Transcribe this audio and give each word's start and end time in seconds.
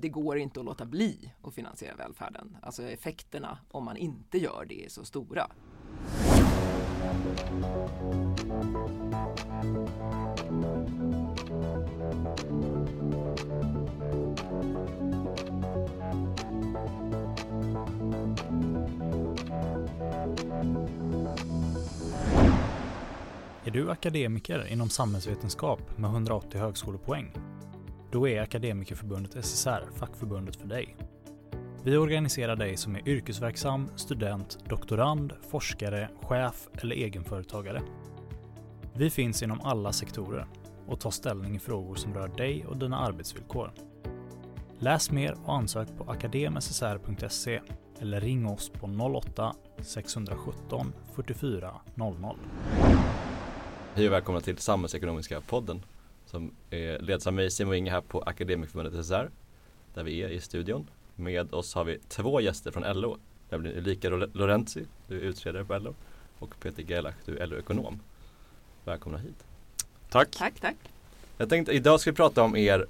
det 0.00 0.08
går 0.08 0.38
inte 0.38 0.60
att 0.60 0.66
låta 0.66 0.84
bli 0.84 1.32
att 1.42 1.54
finansiera 1.54 1.96
välfärden. 1.96 2.56
Alltså 2.62 2.82
effekterna 2.82 3.58
om 3.70 3.84
man 3.84 3.96
inte 3.96 4.38
gör 4.38 4.66
det 4.68 4.84
är 4.84 4.88
så 4.88 5.04
stora. 5.04 5.50
Är 23.64 23.70
du 23.70 23.90
akademiker 23.90 24.66
inom 24.72 24.90
samhällsvetenskap 24.90 25.98
med 25.98 26.10
180 26.10 26.60
högskolepoäng? 26.60 27.49
Då 28.12 28.28
är 28.28 28.42
Akademikerförbundet 28.42 29.44
SSR 29.44 29.82
fackförbundet 29.96 30.56
för 30.56 30.66
dig. 30.66 30.96
Vi 31.84 31.96
organiserar 31.96 32.56
dig 32.56 32.76
som 32.76 32.96
är 32.96 33.08
yrkesverksam, 33.08 33.88
student, 33.96 34.58
doktorand, 34.68 35.32
forskare, 35.50 36.10
chef 36.22 36.68
eller 36.82 36.96
egenföretagare. 36.96 37.82
Vi 38.94 39.10
finns 39.10 39.42
inom 39.42 39.60
alla 39.60 39.92
sektorer 39.92 40.46
och 40.86 41.00
tar 41.00 41.10
ställning 41.10 41.56
i 41.56 41.58
frågor 41.58 41.94
som 41.94 42.14
rör 42.14 42.28
dig 42.28 42.66
och 42.66 42.76
dina 42.76 42.98
arbetsvillkor. 42.98 43.72
Läs 44.78 45.10
mer 45.10 45.36
och 45.44 45.54
ansök 45.54 45.88
på 45.98 46.10
akademssr.se 46.10 47.60
eller 48.00 48.20
ring 48.20 48.46
oss 48.46 48.70
på 48.70 48.86
08-617 48.86 50.92
44 51.14 51.74
00. 51.94 52.36
Hej 53.94 54.06
och 54.06 54.12
välkomna 54.12 54.40
till 54.40 54.58
Samhällsekonomiska 54.58 55.40
podden 55.40 55.82
som 56.30 56.52
leds 57.00 57.26
av 57.26 57.32
mig 57.32 57.50
Simon 57.50 57.74
Inge 57.74 57.90
här 57.90 58.00
på 58.00 58.22
Akademikerförbundet 58.22 59.06
SSR 59.06 59.30
där 59.94 60.02
vi 60.02 60.22
är 60.22 60.28
i 60.28 60.40
studion. 60.40 60.90
Med 61.14 61.54
oss 61.54 61.74
har 61.74 61.84
vi 61.84 61.98
två 62.08 62.40
gäster 62.40 62.70
från 62.70 63.00
LO, 63.00 63.18
nämligen 63.50 63.78
Ulrika 63.78 64.08
Lorenzi, 64.08 64.84
du 65.06 65.16
är 65.16 65.20
utredare 65.20 65.64
på 65.64 65.78
LO 65.78 65.94
och 66.38 66.60
Peter 66.60 66.82
Gelach, 66.82 67.14
du 67.24 67.38
är 67.38 67.46
LO-ekonom. 67.46 68.00
Välkomna 68.84 69.18
hit. 69.18 69.44
Tack. 70.10 70.30
Tack, 70.30 70.60
tack. 70.60 70.76
Jag 71.36 71.48
tänkte 71.48 71.72
idag 71.72 72.00
ska 72.00 72.10
vi 72.10 72.16
prata 72.16 72.42
om 72.42 72.56
er 72.56 72.86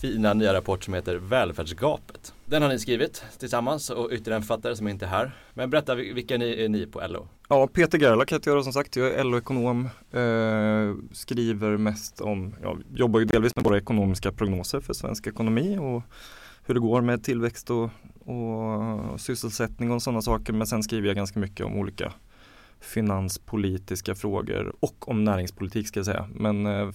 fina 0.00 0.34
nya 0.34 0.54
rapport 0.54 0.84
som 0.84 0.94
heter 0.94 1.16
Välfärdsgapet. 1.16 2.34
Den 2.44 2.62
har 2.62 2.68
ni 2.68 2.78
skrivit 2.78 3.24
tillsammans 3.38 3.90
och 3.90 4.08
ytterligare 4.12 4.36
en 4.36 4.42
författare 4.42 4.76
som 4.76 4.88
inte 4.88 5.04
är 5.04 5.08
här. 5.08 5.36
Men 5.54 5.70
berätta, 5.70 5.94
vilka 5.94 6.36
ni, 6.36 6.64
är 6.64 6.68
ni 6.68 6.86
på 6.86 7.02
LO? 7.08 7.28
Ja, 7.48 7.66
Peter 7.66 7.98
Gerlach 7.98 8.32
heter 8.32 8.50
jag 8.50 8.64
som 8.64 8.72
sagt. 8.72 8.96
Jag 8.96 9.14
är 9.14 9.24
LO-ekonom. 9.24 9.84
Eh, 10.12 11.12
skriver 11.12 11.76
mest 11.76 12.20
om, 12.20 12.54
jag 12.62 12.82
jobbar 12.94 13.20
ju 13.20 13.26
delvis 13.26 13.56
med 13.56 13.64
våra 13.64 13.78
ekonomiska 13.78 14.32
prognoser 14.32 14.80
för 14.80 14.92
svensk 14.92 15.26
ekonomi 15.26 15.78
och 15.78 16.02
hur 16.66 16.74
det 16.74 16.80
går 16.80 17.00
med 17.00 17.24
tillväxt 17.24 17.70
och, 17.70 17.90
och 18.24 19.20
sysselsättning 19.20 19.90
och 19.90 20.02
sådana 20.02 20.22
saker. 20.22 20.52
Men 20.52 20.66
sen 20.66 20.82
skriver 20.82 21.06
jag 21.06 21.16
ganska 21.16 21.40
mycket 21.40 21.66
om 21.66 21.78
olika 21.78 22.12
finanspolitiska 22.80 24.14
frågor 24.14 24.74
och 24.80 25.08
om 25.08 25.24
näringspolitik 25.24 25.88
ska 25.88 25.98
jag 25.98 26.06
säga. 26.06 26.28
Men 26.34 26.66
eh, 26.66 26.90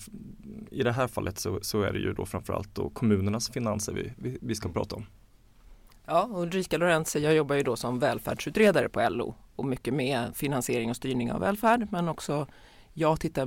i 0.71 0.83
det 0.83 0.91
här 0.91 1.07
fallet 1.07 1.39
så, 1.39 1.59
så, 1.61 1.81
är 1.81 1.93
det 1.93 1.99
ju 1.99 2.13
då 2.13 2.25
framförallt 2.25 2.75
då 2.75 2.89
kommunernas 2.89 3.49
finanser 3.49 3.93
vi, 3.93 4.13
vi, 4.17 4.37
vi 4.41 4.55
ska 4.55 4.69
prata 4.69 4.95
om. 4.95 5.05
Ja, 6.05 6.29
Ulrika 6.33 6.77
Lorenzi, 6.77 7.19
jag 7.19 7.35
jobbar 7.35 7.55
ju 7.55 7.63
då 7.63 7.75
som 7.75 7.99
välfärdsutredare 7.99 8.89
på 8.89 9.09
LO 9.09 9.35
och 9.55 9.65
mycket 9.65 9.93
med 9.93 10.35
finansiering 10.35 10.89
och 10.89 10.95
styrning 10.95 11.31
av 11.31 11.39
välfärd 11.39 11.87
men 11.91 12.09
också 12.09 12.47
jag 12.93 13.19
tittar 13.19 13.45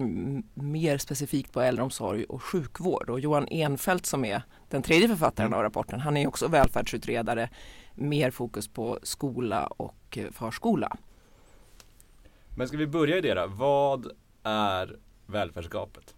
mer 0.54 0.98
specifikt 0.98 1.52
på 1.52 1.60
äldreomsorg 1.60 2.24
och 2.24 2.42
sjukvård 2.42 3.10
och 3.10 3.20
Johan 3.20 3.48
Enfeldt 3.48 4.06
som 4.06 4.24
är 4.24 4.42
den 4.68 4.82
tredje 4.82 5.08
författaren 5.08 5.46
mm. 5.46 5.58
av 5.58 5.62
rapporten, 5.62 6.00
han 6.00 6.16
är 6.16 6.26
också 6.26 6.48
välfärdsutredare, 6.48 7.50
mer 7.94 8.30
fokus 8.30 8.68
på 8.68 8.98
skola 9.02 9.66
och 9.66 10.18
eh, 10.18 10.30
förskola. 10.30 10.96
Men 12.56 12.68
ska 12.68 12.76
vi 12.76 12.86
börja 12.86 13.18
i 13.18 13.20
det 13.20 13.34
då? 13.34 13.46
Vad 13.46 14.06
är 14.42 14.96
välfärdsgapet? 15.26 16.14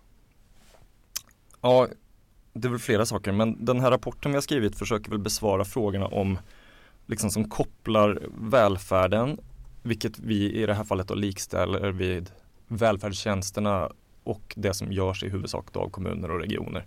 Ja, 1.60 1.88
det 2.52 2.68
är 2.68 2.70
väl 2.70 2.78
flera 2.78 3.06
saker 3.06 3.32
men 3.32 3.64
den 3.64 3.80
här 3.80 3.90
rapporten 3.90 4.30
vi 4.30 4.36
har 4.36 4.42
skrivit 4.42 4.78
försöker 4.78 5.10
väl 5.10 5.18
besvara 5.18 5.64
frågorna 5.64 6.06
om 6.06 6.38
liksom 7.06 7.30
som 7.30 7.48
kopplar 7.48 8.22
välfärden, 8.40 9.40
vilket 9.82 10.18
vi 10.18 10.52
i 10.52 10.66
det 10.66 10.74
här 10.74 10.84
fallet 10.84 11.08
då 11.08 11.14
likställer 11.14 11.92
vid 11.92 12.30
välfärdstjänsterna 12.68 13.90
och 14.24 14.54
det 14.56 14.74
som 14.74 14.92
görs 14.92 15.22
i 15.24 15.28
huvudsak 15.28 15.76
av 15.76 15.90
kommuner 15.90 16.30
och 16.30 16.40
regioner. 16.40 16.84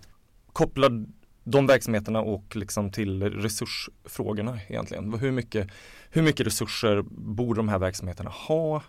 Kopplar 0.54 1.06
de 1.44 1.68
verksamheterna 1.68 2.22
och 2.22 2.56
liksom 2.56 2.92
till 2.92 3.24
resursfrågorna 3.24 4.60
egentligen. 4.68 5.14
Hur 5.14 5.32
mycket, 5.32 5.70
hur 6.10 6.22
mycket 6.22 6.48
resurser 6.48 7.02
borde 7.12 7.60
de 7.60 7.70
här 7.70 7.80
verksamheterna 7.80 8.30
ha? 8.30 8.84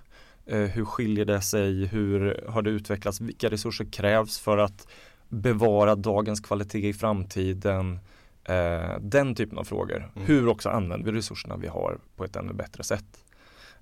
Eh, 0.51 0.59
hur 0.59 0.85
skiljer 0.85 1.25
det 1.25 1.41
sig? 1.41 1.87
Hur 1.87 2.45
har 2.49 2.63
det 2.63 2.71
utvecklats? 2.71 3.21
Vilka 3.21 3.51
resurser 3.51 3.85
krävs 3.85 4.39
för 4.39 4.59
att 4.59 4.89
bevara 5.29 5.95
dagens 5.95 6.41
kvalitet 6.41 6.89
i 6.89 6.93
framtiden? 6.93 7.99
Eh, 8.45 8.99
den 9.01 9.35
typen 9.35 9.59
av 9.59 9.65
frågor. 9.65 10.11
Mm. 10.17 10.27
Hur 10.27 10.49
också 10.49 10.69
använder 10.69 11.13
vi 11.13 11.19
resurserna 11.19 11.57
vi 11.57 11.69
har 11.69 11.99
på 12.17 12.25
ett 12.25 12.37
ännu 12.37 12.53
bättre 12.53 12.85
sätt? 12.85 13.25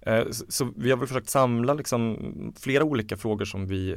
Eh, 0.01 0.25
så 0.31 0.73
vi 0.77 0.91
har 0.91 0.99
väl 0.99 1.09
försökt 1.09 1.29
samla 1.29 1.75
liksom 1.75 2.19
flera 2.61 2.85
olika 2.85 3.17
frågor 3.17 3.45
som 3.45 3.67
vi, 3.67 3.93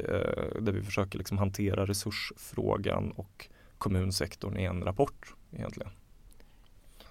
där 0.60 0.72
vi 0.72 0.82
försöker 0.82 1.18
liksom 1.18 1.38
hantera 1.38 1.86
resursfrågan 1.86 3.10
och 3.10 3.48
kommunsektorn 3.78 4.56
i 4.56 4.64
en 4.64 4.82
rapport 4.82 5.34
egentligen. 5.52 5.90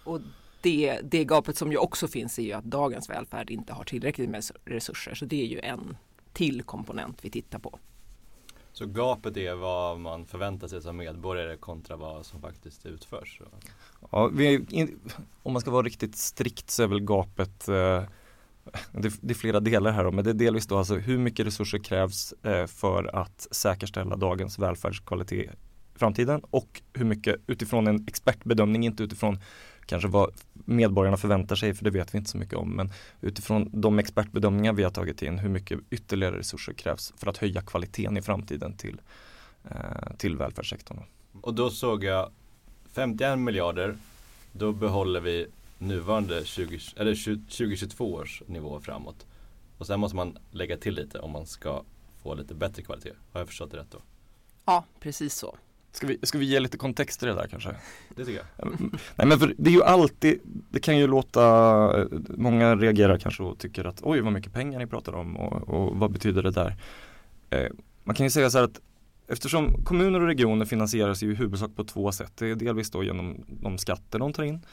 Och 0.03 0.19
det, 0.61 0.99
det 1.03 1.23
gapet 1.25 1.57
som 1.57 1.72
ju 1.72 1.77
också 1.77 2.07
finns 2.07 2.39
är 2.39 2.44
ju 2.44 2.53
att 2.53 2.63
dagens 2.63 3.09
välfärd 3.09 3.49
inte 3.49 3.73
har 3.73 3.83
tillräckligt 3.83 4.29
med 4.29 4.44
resurser. 4.66 5.13
Så 5.13 5.25
det 5.25 5.41
är 5.41 5.45
ju 5.45 5.59
en 5.59 5.97
till 6.33 6.63
komponent 6.63 7.17
vi 7.22 7.29
tittar 7.29 7.59
på. 7.59 7.79
Så 8.73 8.85
gapet 8.85 9.38
är 9.38 9.55
vad 9.55 9.99
man 9.99 10.25
förväntar 10.25 10.67
sig 10.67 10.81
som 10.81 10.97
medborgare 10.97 11.57
kontra 11.57 11.95
vad 11.95 12.25
som 12.25 12.41
faktiskt 12.41 12.85
utförs? 12.85 13.41
Ja, 14.11 14.27
vi, 14.27 14.66
om 15.44 15.53
man 15.53 15.61
ska 15.61 15.72
vara 15.72 15.83
riktigt 15.83 16.16
strikt 16.16 16.69
så 16.69 16.83
är 16.83 16.88
väl 16.88 17.01
gapet 17.01 17.67
eh, 17.67 18.03
det, 18.91 19.13
det, 19.22 19.33
är 19.33 19.33
flera 19.33 19.59
delar 19.59 19.91
här 19.91 20.03
då, 20.03 20.11
men 20.11 20.23
det 20.23 20.29
är 20.29 20.33
delvis 20.33 20.67
då 20.67 20.78
alltså 20.78 20.95
hur 20.95 21.17
mycket 21.17 21.45
resurser 21.45 21.78
krävs 21.78 22.33
eh, 22.43 22.67
för 22.67 23.16
att 23.16 23.47
säkerställa 23.51 24.16
dagens 24.16 24.59
välfärdskvalitet 24.59 25.53
i 25.95 25.99
framtiden 25.99 26.41
och 26.51 26.81
hur 26.93 27.05
mycket 27.05 27.35
utifrån 27.47 27.88
en 27.88 28.05
expertbedömning, 28.07 28.85
inte 28.85 29.03
utifrån 29.03 29.39
kanske 29.91 30.07
vad 30.09 30.31
medborgarna 30.53 31.18
förväntar 31.18 31.56
sig, 31.56 31.74
för 31.74 31.84
det 31.84 31.90
vet 31.90 32.13
vi 32.13 32.18
inte 32.18 32.29
så 32.29 32.38
mycket 32.38 32.56
om. 32.56 32.69
Men 32.69 32.91
utifrån 33.22 33.69
de 33.74 34.00
expertbedömningar 34.00 34.74
vi 34.74 34.84
har 34.84 34.91
tagit 34.91 35.22
in, 35.22 35.40
hur 35.40 35.50
mycket 35.50 35.79
ytterligare 35.90 36.38
resurser 36.38 36.74
krävs 36.74 37.13
för 37.18 37.28
att 37.28 37.38
höja 37.38 37.62
kvaliteten 37.62 38.18
i 38.18 38.22
framtiden 38.22 38.78
till, 38.78 39.02
eh, 39.69 40.16
till 40.18 40.38
välfärdssektorn. 40.38 40.97
Och 41.41 41.53
då 41.53 41.69
såg 41.69 42.03
jag 42.03 42.31
51 42.94 43.40
miljarder, 43.40 43.97
då 44.52 44.72
behåller 44.72 45.19
vi 45.22 45.47
nuvarande 45.78 46.46
20, 46.46 46.79
eller 46.96 47.16
2022 47.16 48.13
års 48.13 48.44
nivå 48.47 48.79
framåt. 48.79 49.25
Och 49.78 49.88
sen 49.88 50.00
måste 50.00 50.16
man 50.16 50.38
lägga 50.52 50.78
till 50.78 50.94
lite 50.94 51.19
om 51.19 51.31
man 51.31 51.46
ska 51.46 51.84
få 52.23 52.35
lite 52.35 52.53
bättre 52.53 52.81
kvalitet. 52.81 53.13
Har 53.31 53.40
jag 53.40 53.47
förstått 53.47 53.72
det 53.72 53.78
rätt 53.78 53.91
då? 53.91 53.97
Ja, 54.66 54.85
precis 55.00 55.35
så. 55.35 55.56
Ska 55.91 56.07
vi, 56.07 56.19
ska 56.24 56.38
vi 56.38 56.46
ge 56.46 56.59
lite 56.59 56.78
kontext 56.78 57.19
till 57.19 57.28
det 57.28 57.34
där 57.34 57.47
kanske? 57.47 57.75
Det 58.16 58.25
tycker 58.25 58.44
jag. 58.57 58.79
Nej 59.16 59.28
men 59.28 59.40
för 59.40 59.53
det 59.57 59.69
är 59.69 59.74
ju 59.74 59.84
alltid, 59.84 60.40
det 60.44 60.79
kan 60.79 60.97
ju 60.97 61.07
låta, 61.07 61.41
många 62.29 62.75
reagerar 62.75 63.18
kanske 63.18 63.44
och 63.44 63.59
tycker 63.59 63.85
att 63.85 64.00
oj 64.02 64.22
vad 64.22 64.34
mycket 64.34 64.53
pengar 64.53 64.79
ni 64.79 64.88
pratar 64.88 65.16
om 65.16 65.38
och, 65.38 65.69
och 65.69 65.97
vad 65.97 66.12
betyder 66.12 66.44
det 66.44 66.52
där? 66.52 66.75
Eh, 67.50 67.68
man 68.03 68.16
kan 68.16 68.25
ju 68.25 68.29
säga 68.29 68.50
så 68.50 68.57
här 68.57 68.66
att 68.66 68.81
eftersom 69.28 69.84
kommuner 69.84 70.22
och 70.22 70.28
regioner 70.28 70.66
finansieras 70.66 71.24
ju 71.24 71.31
i 71.31 71.35
huvudsak 71.35 71.75
på 71.75 71.84
två 71.84 72.12
sätt. 72.12 72.31
Det 72.35 72.52
är 72.52 72.56
delvis 72.56 72.91
då 72.91 73.03
genom 73.03 73.44
de 73.47 73.78
skatter 73.78 74.19
de 74.19 74.34
tar 74.34 74.44
in 74.44 74.66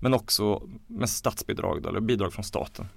men 0.00 0.14
också 0.14 0.68
med 0.86 1.10
statsbidrag 1.10 1.82
då, 1.82 1.88
eller 1.88 2.00
bidrag 2.00 2.32
från 2.32 2.44
staten. 2.44 2.88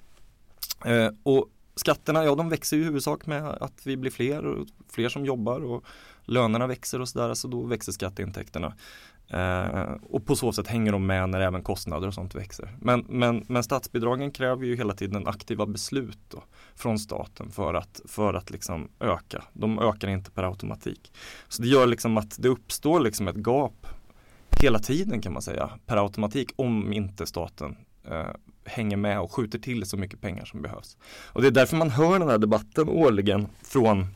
Eh, 0.86 1.10
och 1.24 1.50
skatterna, 1.76 2.26
ja 2.26 2.36
de 2.36 2.50
växer 2.50 2.78
ju 2.78 2.84
i 2.84 2.86
huvudsak 2.86 3.26
med 3.26 3.46
att 3.46 3.86
vi 3.86 3.98
blir 3.98 4.12
fler 4.12 4.46
och 4.46 4.68
fler 4.90 5.10
som 5.10 5.26
jobbar 5.26 5.64
och 5.64 5.86
lönerna 6.24 6.68
växer 6.68 7.02
och 7.02 7.10
sådär, 7.10 7.34
så 7.34 7.48
då 7.48 7.64
växer 7.64 7.92
skatteintäkterna. 7.92 8.74
Eh, 9.28 9.92
och 10.10 10.26
på 10.26 10.36
så 10.36 10.54
sätt 10.54 10.68
hänger 10.68 10.92
de 10.92 11.06
med 11.06 11.30
när 11.30 11.40
även 11.40 11.64
kostnader 11.64 12.08
och 12.08 12.14
sånt 12.14 12.36
växer. 12.36 12.78
Men, 12.82 13.06
men, 13.10 13.46
men 13.48 13.64
statsbidragen 13.64 14.32
kräver 14.32 14.66
ju 14.66 14.76
hela 14.76 14.94
tiden 14.94 15.28
aktiva 15.28 15.66
beslut 15.66 16.20
då, 16.28 16.44
från 16.76 17.00
staten 17.00 17.52
för 17.52 17.74
att, 17.74 18.02
för 18.06 18.34
att 18.34 18.50
liksom 18.50 18.90
öka. 19.00 19.44
De 19.54 19.80
ökar 19.80 20.08
inte 20.08 20.32
per 20.32 20.44
automatik. 20.44 21.14
Så 21.48 21.62
det 21.62 21.68
gör 21.68 21.88
liksom 21.88 22.18
att 22.18 22.36
det 22.40 22.50
uppstår 22.50 23.00
liksom 23.00 23.28
ett 23.28 23.36
gap 23.36 23.88
hela 24.62 24.80
tiden 24.80 25.22
kan 25.22 25.34
man 25.34 25.42
säga 25.42 25.70
per 25.86 25.98
automatik 25.98 26.52
om 26.56 26.94
inte 26.94 27.26
staten 27.26 27.78
eh, 28.10 28.28
hänger 28.66 28.98
med 28.98 29.20
och 29.20 29.32
skjuter 29.32 29.60
till 29.60 29.86
så 29.86 29.98
mycket 29.98 30.22
pengar 30.22 30.46
som 30.46 30.62
behövs. 30.62 30.98
Och 31.26 31.42
det 31.42 31.48
är 31.48 31.52
därför 31.52 31.78
man 31.78 31.90
hör 31.90 32.20
den 32.20 32.30
här 32.30 32.38
debatten 32.38 32.90
årligen 32.90 33.48
från 33.64 34.08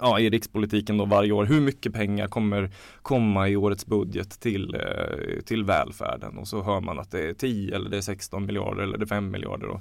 ja, 0.00 0.20
i 0.20 0.30
rikspolitiken 0.30 0.96
då 0.96 1.04
varje 1.04 1.32
år. 1.32 1.44
Hur 1.44 1.60
mycket 1.60 1.92
pengar 1.92 2.28
kommer 2.28 2.70
komma 3.02 3.48
i 3.48 3.56
årets 3.56 3.86
budget 3.86 4.40
till, 4.40 4.74
eh, 4.74 5.42
till 5.44 5.64
välfärden? 5.64 6.38
Och 6.38 6.48
så 6.48 6.62
hör 6.62 6.80
man 6.80 6.98
att 6.98 7.10
det 7.10 7.28
är 7.28 7.34
10 7.34 7.76
eller 7.76 7.90
det 7.90 7.96
är 7.96 8.00
16 8.00 8.46
miljarder 8.46 8.82
eller 8.82 8.98
det 8.98 9.04
är 9.04 9.06
5 9.06 9.30
miljarder. 9.30 9.66
Och, 9.66 9.80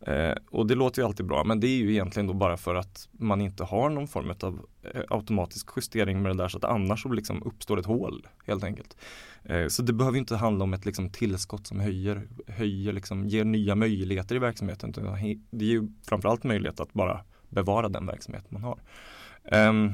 eh, 0.00 0.34
och 0.50 0.66
det 0.66 0.74
låter 0.74 1.02
ju 1.02 1.06
alltid 1.06 1.26
bra 1.26 1.44
men 1.44 1.60
det 1.60 1.66
är 1.66 1.76
ju 1.76 1.90
egentligen 1.90 2.26
då 2.26 2.34
bara 2.34 2.56
för 2.56 2.74
att 2.74 3.08
man 3.12 3.40
inte 3.40 3.64
har 3.64 3.90
någon 3.90 4.08
form 4.08 4.32
av 4.42 4.66
eh, 4.82 5.02
automatisk 5.08 5.68
justering 5.76 6.22
med 6.22 6.36
det 6.36 6.42
där 6.42 6.48
så 6.48 6.58
att 6.58 6.64
annars 6.64 7.02
så 7.02 7.08
liksom 7.08 7.42
uppstår 7.42 7.78
ett 7.78 7.86
hål 7.86 8.26
helt 8.46 8.64
enkelt. 8.64 8.96
Eh, 9.44 9.66
så 9.68 9.82
det 9.82 9.92
behöver 9.92 10.18
inte 10.18 10.36
handla 10.36 10.64
om 10.64 10.74
ett 10.74 10.86
liksom 10.86 11.10
tillskott 11.10 11.66
som 11.66 11.80
höjer, 11.80 12.28
höjer 12.46 12.92
liksom, 12.92 13.28
ger 13.28 13.44
nya 13.44 13.74
möjligheter 13.74 14.36
i 14.36 14.38
verksamheten. 14.38 14.92
Det 15.50 15.64
är 15.64 15.68
ju 15.68 15.88
framförallt 16.02 16.44
möjlighet 16.44 16.80
att 16.80 16.92
bara 16.92 17.24
bevara 17.48 17.88
den 17.88 18.06
verksamhet 18.06 18.50
man 18.50 18.62
har. 18.62 18.78
Eh, 19.44 19.92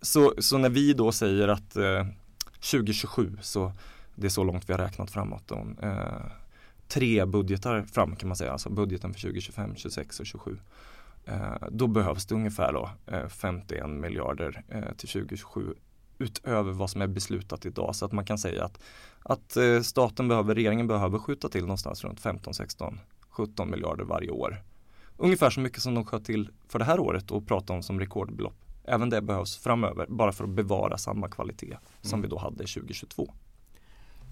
så, 0.00 0.34
så 0.38 0.58
när 0.58 0.70
vi 0.70 0.92
då 0.92 1.12
säger 1.12 1.48
att 1.48 1.76
eh, 1.76 2.06
2027 2.70 3.38
så 3.40 3.72
det 4.14 4.26
är 4.26 4.30
så 4.30 4.44
långt 4.44 4.68
vi 4.68 4.72
har 4.72 4.80
räknat 4.80 5.10
framåt. 5.10 5.42
Då, 5.46 5.66
tre 6.88 7.24
budgetar 7.24 7.82
fram 7.82 8.16
kan 8.16 8.28
man 8.28 8.36
säga, 8.36 8.52
alltså 8.52 8.70
budgeten 8.70 9.12
för 9.12 9.20
2025, 9.20 9.76
26 9.76 10.20
och 10.20 10.26
27. 10.26 10.58
Uh, 11.28 11.68
då 11.70 11.86
behövs 11.86 12.26
det 12.26 12.34
ungefär 12.34 12.72
då, 12.72 12.90
51 13.28 13.88
miljarder 13.88 14.62
till 14.96 15.08
2027 15.08 15.74
utöver 16.18 16.72
vad 16.72 16.90
som 16.90 17.02
är 17.02 17.06
beslutat 17.06 17.66
idag. 17.66 17.96
Så 17.96 18.04
att 18.04 18.12
man 18.12 18.24
kan 18.24 18.38
säga 18.38 18.64
att, 18.64 18.80
att 19.22 19.56
staten 19.82 20.28
behöver, 20.28 20.54
regeringen 20.54 20.86
behöver 20.86 21.18
skjuta 21.18 21.48
till 21.48 21.62
någonstans 21.62 22.04
runt 22.04 22.20
15, 22.20 22.54
16, 22.54 23.00
17 23.30 23.70
miljarder 23.70 24.04
varje 24.04 24.30
år. 24.30 24.62
Ungefär 25.16 25.50
så 25.50 25.60
mycket 25.60 25.82
som 25.82 25.94
de 25.94 26.04
sköt 26.04 26.24
till 26.24 26.50
för 26.68 26.78
det 26.78 26.84
här 26.84 27.00
året 27.00 27.30
och 27.30 27.46
pratade 27.46 27.76
om 27.76 27.82
som 27.82 28.00
rekordbelopp. 28.00 28.54
Även 28.84 29.10
det 29.10 29.22
behövs 29.22 29.56
framöver 29.56 30.06
bara 30.08 30.32
för 30.32 30.44
att 30.44 30.50
bevara 30.50 30.98
samma 30.98 31.28
kvalitet 31.28 31.76
som 32.00 32.18
mm. 32.18 32.22
vi 32.22 32.28
då 32.28 32.38
hade 32.38 32.56
2022. 32.56 33.34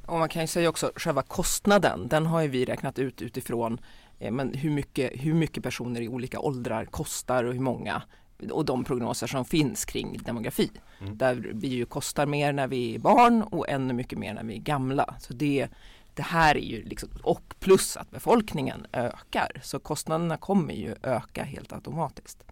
Och 0.06 0.18
man 0.18 0.28
kan 0.28 0.42
ju 0.42 0.48
säga 0.48 0.68
också 0.68 0.92
själva 0.96 1.22
kostnaden, 1.22 2.08
den 2.08 2.26
har 2.26 2.42
ju 2.42 2.48
vi 2.48 2.64
räknat 2.64 2.98
ut 2.98 3.22
utifrån 3.22 3.80
eh, 4.18 4.32
men 4.32 4.54
hur, 4.54 4.70
mycket, 4.70 5.10
hur 5.14 5.34
mycket 5.34 5.62
personer 5.62 6.00
i 6.00 6.08
olika 6.08 6.40
åldrar 6.40 6.84
kostar 6.84 7.44
och 7.44 7.52
hur 7.52 7.60
många 7.60 8.02
och 8.50 8.64
de 8.64 8.84
prognoser 8.84 9.26
som 9.26 9.44
finns 9.44 9.84
kring 9.84 10.18
demografi. 10.24 10.70
Mm. 11.00 11.18
Där 11.18 11.50
vi 11.54 11.68
ju 11.68 11.84
kostar 11.84 12.26
mer 12.26 12.52
när 12.52 12.68
vi 12.68 12.94
är 12.94 12.98
barn 12.98 13.42
och 13.42 13.68
ännu 13.68 13.94
mycket 13.94 14.18
mer 14.18 14.34
när 14.34 14.44
vi 14.44 14.54
är 14.54 14.58
gamla. 14.58 15.14
Så 15.20 15.32
det, 15.32 15.68
det 16.14 16.22
här 16.22 16.56
är 16.56 16.60
ju 16.60 16.84
liksom, 16.84 17.08
och 17.22 17.54
plus 17.58 17.96
att 17.96 18.10
befolkningen 18.10 18.86
ökar 18.92 19.60
så 19.62 19.78
kostnaderna 19.78 20.36
kommer 20.36 20.74
ju 20.74 20.94
öka 21.02 21.44
helt 21.44 21.72
automatiskt. 21.72 22.44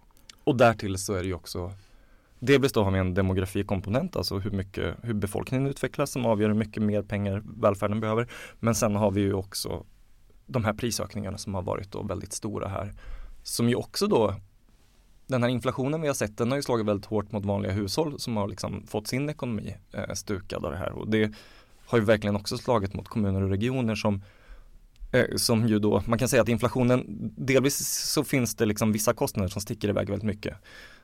Och 0.43 0.55
därtill 0.57 0.97
så 0.97 1.13
är 1.13 1.19
det 1.19 1.27
ju 1.27 1.33
också 1.33 1.73
Delvis 2.43 2.71
då 2.71 2.83
har 2.83 2.91
vi 2.91 2.99
en 2.99 3.13
demografikomponent, 3.13 4.15
alltså 4.15 4.37
hur, 4.37 4.51
mycket, 4.51 4.95
hur 5.03 5.13
befolkningen 5.13 5.67
utvecklas 5.67 6.11
som 6.11 6.25
avgör 6.25 6.47
hur 6.47 6.55
mycket 6.55 6.83
mer 6.83 7.01
pengar 7.01 7.43
välfärden 7.45 7.99
behöver. 7.99 8.27
Men 8.59 8.75
sen 8.75 8.95
har 8.95 9.11
vi 9.11 9.21
ju 9.21 9.33
också 9.33 9.85
de 10.45 10.65
här 10.65 10.73
prisökningarna 10.73 11.37
som 11.37 11.53
har 11.53 11.61
varit 11.61 11.91
då 11.91 12.03
väldigt 12.03 12.33
stora 12.33 12.67
här. 12.67 12.93
Som 13.43 13.69
ju 13.69 13.75
också 13.75 14.07
då, 14.07 14.35
den 15.27 15.43
här 15.43 15.49
inflationen 15.49 16.01
vi 16.01 16.07
har 16.07 16.13
sett, 16.13 16.37
den 16.37 16.49
har 16.49 16.55
ju 16.55 16.61
slagit 16.61 16.85
väldigt 16.85 17.05
hårt 17.05 17.31
mot 17.31 17.45
vanliga 17.45 17.71
hushåll 17.71 18.19
som 18.19 18.37
har 18.37 18.47
liksom 18.47 18.87
fått 18.87 19.07
sin 19.07 19.29
ekonomi 19.29 19.75
eh, 19.93 20.13
stukad 20.13 20.65
av 20.65 20.71
det 20.71 20.77
här. 20.77 20.91
Och 20.91 21.09
det 21.09 21.33
har 21.85 21.97
ju 21.97 22.03
verkligen 22.03 22.35
också 22.35 22.57
slagit 22.57 22.93
mot 22.93 23.07
kommuner 23.07 23.41
och 23.43 23.49
regioner 23.49 23.95
som 23.95 24.21
eh, 25.11 25.35
som 25.35 25.67
ju 25.67 25.79
då, 25.79 26.03
man 26.05 26.19
kan 26.19 26.27
säga 26.27 26.41
att 26.41 26.49
inflationen, 26.49 27.05
delvis 27.37 27.87
så 28.13 28.23
finns 28.23 28.55
det 28.55 28.65
liksom 28.65 28.91
vissa 28.91 29.13
kostnader 29.13 29.49
som 29.49 29.61
sticker 29.61 29.89
iväg 29.89 30.09
väldigt 30.09 30.27
mycket 30.27 30.57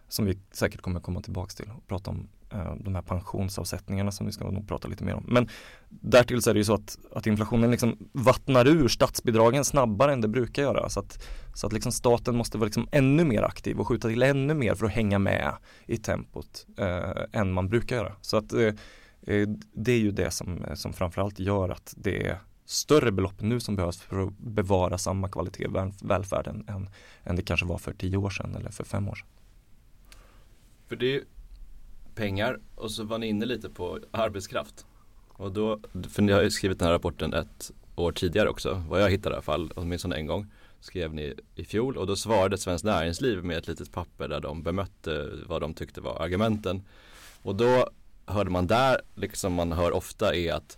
som 0.08 0.26
vi 0.26 0.40
säkert 0.52 0.82
kommer 0.82 1.00
komma 1.00 1.22
tillbaks 1.22 1.56
till 1.56 1.72
och 1.78 1.88
prata 1.88 2.12
om 2.12 2.28
eh, 2.52 2.76
de 2.80 2.96
här 2.96 3.02
pensionsavsättningarna 3.02 4.12
som 4.12 4.26
vi 4.26 4.32
ska 4.32 4.52
nog 4.52 4.68
prata 4.68 4.88
lite 4.88 5.04
mer 5.04 5.14
om. 5.14 5.24
Men 5.28 5.50
därtill 5.90 6.42
så 6.42 6.50
är 6.50 6.54
det 6.54 6.60
ju 6.60 6.64
så 6.64 6.74
att, 6.74 6.98
att 7.12 7.28
inflationen 7.28 7.72
liksom 7.72 8.10
vattnar 8.12 8.68
ur 8.68 8.88
statsbidragen 8.88 9.66
snabbare 9.66 10.14
än 10.14 10.22
det 10.22 10.28
brukar 10.28 10.62
göra. 10.62 10.90
Så 10.90 11.00
att, 11.00 11.24
så 11.54 11.68
att 11.68 11.74
liksom 11.74 11.92
staten 11.92 12.38
måste 12.38 12.58
vara 12.58 12.66
liksom 12.66 12.88
ännu 12.92 13.24
mer 13.24 13.44
aktiv 13.44 13.80
och 13.80 13.88
skjuta 13.88 14.08
till 14.08 14.24
ännu 14.24 14.54
mer 14.54 14.76
för 14.76 14.86
att 14.86 14.92
hänga 14.92 15.20
med 15.20 15.54
i 15.86 15.98
tempot 15.98 16.68
eh, 16.78 17.40
än 17.42 17.54
man 17.54 17.70
brukar 17.70 17.96
göra. 17.96 18.14
Så 18.22 18.38
att 18.38 18.54
eh, 18.54 18.74
eh 19.28 19.48
det 19.74 19.92
är 19.92 20.00
ju 20.00 20.12
det 20.12 20.32
som, 20.32 20.66
som 20.76 20.94
framförallt 20.94 21.40
gör 21.40 21.70
att 21.70 21.94
det 21.98 22.28
är 22.28 22.38
större 22.66 23.12
belopp 23.12 23.42
nu 23.42 23.60
som 23.60 23.76
behövs 23.76 23.98
för 23.98 24.28
att 24.28 24.38
bevara 24.38 24.98
samma 24.98 25.30
kvalitet 25.30 25.64
i 25.64 25.68
välfärden 26.02 26.66
än, 26.68 26.90
än 27.24 27.36
det 27.36 27.42
kanske 27.42 27.66
var 27.66 27.78
för 27.78 27.94
tio 27.94 28.18
år 28.18 28.30
sedan 28.30 28.56
eller 28.56 28.72
för 28.72 28.84
fem 28.84 29.10
år 29.10 29.16
sedan. 29.16 29.28
För 30.88 30.96
det 30.96 31.16
är 31.16 31.24
pengar 32.16 32.60
och 32.76 32.92
så 32.92 33.04
var 33.04 33.18
ni 33.18 33.28
inne 33.28 33.46
lite 33.46 33.70
på 33.70 34.00
arbetskraft. 34.12 34.86
Och 35.28 35.52
då, 35.52 35.80
för 36.10 36.22
ni 36.22 36.32
har 36.32 36.42
ju 36.42 36.52
skrivit 36.52 36.80
den 36.80 36.86
här 36.86 36.94
rapporten 36.94 37.34
ett 37.34 37.72
år 37.96 38.12
tidigare 38.12 38.50
också, 38.50 38.84
vad 38.90 39.02
jag 39.02 39.10
hittade 39.10 39.34
i 39.34 39.36
alla 39.36 39.42
fall, 39.42 39.72
åtminstone 39.76 40.16
en 40.16 40.26
gång 40.26 40.48
skrev 40.80 41.14
ni 41.14 41.34
i 41.56 41.66
fjol 41.66 41.98
och 41.98 42.08
då 42.08 42.16
svarade 42.16 42.58
Svenskt 42.58 42.86
Näringsliv 42.86 43.44
med 43.44 43.58
ett 43.58 43.68
litet 43.68 43.92
papper 43.92 44.28
där 44.28 44.40
de 44.40 44.64
bemötte 44.64 45.30
vad 45.46 45.62
de 45.62 45.74
tyckte 45.74 46.02
var 46.02 46.22
argumenten. 46.22 46.84
Och 47.42 47.56
då 47.56 47.90
hörde 48.26 48.50
man 48.50 48.68
där, 48.68 49.02
liksom 49.16 49.54
man 49.54 49.72
hör 49.72 49.92
ofta 49.92 50.36
är 50.36 50.54
att 50.54 50.78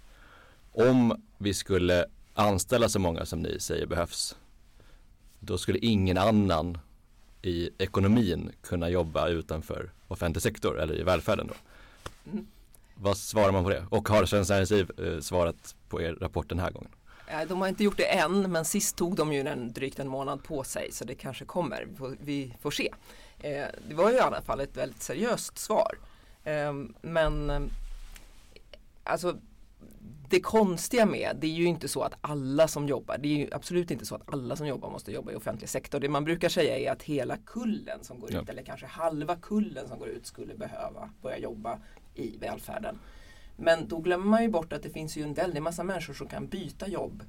om 0.72 1.22
vi 1.38 1.54
skulle 1.54 2.06
anställa 2.34 2.90
så 2.90 3.00
många 3.00 3.26
som 3.26 3.42
ni 3.42 3.60
säger 3.60 3.86
behövs 3.86 4.36
då 5.40 5.58
skulle 5.58 5.80
ingen 5.80 6.18
annan 6.18 6.78
i 7.42 7.70
ekonomin 7.78 8.52
kunna 8.62 8.90
jobba 8.90 9.28
utanför 9.28 9.92
offentlig 10.10 10.42
sektor 10.44 10.80
eller 10.80 11.00
i 11.00 11.04
välfärden 11.04 11.48
då. 11.48 11.54
Mm. 12.32 12.48
Vad 12.96 13.18
svarar 13.18 13.52
man 13.52 13.64
på 13.64 13.70
det? 13.70 13.86
Och 13.90 14.10
har 14.10 14.26
Svenskt 14.26 14.50
Näringsliv 14.50 14.92
eh, 15.00 15.20
svarat 15.20 15.76
på 15.90 16.02
er 16.02 16.14
rapport 16.14 16.50
den 16.50 16.60
här 16.60 16.72
gången? 16.72 16.92
De 17.48 17.62
har 17.62 17.68
inte 17.68 17.84
gjort 17.84 17.98
det 17.98 18.18
än 18.18 18.52
men 18.52 18.66
sist 18.66 18.96
tog 18.96 19.16
de 19.16 19.34
ju 19.34 19.48
en, 19.48 19.74
drygt 19.74 20.00
en 20.00 20.08
månad 20.08 20.44
på 20.44 20.64
sig 20.64 20.92
så 20.92 21.06
det 21.06 21.16
kanske 21.16 21.46
kommer. 21.46 21.88
Vi 22.22 22.56
får 22.62 22.72
se. 22.72 22.90
Eh, 23.40 23.66
det 23.88 23.96
var 23.96 24.10
ju 24.10 24.16
i 24.16 24.20
alla 24.20 24.42
fall 24.42 24.60
ett 24.60 24.78
väldigt 24.78 25.02
seriöst 25.02 25.58
svar. 25.58 25.98
Eh, 26.44 26.74
men 27.02 27.70
alltså 29.04 29.38
det 30.30 30.40
konstiga 30.40 31.06
med, 31.06 31.38
det 31.40 31.48
är 31.48 31.52
ju 31.52 31.66
inte 31.66 31.88
så 31.88 32.02
att 32.02 32.14
alla 32.22 32.68
som 32.68 32.88
jobbar, 32.88 33.18
det 33.18 33.28
är 33.28 33.38
ju 33.38 33.48
absolut 33.52 33.92
inte 33.92 34.06
så 34.06 34.16
att 34.16 34.34
alla 34.34 34.56
som 34.56 34.68
jobbar 34.68 34.90
måste 34.90 35.12
jobba 35.12 35.32
i 35.32 35.36
offentlig 35.36 35.70
sektor. 35.70 36.00
Det 36.00 36.10
man 36.10 36.24
brukar 36.24 36.50
säga 36.50 36.78
är 36.78 36.92
att 36.92 37.04
hela 37.04 37.38
kullen 37.38 38.04
som 38.04 38.20
går 38.20 38.34
ja. 38.34 38.42
ut, 38.42 38.50
eller 38.50 38.64
kanske 38.64 38.86
halva 38.86 39.36
kullen 39.36 39.88
som 39.88 40.00
går 40.00 40.08
ut 40.08 40.26
skulle 40.26 40.56
behöva 40.56 41.10
börja 41.22 41.38
jobba 41.38 41.80
i 42.16 42.38
välfärden. 42.38 43.00
Men 43.58 43.88
då 43.88 43.98
glömmer 43.98 44.26
man 44.26 44.44
ju 44.44 44.50
bort 44.50 44.74
att 44.74 44.84
det 44.84 44.90
finns 44.90 45.18
ju 45.18 45.24
en 45.24 45.34
väldig 45.34 45.62
massa 45.62 45.84
människor 45.84 46.14
som 46.14 46.28
kan 46.28 46.48
byta 46.48 46.88
jobb 46.88 47.24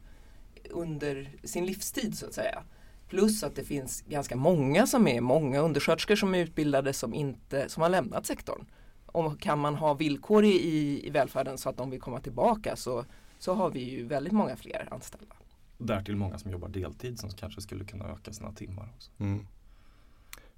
under 0.71 1.31
sin 1.45 1.67
livstid 1.67 2.19
så 2.19 2.27
att 2.27 2.35
säga. 2.35 2.63
Plus 3.09 3.43
att 3.43 3.57
det 3.57 3.65
finns 3.65 4.05
ganska 4.09 4.37
många 4.37 4.87
som 4.87 5.09
är, 5.09 5.21
många 5.21 5.61
undersköterskor 5.61 6.17
som 6.17 6.35
är 6.35 6.39
utbildade 6.39 6.93
som, 6.93 7.15
inte, 7.15 7.69
som 7.69 7.83
har 7.83 7.91
lämnat 7.91 8.27
sektorn 8.27 8.67
och 9.13 9.41
kan 9.41 9.59
man 9.59 9.75
ha 9.75 9.95
villkor 9.95 10.45
i, 10.45 11.07
i 11.07 11.11
välfärden 11.11 11.59
så 11.59 11.69
att 11.69 11.77
de 11.77 11.91
vill 11.91 12.01
komma 12.01 12.21
tillbaka 12.21 12.77
så, 12.77 13.05
så 13.39 13.55
har 13.55 13.71
vi 13.71 13.81
ju 13.81 14.07
väldigt 14.07 14.33
många 14.33 14.57
fler 14.57 14.89
anställda. 14.91 15.35
Därtill 15.79 16.17
många 16.17 16.39
som 16.39 16.51
jobbar 16.51 16.69
deltid 16.69 17.19
som 17.19 17.31
kanske 17.31 17.61
skulle 17.61 17.85
kunna 17.85 18.05
öka 18.05 18.33
sina 18.33 18.53
timmar 18.53 18.89
också. 18.97 19.11
Mm. 19.19 19.47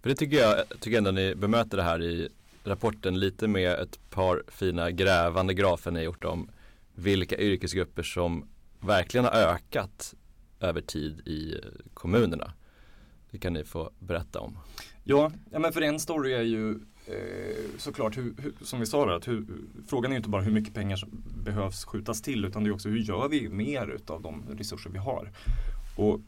För 0.00 0.08
det 0.08 0.14
tycker 0.14 0.36
jag, 0.36 0.68
tycker 0.80 0.98
ändå 0.98 1.10
ni 1.10 1.34
bemöter 1.34 1.76
det 1.76 1.82
här 1.82 2.02
i 2.02 2.28
rapporten 2.64 3.20
lite 3.20 3.48
med 3.48 3.72
ett 3.72 4.10
par 4.10 4.42
fina 4.48 4.90
grävande 4.90 5.54
grafer 5.54 5.90
ni 5.90 6.02
gjort 6.02 6.24
om 6.24 6.50
vilka 6.94 7.38
yrkesgrupper 7.38 8.02
som 8.02 8.48
verkligen 8.80 9.24
har 9.24 9.32
ökat 9.32 10.14
över 10.60 10.80
tid 10.80 11.28
i 11.28 11.60
kommunerna. 11.94 12.52
Det 13.30 13.38
kan 13.38 13.52
ni 13.52 13.64
få 13.64 13.90
berätta 13.98 14.40
om. 14.40 14.58
Ja, 15.04 15.32
ja 15.50 15.58
men 15.58 15.72
för 15.72 15.82
en 15.82 16.00
story 16.00 16.32
är 16.32 16.42
ju 16.42 16.80
Eh, 17.06 17.78
såklart, 17.78 18.16
hur, 18.16 18.34
hur, 18.38 18.52
som 18.60 18.80
vi 18.80 18.86
sa, 18.86 19.06
då, 19.06 19.12
att 19.12 19.28
hur, 19.28 19.44
frågan 19.86 20.10
är 20.10 20.14
ju 20.14 20.16
inte 20.16 20.28
bara 20.28 20.42
hur 20.42 20.52
mycket 20.52 20.74
pengar 20.74 20.96
som 20.96 21.08
behövs 21.44 21.84
skjutas 21.84 22.22
till 22.22 22.44
utan 22.44 22.64
det 22.64 22.70
är 22.70 22.74
också 22.74 22.88
hur 22.88 22.98
gör 22.98 23.28
vi 23.28 23.48
mer 23.48 23.88
utav 23.88 24.22
de 24.22 24.42
resurser 24.58 24.90
vi 24.90 24.98
har. 24.98 25.30
Och 25.96 26.20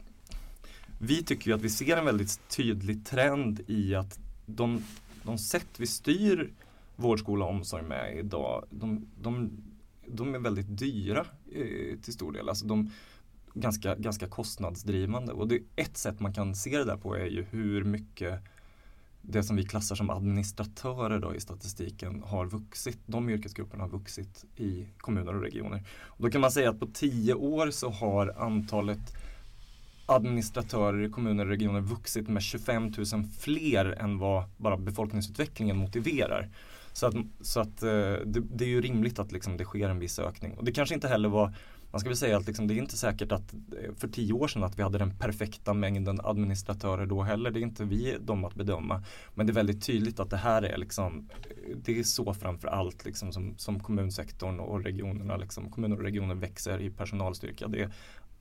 vi 0.99 1.23
tycker 1.23 1.47
ju 1.47 1.55
att 1.55 1.61
vi 1.61 1.69
ser 1.69 1.97
en 1.97 2.05
väldigt 2.05 2.49
tydlig 2.49 3.05
trend 3.05 3.61
i 3.67 3.95
att 3.95 4.19
de, 4.45 4.83
de 5.23 5.37
sätt 5.37 5.67
vi 5.77 5.87
styr 5.87 6.53
vård, 6.95 7.19
skola 7.19 7.45
och 7.45 7.51
omsorg 7.51 7.83
med 7.83 8.17
idag, 8.17 8.65
de, 8.69 9.05
de, 9.21 9.51
de 10.07 10.35
är 10.35 10.39
väldigt 10.39 10.77
dyra 10.77 11.25
eh, 11.51 11.99
till 11.99 12.13
stor 12.13 12.31
del. 12.31 12.49
Alltså 12.49 12.65
de, 12.65 12.91
ganska, 13.55 13.95
ganska 13.95 14.27
kostnadsdrivande. 14.27 15.33
Och 15.33 15.47
det, 15.47 15.59
ett 15.75 15.97
sätt 15.97 16.19
man 16.19 16.33
kan 16.33 16.55
se 16.55 16.77
det 16.77 16.85
där 16.85 16.97
på 16.97 17.15
är 17.15 17.25
ju 17.25 17.43
hur 17.43 17.83
mycket 17.83 18.41
det 19.27 19.43
som 19.43 19.55
vi 19.55 19.65
klassar 19.65 19.95
som 19.95 20.09
administratörer 20.09 21.19
då 21.19 21.35
i 21.35 21.39
statistiken 21.39 22.23
har 22.25 22.45
vuxit. 22.45 22.99
De 23.05 23.29
yrkesgrupperna 23.29 23.83
har 23.83 23.89
vuxit 23.89 24.45
i 24.55 24.87
kommuner 24.97 25.35
och 25.35 25.41
regioner. 25.41 25.83
Och 26.03 26.23
då 26.23 26.29
kan 26.29 26.41
man 26.41 26.51
säga 26.51 26.69
att 26.69 26.79
på 26.79 26.87
tio 26.87 27.33
år 27.33 27.71
så 27.71 27.89
har 27.89 28.35
antalet 28.37 29.15
administratörer 30.05 31.03
i 31.03 31.09
kommuner 31.09 31.45
och 31.45 31.49
regioner 31.49 31.81
vuxit 31.81 32.27
med 32.27 32.43
25 32.43 32.93
000 32.97 33.05
fler 33.39 33.85
än 33.85 34.17
vad 34.17 34.43
bara 34.57 34.77
befolkningsutvecklingen 34.77 35.77
motiverar. 35.77 36.49
Så 36.93 37.05
att, 37.07 37.15
så 37.41 37.59
att 37.59 37.83
eh, 37.83 37.89
det, 38.25 38.41
det, 38.53 38.65
är 38.65 38.69
ju 38.69 38.81
rimligt 38.81 39.19
att 39.19 39.31
liksom 39.31 39.57
det 39.57 39.63
sker 39.63 39.89
en 39.89 39.99
viss 39.99 40.19
ökning. 40.19 40.57
Och 40.57 40.65
det 40.65 40.71
kanske 40.71 40.95
inte 40.95 41.07
heller 41.07 41.29
var 41.29 41.53
man 41.95 41.99
ska 41.99 42.09
väl 42.09 42.17
säga 42.17 42.37
att 42.37 42.47
liksom, 42.47 42.67
det 42.67 42.73
är 42.73 42.77
inte 42.77 42.97
säkert 42.97 43.31
att 43.31 43.53
eh, 43.53 43.93
för 43.97 44.07
tio 44.07 44.33
år 44.33 44.47
sedan 44.47 44.63
att 44.63 44.79
vi 44.79 44.83
hade 44.83 44.97
den 44.97 45.17
perfekta 45.17 45.73
mängden 45.73 46.19
administratörer 46.23 47.05
då 47.05 47.21
heller. 47.21 47.51
Det 47.51 47.59
är 47.59 47.61
inte 47.61 47.83
vi 47.85 48.17
de 48.21 48.45
att 48.45 48.55
bedöma. 48.55 49.03
Men 49.33 49.45
det 49.45 49.51
är 49.51 49.53
väldigt 49.53 49.83
tydligt 49.85 50.19
att 50.19 50.29
det 50.29 50.37
här 50.37 50.61
är 50.61 50.77
liksom, 50.77 51.29
eh, 51.43 51.77
det 51.77 51.99
är 51.99 52.03
så 52.03 52.33
framför 52.33 52.67
allt 52.67 53.05
liksom 53.05 53.31
som, 53.31 53.57
som 53.57 53.79
kommunsektorn 53.79 54.59
och 54.59 54.83
regionerna, 54.83 55.37
liksom, 55.37 55.71
kommuner 55.71 55.95
och 55.95 56.03
regioner 56.03 56.35
växer 56.35 56.81
i 56.81 56.89
personalstyrka. 56.89 57.67
Det 57.67 57.81
är 57.81 57.91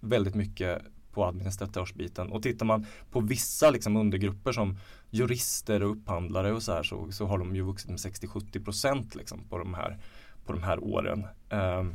väldigt 0.01 0.35
mycket 0.35 0.83
på 1.13 1.25
administratörsbiten. 1.25 2.33
Och 2.33 2.43
tittar 2.43 2.67
man 2.67 2.87
på 3.11 3.21
vissa 3.21 3.71
liksom 3.71 3.97
undergrupper 3.97 4.53
som 4.53 4.79
jurister 5.11 5.83
och 5.83 5.91
upphandlare 5.91 6.53
och 6.53 6.63
så 6.63 6.73
här 6.73 6.83
så, 6.83 7.13
så 7.13 7.27
har 7.27 7.39
de 7.39 7.57
ju 7.57 7.63
vuxit 7.63 7.91
med 7.91 7.99
60-70 7.99 8.65
procent 8.65 9.15
liksom 9.15 9.45
på, 9.49 9.59
de 9.59 9.75
här, 9.75 9.99
på 10.47 10.53
de 10.53 10.63
här 10.63 10.85
åren. 10.85 11.27
Um, 11.51 11.95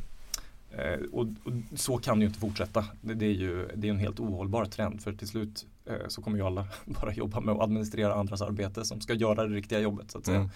Eh, 0.71 0.99
och, 1.11 1.27
och, 1.43 1.53
så 1.75 1.97
kan 1.97 2.19
det 2.19 2.23
ju 2.23 2.27
inte 2.27 2.39
fortsätta. 2.39 2.85
Det, 3.01 3.13
det, 3.13 3.25
är 3.25 3.33
ju 3.33 3.67
det 3.75 3.87
är 3.87 3.91
en 3.91 3.99
helt 3.99 4.19
ohållbar 4.19 4.65
trend 4.65 5.01
för 5.01 5.13
till 5.13 5.27
slut 5.27 5.65
eh, 5.85 6.07
så 6.07 6.21
kommer 6.21 6.37
ju 6.37 6.45
alla 6.45 6.67
bara 6.85 7.13
jobba 7.13 7.39
med 7.39 7.55
att 7.55 7.61
administrera 7.61 8.13
andras 8.13 8.41
arbete 8.41 8.85
som 8.85 9.01
ska 9.01 9.13
göra 9.13 9.47
det 9.47 9.55
riktiga 9.55 9.79
jobbet. 9.79 10.11
Så 10.11 10.17
att 10.17 10.25
säga. 10.25 10.37
Mm. 10.37 10.49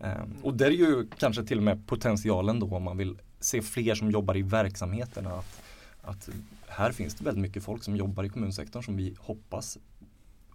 Eh, 0.00 0.26
och 0.42 0.54
där 0.54 0.66
är 0.66 0.70
ju 0.70 1.06
kanske 1.18 1.44
till 1.44 1.58
och 1.58 1.64
med 1.64 1.86
potentialen 1.86 2.60
då 2.60 2.76
om 2.76 2.82
man 2.82 2.96
vill 2.96 3.18
se 3.40 3.62
fler 3.62 3.94
som 3.94 4.10
jobbar 4.10 4.36
i 4.36 4.42
verksamheterna. 4.42 5.30
Att, 5.30 5.62
att 6.02 6.28
här 6.68 6.92
finns 6.92 7.14
det 7.14 7.24
väldigt 7.24 7.42
mycket 7.42 7.64
folk 7.64 7.82
som 7.82 7.96
jobbar 7.96 8.24
i 8.24 8.28
kommunsektorn 8.28 8.82
som 8.82 8.96
vi 8.96 9.16
hoppas 9.18 9.78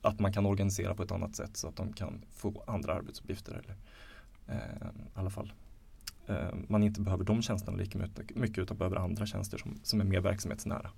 att 0.01 0.20
man 0.20 0.34
kan 0.34 0.46
organisera 0.46 0.96
på 0.96 1.04
ett 1.04 1.12
annat 1.12 1.36
sätt 1.36 1.58
så 1.58 1.68
att 1.68 1.75
de 1.75 1.94
kan 1.94 2.22
få 2.32 2.63
andra 2.68 2.94
arbetsuppgifter. 2.94 3.51
Eller, 3.51 3.75
eh, 4.48 4.88
i 4.88 5.20
alla 5.20 5.30
fall 5.30 5.54
Eh, 6.29 6.55
man 6.67 6.83
inte 6.83 7.01
behöver 7.01 7.24
de 7.24 7.41
tjänsterna 7.41 7.77
lika 7.77 8.00
mycket 8.33 8.57
utan 8.57 8.77
behöver 8.77 8.98
andra 8.98 9.25
tjänster 9.25 9.57
som, 9.57 9.79
som 9.83 10.01
är 10.01 10.05
mer 10.05 10.21
verksamhetsnära. 10.21 10.91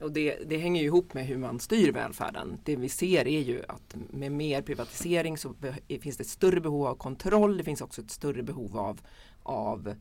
Och 0.00 0.12
det, 0.12 0.38
det, 0.46 0.58
hänger 0.58 0.80
ju 0.80 0.86
ihop 0.86 1.14
med 1.14 1.26
hur 1.26 1.38
man 1.38 1.60
styr 1.60 1.92
välfärden. 1.92 2.58
Det 2.64 2.76
vi 2.76 2.88
ser 2.88 3.28
är 3.28 3.40
ju 3.40 3.62
att 3.68 3.96
med 4.10 4.32
mer 4.32 4.62
privatisering 4.62 5.38
så 5.38 5.54
finns 6.00 6.16
det 6.16 6.22
ett 6.22 6.28
större 6.28 6.60
behov 6.60 6.86
av 6.86 6.94
kontroll. 6.94 7.58
Det 7.58 7.64
finns 7.64 7.80
också 7.80 8.00
ett 8.00 8.10
större 8.10 8.42
behov 8.42 8.78
av, 8.78 9.00
av 9.42 9.94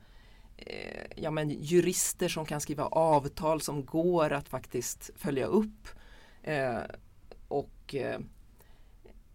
eh, 0.58 1.06
ja, 1.16 1.32
men 1.32 1.50
jurister 1.50 2.28
som 2.28 2.46
kan 2.46 2.62
skriva 2.62 2.86
avtal 2.86 3.62
som 3.62 3.86
går 3.86 4.32
att 4.34 4.50
faktiskt 4.50 5.10
följa 5.16 5.46
upp. 5.46 5.88
Eh, 6.44 6.80
och 7.48 7.96
eh, 7.96 8.20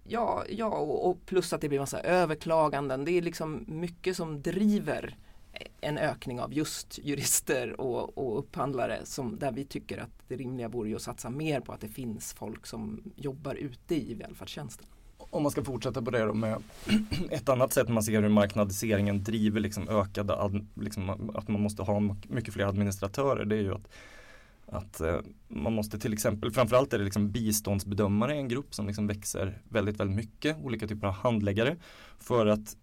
Ja, 0.09 0.45
ja 0.49 0.67
och, 0.67 1.11
och 1.11 1.27
plus 1.27 1.53
att 1.53 1.61
det 1.61 1.69
blir 1.69 1.81
massa 1.81 2.01
överklaganden. 2.01 3.05
Det 3.05 3.11
är 3.11 3.23
liksom 3.23 3.65
mycket 3.67 4.17
som 4.17 4.43
driver 4.43 5.17
en 5.81 5.99
ökning 5.99 6.41
av 6.41 6.55
just 6.55 6.99
jurister 7.03 7.81
och, 7.81 8.19
och 8.19 8.39
upphandlare 8.39 9.01
som, 9.05 9.39
där 9.39 9.53
vi 9.53 9.65
tycker 9.65 9.99
att 9.99 10.11
det 10.29 10.37
rimliga 10.37 10.69
vore 10.69 10.97
att 10.97 11.03
satsa 11.03 11.31
mer 11.31 11.61
på 11.61 11.73
att 11.73 11.81
det 11.81 11.89
finns 11.89 12.33
folk 12.33 12.67
som 12.67 13.03
jobbar 13.17 13.55
ute 13.55 13.95
i 13.95 14.15
välfärdstjänsten. 14.15 14.87
Om 15.19 15.43
man 15.43 15.53
ska 15.53 15.65
fortsätta 15.65 16.03
på 16.03 16.11
det 16.11 16.25
då 16.25 16.35
med 16.35 16.63
ett 17.31 17.49
annat 17.49 17.73
sätt 17.73 17.89
man 17.89 18.03
ser 18.03 18.23
hur 18.23 18.29
marknadiseringen 18.29 19.25
driver 19.25 19.61
liksom 19.61 19.89
ökade, 19.89 20.65
liksom 20.75 21.31
att 21.35 21.49
man 21.49 21.61
måste 21.61 21.83
ha 21.83 22.01
mycket 22.29 22.55
fler 22.55 22.67
administratörer 22.67 23.45
det 23.45 23.57
är 23.57 23.63
ju 23.63 23.75
att 23.75 23.89
att 24.67 25.01
eh, 25.01 25.21
man 25.49 25.73
måste 25.73 25.99
till 25.99 26.13
exempel, 26.13 26.51
framförallt 26.51 26.93
är 26.93 26.99
det 26.99 27.05
liksom 27.05 27.31
biståndsbedömare 27.31 28.35
en 28.35 28.49
grupp 28.49 28.75
som 28.75 28.87
liksom 28.87 29.07
växer 29.07 29.63
väldigt, 29.69 30.01
väldigt 30.01 30.17
mycket. 30.17 30.57
Olika 30.63 30.87
typer 30.89 31.07
av 31.07 31.13
handläggare. 31.13 31.77
För 32.19 32.47
att 32.47 32.77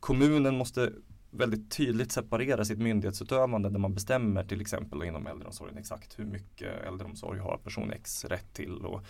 kommunen 0.00 0.56
måste 0.56 0.92
väldigt 1.32 1.70
tydligt 1.70 2.12
separera 2.12 2.64
sitt 2.64 2.78
myndighetsutövande 2.78 3.70
där 3.70 3.78
man 3.78 3.94
bestämmer 3.94 4.44
till 4.44 4.60
exempel 4.60 5.02
inom 5.02 5.26
äldreomsorgen 5.26 5.78
exakt 5.78 6.18
hur 6.18 6.24
mycket 6.24 6.86
äldreomsorg 6.86 7.40
har 7.40 7.58
person 7.64 7.92
X 7.92 8.24
rätt 8.24 8.52
till. 8.52 8.78
Och, 8.78 9.02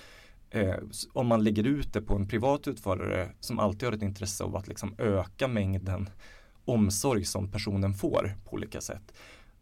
eh, 0.51 0.77
om 1.13 1.27
man 1.27 1.45
lägger 1.45 1.67
ut 1.67 1.93
det 1.93 2.03
på 2.03 2.17
en 2.17 2.29
privat 2.29 2.69
utförare 2.69 3.29
som 3.41 3.59
alltid 3.59 3.89
har 3.89 3.93
ett 3.93 4.03
intresse 4.03 4.45
av 4.45 4.57
att 4.57 4.69
liksom 4.69 4.95
öka 4.99 5.49
mängden 5.49 6.11
omsorg 6.65 7.25
som 7.25 7.51
personen 7.51 7.95
får 7.95 8.35
på 8.45 8.53
olika 8.53 8.81
sätt. 8.81 9.15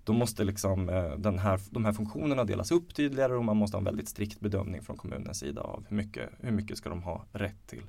Då 0.04 0.12
måste 0.12 0.44
liksom 0.44 0.88
eh, 0.88 1.16
den 1.16 1.38
här, 1.38 1.60
de 1.70 1.84
här 1.84 1.92
funktionerna 1.92 2.44
delas 2.44 2.70
upp 2.70 2.94
tydligare 2.94 3.34
och 3.34 3.44
man 3.44 3.56
måste 3.56 3.76
ha 3.76 3.78
en 3.78 3.84
väldigt 3.84 4.08
strikt 4.08 4.40
bedömning 4.40 4.82
från 4.82 4.96
kommunens 4.96 5.38
sida 5.38 5.60
av 5.60 5.84
hur 5.88 5.96
mycket, 5.96 6.30
hur 6.40 6.52
mycket 6.52 6.78
ska 6.78 6.88
de 6.88 7.02
ha 7.02 7.24
rätt 7.32 7.66
till 7.66 7.82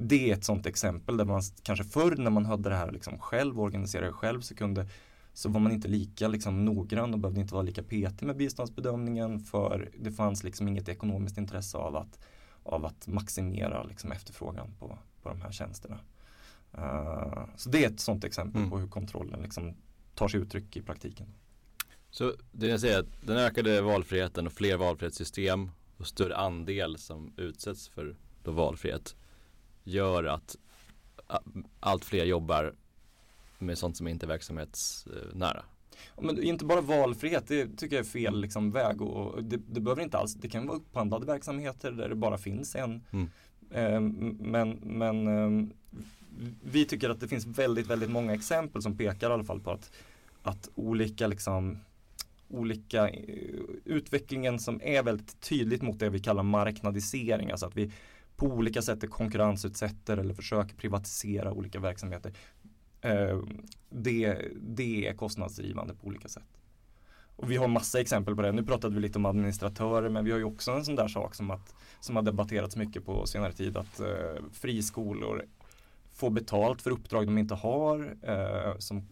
det 0.00 0.30
är 0.30 0.34
ett 0.34 0.44
sånt 0.44 0.66
exempel 0.66 1.16
där 1.16 1.24
man 1.24 1.42
kanske 1.62 1.84
förr 1.84 2.16
när 2.16 2.30
man 2.30 2.46
hade 2.46 2.68
det 2.68 2.76
här 2.76 2.92
liksom 2.92 3.18
själv 3.18 3.60
organiserade 3.60 4.12
själv 4.12 4.40
så 4.40 4.54
kunde 4.54 4.88
så 5.32 5.48
var 5.48 5.60
man 5.60 5.72
inte 5.72 5.88
lika 5.88 6.28
liksom 6.28 6.64
noggrann 6.64 7.14
och 7.14 7.20
behövde 7.20 7.40
inte 7.40 7.54
vara 7.54 7.62
lika 7.62 7.82
petig 7.82 8.26
med 8.26 8.36
biståndsbedömningen 8.36 9.40
för 9.40 9.90
det 9.98 10.12
fanns 10.12 10.44
liksom 10.44 10.68
inget 10.68 10.88
ekonomiskt 10.88 11.38
intresse 11.38 11.78
av 11.78 11.96
att, 11.96 12.18
av 12.62 12.86
att 12.86 13.06
maximera 13.06 13.82
liksom 13.82 14.12
efterfrågan 14.12 14.74
på, 14.78 14.98
på 15.22 15.28
de 15.28 15.40
här 15.40 15.52
tjänsterna. 15.52 15.98
Uh, 16.78 17.44
så 17.56 17.70
det 17.70 17.84
är 17.84 17.90
ett 17.90 18.00
sånt 18.00 18.24
exempel 18.24 18.58
mm. 18.58 18.70
på 18.70 18.78
hur 18.78 18.88
kontrollen 18.88 19.42
liksom 19.42 19.74
tar 20.14 20.28
sig 20.28 20.40
uttryck 20.40 20.76
i 20.76 20.82
praktiken. 20.82 21.26
Så 22.10 22.32
det 22.52 22.66
jag 22.66 22.80
säger 22.80 22.98
att 22.98 23.26
den 23.26 23.36
ökade 23.36 23.80
valfriheten 23.80 24.46
och 24.46 24.52
fler 24.52 24.76
valfrihetssystem 24.76 25.70
och 25.96 26.06
större 26.06 26.36
andel 26.36 26.98
som 26.98 27.32
utsätts 27.36 27.88
för 27.88 28.16
då 28.42 28.50
valfrihet 28.50 29.16
gör 29.88 30.24
att 30.24 30.56
allt 31.80 32.04
fler 32.04 32.24
jobbar 32.24 32.74
med 33.58 33.78
sånt 33.78 33.96
som 33.96 34.08
inte 34.08 34.26
är 34.26 34.28
verksamhetsnära. 34.28 35.64
Men 36.20 36.42
inte 36.42 36.64
bara 36.64 36.80
valfrihet, 36.80 37.48
det 37.48 37.76
tycker 37.76 37.96
jag 37.96 38.04
är 38.04 38.10
fel 38.10 38.40
liksom, 38.40 38.70
väg. 38.70 39.02
Och 39.02 39.44
det, 39.44 39.60
det 39.70 39.80
behöver 39.80 40.02
inte 40.02 40.18
alls, 40.18 40.34
det 40.34 40.48
kan 40.48 40.66
vara 40.66 40.76
upphandlade 40.76 41.26
verksamheter 41.26 41.92
där 41.92 42.08
det 42.08 42.14
bara 42.14 42.38
finns 42.38 42.76
en. 42.76 43.02
Mm. 43.10 43.30
Eh, 43.70 44.00
men 44.50 44.70
men 44.70 45.26
eh, 45.26 45.68
vi 46.62 46.84
tycker 46.84 47.10
att 47.10 47.20
det 47.20 47.28
finns 47.28 47.46
väldigt, 47.46 47.86
väldigt 47.86 48.10
många 48.10 48.34
exempel 48.34 48.82
som 48.82 48.96
pekar 48.96 49.30
i 49.30 49.32
alla 49.32 49.44
fall 49.44 49.60
på 49.60 49.70
att, 49.70 49.92
att 50.42 50.68
olika 50.74 51.26
liksom 51.26 51.78
olika 52.50 53.08
uh, 53.08 53.14
utvecklingen 53.84 54.58
som 54.58 54.80
är 54.82 55.02
väldigt 55.02 55.40
tydligt 55.40 55.82
mot 55.82 55.98
det 55.98 56.08
vi 56.08 56.20
kallar 56.20 56.42
marknadisering. 56.42 57.50
Alltså 57.50 57.66
att 57.66 57.76
vi 57.76 57.90
på 58.38 58.46
olika 58.46 58.82
sätt 58.82 59.10
konkurrensutsätter 59.10 60.16
eller 60.16 60.34
försöker 60.34 60.76
privatisera 60.76 61.52
olika 61.52 61.80
verksamheter. 61.80 62.32
Eh, 63.00 63.38
det, 63.90 64.38
det 64.60 65.08
är 65.08 65.14
kostnadsdrivande 65.14 65.94
på 65.94 66.06
olika 66.06 66.28
sätt. 66.28 66.58
Och 67.36 67.50
vi 67.50 67.56
har 67.56 67.68
massa 67.68 68.00
exempel 68.00 68.36
på 68.36 68.42
det. 68.42 68.52
Nu 68.52 68.64
pratade 68.64 68.94
vi 68.94 69.00
lite 69.00 69.18
om 69.18 69.26
administratörer 69.26 70.08
men 70.08 70.24
vi 70.24 70.30
har 70.30 70.38
ju 70.38 70.44
också 70.44 70.70
en 70.70 70.84
sån 70.84 70.96
där 70.96 71.08
sak 71.08 71.34
som, 71.34 71.50
att, 71.50 71.74
som 72.00 72.16
har 72.16 72.22
debatterats 72.22 72.76
mycket 72.76 73.04
på 73.04 73.26
senare 73.26 73.52
tid 73.52 73.76
att 73.76 74.00
eh, 74.00 74.44
friskolor 74.52 75.44
får 76.10 76.30
betalt 76.30 76.82
för 76.82 76.90
uppdrag 76.90 77.26
de 77.26 77.38
inte 77.38 77.54
har. 77.54 78.16
Eh, 78.22 78.78
som 78.78 79.08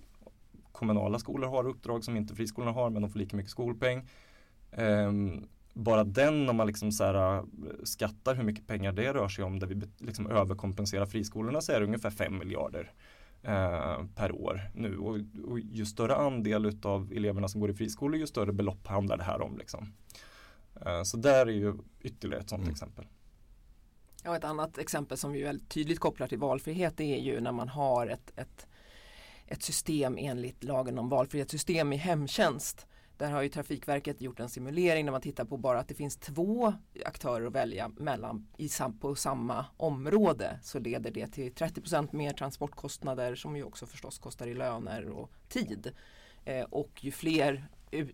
kommunala 0.72 1.18
skolor 1.18 1.48
har 1.48 1.66
uppdrag 1.66 2.04
som 2.04 2.16
inte 2.16 2.34
friskolorna 2.34 2.72
har 2.72 2.90
men 2.90 3.02
de 3.02 3.10
får 3.10 3.18
lika 3.18 3.36
mycket 3.36 3.50
skolpeng. 3.50 4.08
Eh, 4.70 5.12
bara 5.76 6.04
den 6.04 6.48
om 6.48 6.56
man 6.56 6.66
liksom 6.66 6.92
så 6.92 7.04
här, 7.04 7.36
äh, 7.36 7.44
skattar 7.84 8.34
hur 8.34 8.42
mycket 8.42 8.66
pengar 8.66 8.92
det 8.92 9.14
rör 9.14 9.28
sig 9.28 9.44
om 9.44 9.58
där 9.58 9.66
vi 9.66 9.82
liksom 9.98 10.30
överkompenserar 10.30 11.06
friskolorna 11.06 11.60
så 11.60 11.72
är 11.72 11.80
det 11.80 11.86
ungefär 11.86 12.10
5 12.10 12.38
miljarder 12.38 12.92
eh, 13.42 14.04
per 14.14 14.32
år 14.32 14.70
nu 14.74 14.98
och, 14.98 15.18
och 15.44 15.60
ju 15.60 15.86
större 15.86 16.16
andel 16.16 16.78
av 16.82 17.12
eleverna 17.12 17.48
som 17.48 17.60
går 17.60 17.70
i 17.70 17.74
friskolor 17.74 18.20
ju 18.20 18.26
större 18.26 18.52
belopp 18.52 18.86
handlar 18.86 19.16
det 19.16 19.24
här 19.24 19.42
om. 19.42 19.58
Liksom. 19.58 19.92
Eh, 20.86 21.02
så 21.02 21.16
där 21.16 21.46
är 21.46 21.52
ju 21.52 21.74
ytterligare 22.00 22.42
ett 22.42 22.48
sådant 22.48 22.64
mm. 22.64 22.72
exempel. 22.72 23.06
Ja, 24.24 24.36
ett 24.36 24.44
annat 24.44 24.78
exempel 24.78 25.18
som 25.18 25.32
vi 25.32 25.42
väldigt 25.42 25.68
tydligt 25.68 25.98
kopplar 25.98 26.28
till 26.28 26.38
valfrihet 26.38 27.00
är 27.00 27.16
ju 27.16 27.40
när 27.40 27.52
man 27.52 27.68
har 27.68 28.06
ett, 28.06 28.32
ett, 28.36 28.66
ett 29.46 29.62
system 29.62 30.16
enligt 30.18 30.64
lagen 30.64 30.98
om 30.98 31.08
valfrihetssystem 31.08 31.92
i 31.92 31.96
hemtjänst 31.96 32.86
där 33.18 33.30
har 33.30 33.42
ju 33.42 33.48
Trafikverket 33.48 34.20
gjort 34.20 34.40
en 34.40 34.48
simulering 34.48 35.06
där 35.06 35.12
man 35.12 35.20
tittar 35.20 35.44
på 35.44 35.56
bara 35.56 35.78
att 35.78 35.88
det 35.88 35.94
finns 35.94 36.16
två 36.16 36.74
aktörer 37.04 37.46
att 37.46 37.52
välja 37.52 37.88
mellan 37.88 38.48
i, 38.56 38.68
på 39.00 39.14
samma 39.14 39.66
område 39.76 40.60
så 40.62 40.78
leder 40.78 41.10
det 41.10 41.26
till 41.26 41.52
30% 41.52 42.08
mer 42.16 42.32
transportkostnader 42.32 43.34
som 43.34 43.56
ju 43.56 43.64
också 43.64 43.86
förstås 43.86 44.18
kostar 44.18 44.46
i 44.46 44.54
löner 44.54 45.08
och 45.08 45.30
tid. 45.48 45.92
Eh, 46.44 46.64
och 46.64 47.04
ju 47.04 47.12
fler, 47.12 47.68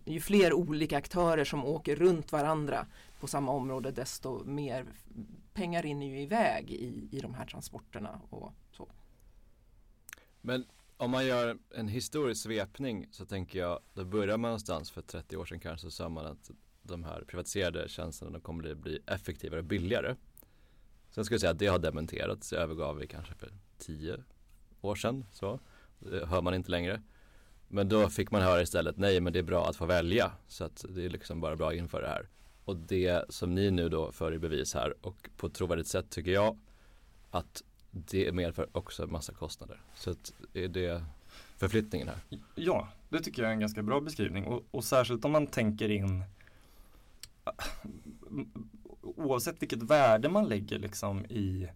ju 0.05 0.19
fler 0.19 0.53
olika 0.53 0.97
aktörer 0.97 1.43
som 1.43 1.65
åker 1.65 1.95
runt 1.95 2.31
varandra 2.31 2.87
på 3.19 3.27
samma 3.27 3.51
område 3.51 3.91
desto 3.91 4.43
mer 4.43 4.85
pengar 5.53 5.81
rinner 5.81 6.05
ju 6.05 6.21
iväg 6.21 6.71
i, 6.71 7.07
i 7.11 7.19
de 7.19 7.33
här 7.33 7.45
transporterna. 7.45 8.21
Och 8.29 8.53
så. 8.71 8.87
Men 10.41 10.65
om 10.97 11.11
man 11.11 11.25
gör 11.25 11.57
en 11.75 11.87
historisk 11.87 12.43
svepning 12.43 13.07
så 13.11 13.25
tänker 13.25 13.59
jag, 13.59 13.79
då 13.93 14.05
börjar 14.05 14.37
man 14.37 14.49
någonstans 14.49 14.91
för 14.91 15.01
30 15.01 15.37
år 15.37 15.45
sedan 15.45 15.59
kanske 15.59 15.87
så 15.87 15.91
sa 15.91 16.09
man 16.09 16.25
att 16.25 16.51
de 16.81 17.03
här 17.03 17.23
privatiserade 17.27 17.89
tjänsterna 17.89 18.39
kommer 18.39 18.71
att 18.71 18.77
bli 18.77 18.99
effektivare 19.05 19.59
och 19.59 19.65
billigare. 19.65 20.15
Sen 21.09 21.25
skulle 21.25 21.35
jag 21.35 21.41
säga 21.41 21.51
att 21.51 21.59
det 21.59 21.67
har 21.67 21.79
dementerats, 21.79 22.49
det 22.49 22.57
övergav 22.57 22.97
vi 22.97 23.07
kanske 23.07 23.33
för 23.33 23.51
10 23.77 24.23
år 24.81 24.95
sedan. 24.95 25.25
Så. 25.33 25.59
Det 25.99 26.25
hör 26.25 26.41
man 26.41 26.53
inte 26.53 26.71
längre. 26.71 27.01
Men 27.67 27.89
då 27.89 28.09
fick 28.09 28.31
man 28.31 28.41
höra 28.41 28.61
istället, 28.61 28.97
nej 28.97 29.21
men 29.21 29.33
det 29.33 29.39
är 29.39 29.43
bra 29.43 29.69
att 29.69 29.75
få 29.75 29.85
välja. 29.85 30.31
Så 30.47 30.63
att 30.63 30.85
det 30.89 31.05
är 31.05 31.09
liksom 31.09 31.41
bara 31.41 31.55
bra 31.55 31.73
inför 31.73 32.01
det 32.01 32.07
här. 32.07 32.29
Och 32.65 32.77
det 32.77 33.25
som 33.29 33.55
ni 33.55 33.71
nu 33.71 33.89
då 33.89 34.11
för 34.11 34.33
i 34.33 34.39
bevis 34.39 34.73
här 34.73 34.93
och 35.01 35.29
på 35.37 35.47
ett 35.47 35.53
trovärdigt 35.53 35.87
sätt 35.87 36.09
tycker 36.09 36.31
jag 36.31 36.59
att 37.31 37.63
det 37.93 38.31
medför 38.31 38.67
också 38.71 39.03
en 39.03 39.11
massa 39.11 39.33
kostnader. 39.33 39.81
Så 39.95 40.11
att 40.11 40.33
är 40.53 40.67
det 40.67 41.03
förflyttningen 41.57 42.07
här? 42.07 42.39
Ja, 42.55 42.87
det 43.09 43.19
tycker 43.19 43.41
jag 43.41 43.49
är 43.49 43.53
en 43.53 43.59
ganska 43.59 43.83
bra 43.83 44.01
beskrivning 44.01 44.45
och, 44.45 44.63
och 44.71 44.83
särskilt 44.83 45.25
om 45.25 45.31
man 45.31 45.47
tänker 45.47 45.89
in 45.89 46.23
ah, 47.43 47.51
oavsett 49.01 49.61
vilket 49.61 49.83
värde 49.83 50.29
man 50.29 50.47
lägger 50.47 50.79
liksom 50.79 51.25
i, 51.25 51.69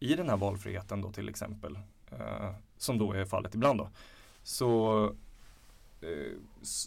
i 0.00 0.14
den 0.14 0.28
här 0.28 0.36
valfriheten 0.36 1.00
då 1.00 1.12
till 1.12 1.28
exempel, 1.28 1.78
eh, 2.10 2.54
som 2.76 2.98
då 2.98 3.12
är 3.12 3.24
fallet 3.24 3.54
ibland 3.54 3.78
då, 3.78 3.90
så, 4.42 5.04
eh, 6.00 6.32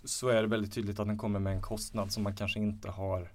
så 0.06 0.28
är 0.28 0.42
det 0.42 0.48
väldigt 0.48 0.74
tydligt 0.74 1.00
att 1.00 1.08
den 1.08 1.18
kommer 1.18 1.39
med 1.39 1.54
en 1.54 1.62
kostnad 1.62 2.12
som 2.12 2.24
man 2.24 2.36
kanske 2.36 2.60
inte 2.60 2.89
har 2.89 3.32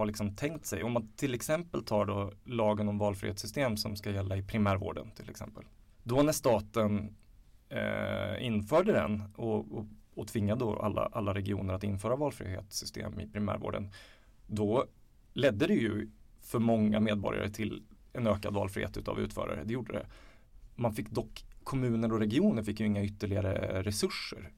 har 0.00 0.06
liksom 0.06 0.36
tänkt 0.36 0.66
sig. 0.66 0.82
Om 0.82 0.92
man 0.92 1.12
till 1.16 1.34
exempel 1.34 1.84
tar 1.84 2.06
då 2.06 2.32
lagen 2.44 2.88
om 2.88 2.98
valfrihetssystem 2.98 3.76
som 3.76 3.96
ska 3.96 4.10
gälla 4.10 4.36
i 4.36 4.42
primärvården 4.42 5.10
till 5.10 5.30
exempel. 5.30 5.64
Då 6.02 6.22
när 6.22 6.32
staten 6.32 7.16
eh, 7.68 8.46
införde 8.46 8.92
den 8.92 9.22
och, 9.36 9.72
och, 9.72 9.86
och 10.14 10.28
tvingade 10.28 10.60
då 10.60 10.76
alla, 10.76 11.08
alla 11.12 11.34
regioner 11.34 11.74
att 11.74 11.84
införa 11.84 12.16
valfrihetssystem 12.16 13.20
i 13.20 13.28
primärvården. 13.28 13.90
Då 14.46 14.86
ledde 15.32 15.66
det 15.66 15.74
ju 15.74 16.10
för 16.40 16.58
många 16.58 17.00
medborgare 17.00 17.50
till 17.50 17.82
en 18.12 18.26
ökad 18.26 18.54
valfrihet 18.54 18.96
utav 18.96 19.20
utförare. 19.20 19.64
Det 19.64 19.72
gjorde 19.72 19.92
det. 19.92 20.06
Man 20.74 20.94
fick 20.94 21.10
dock, 21.10 21.44
kommuner 21.64 22.12
och 22.12 22.18
regioner 22.18 22.62
fick 22.62 22.80
ju 22.80 22.86
inga 22.86 23.04
ytterligare 23.04 23.82
resurser 23.82 24.50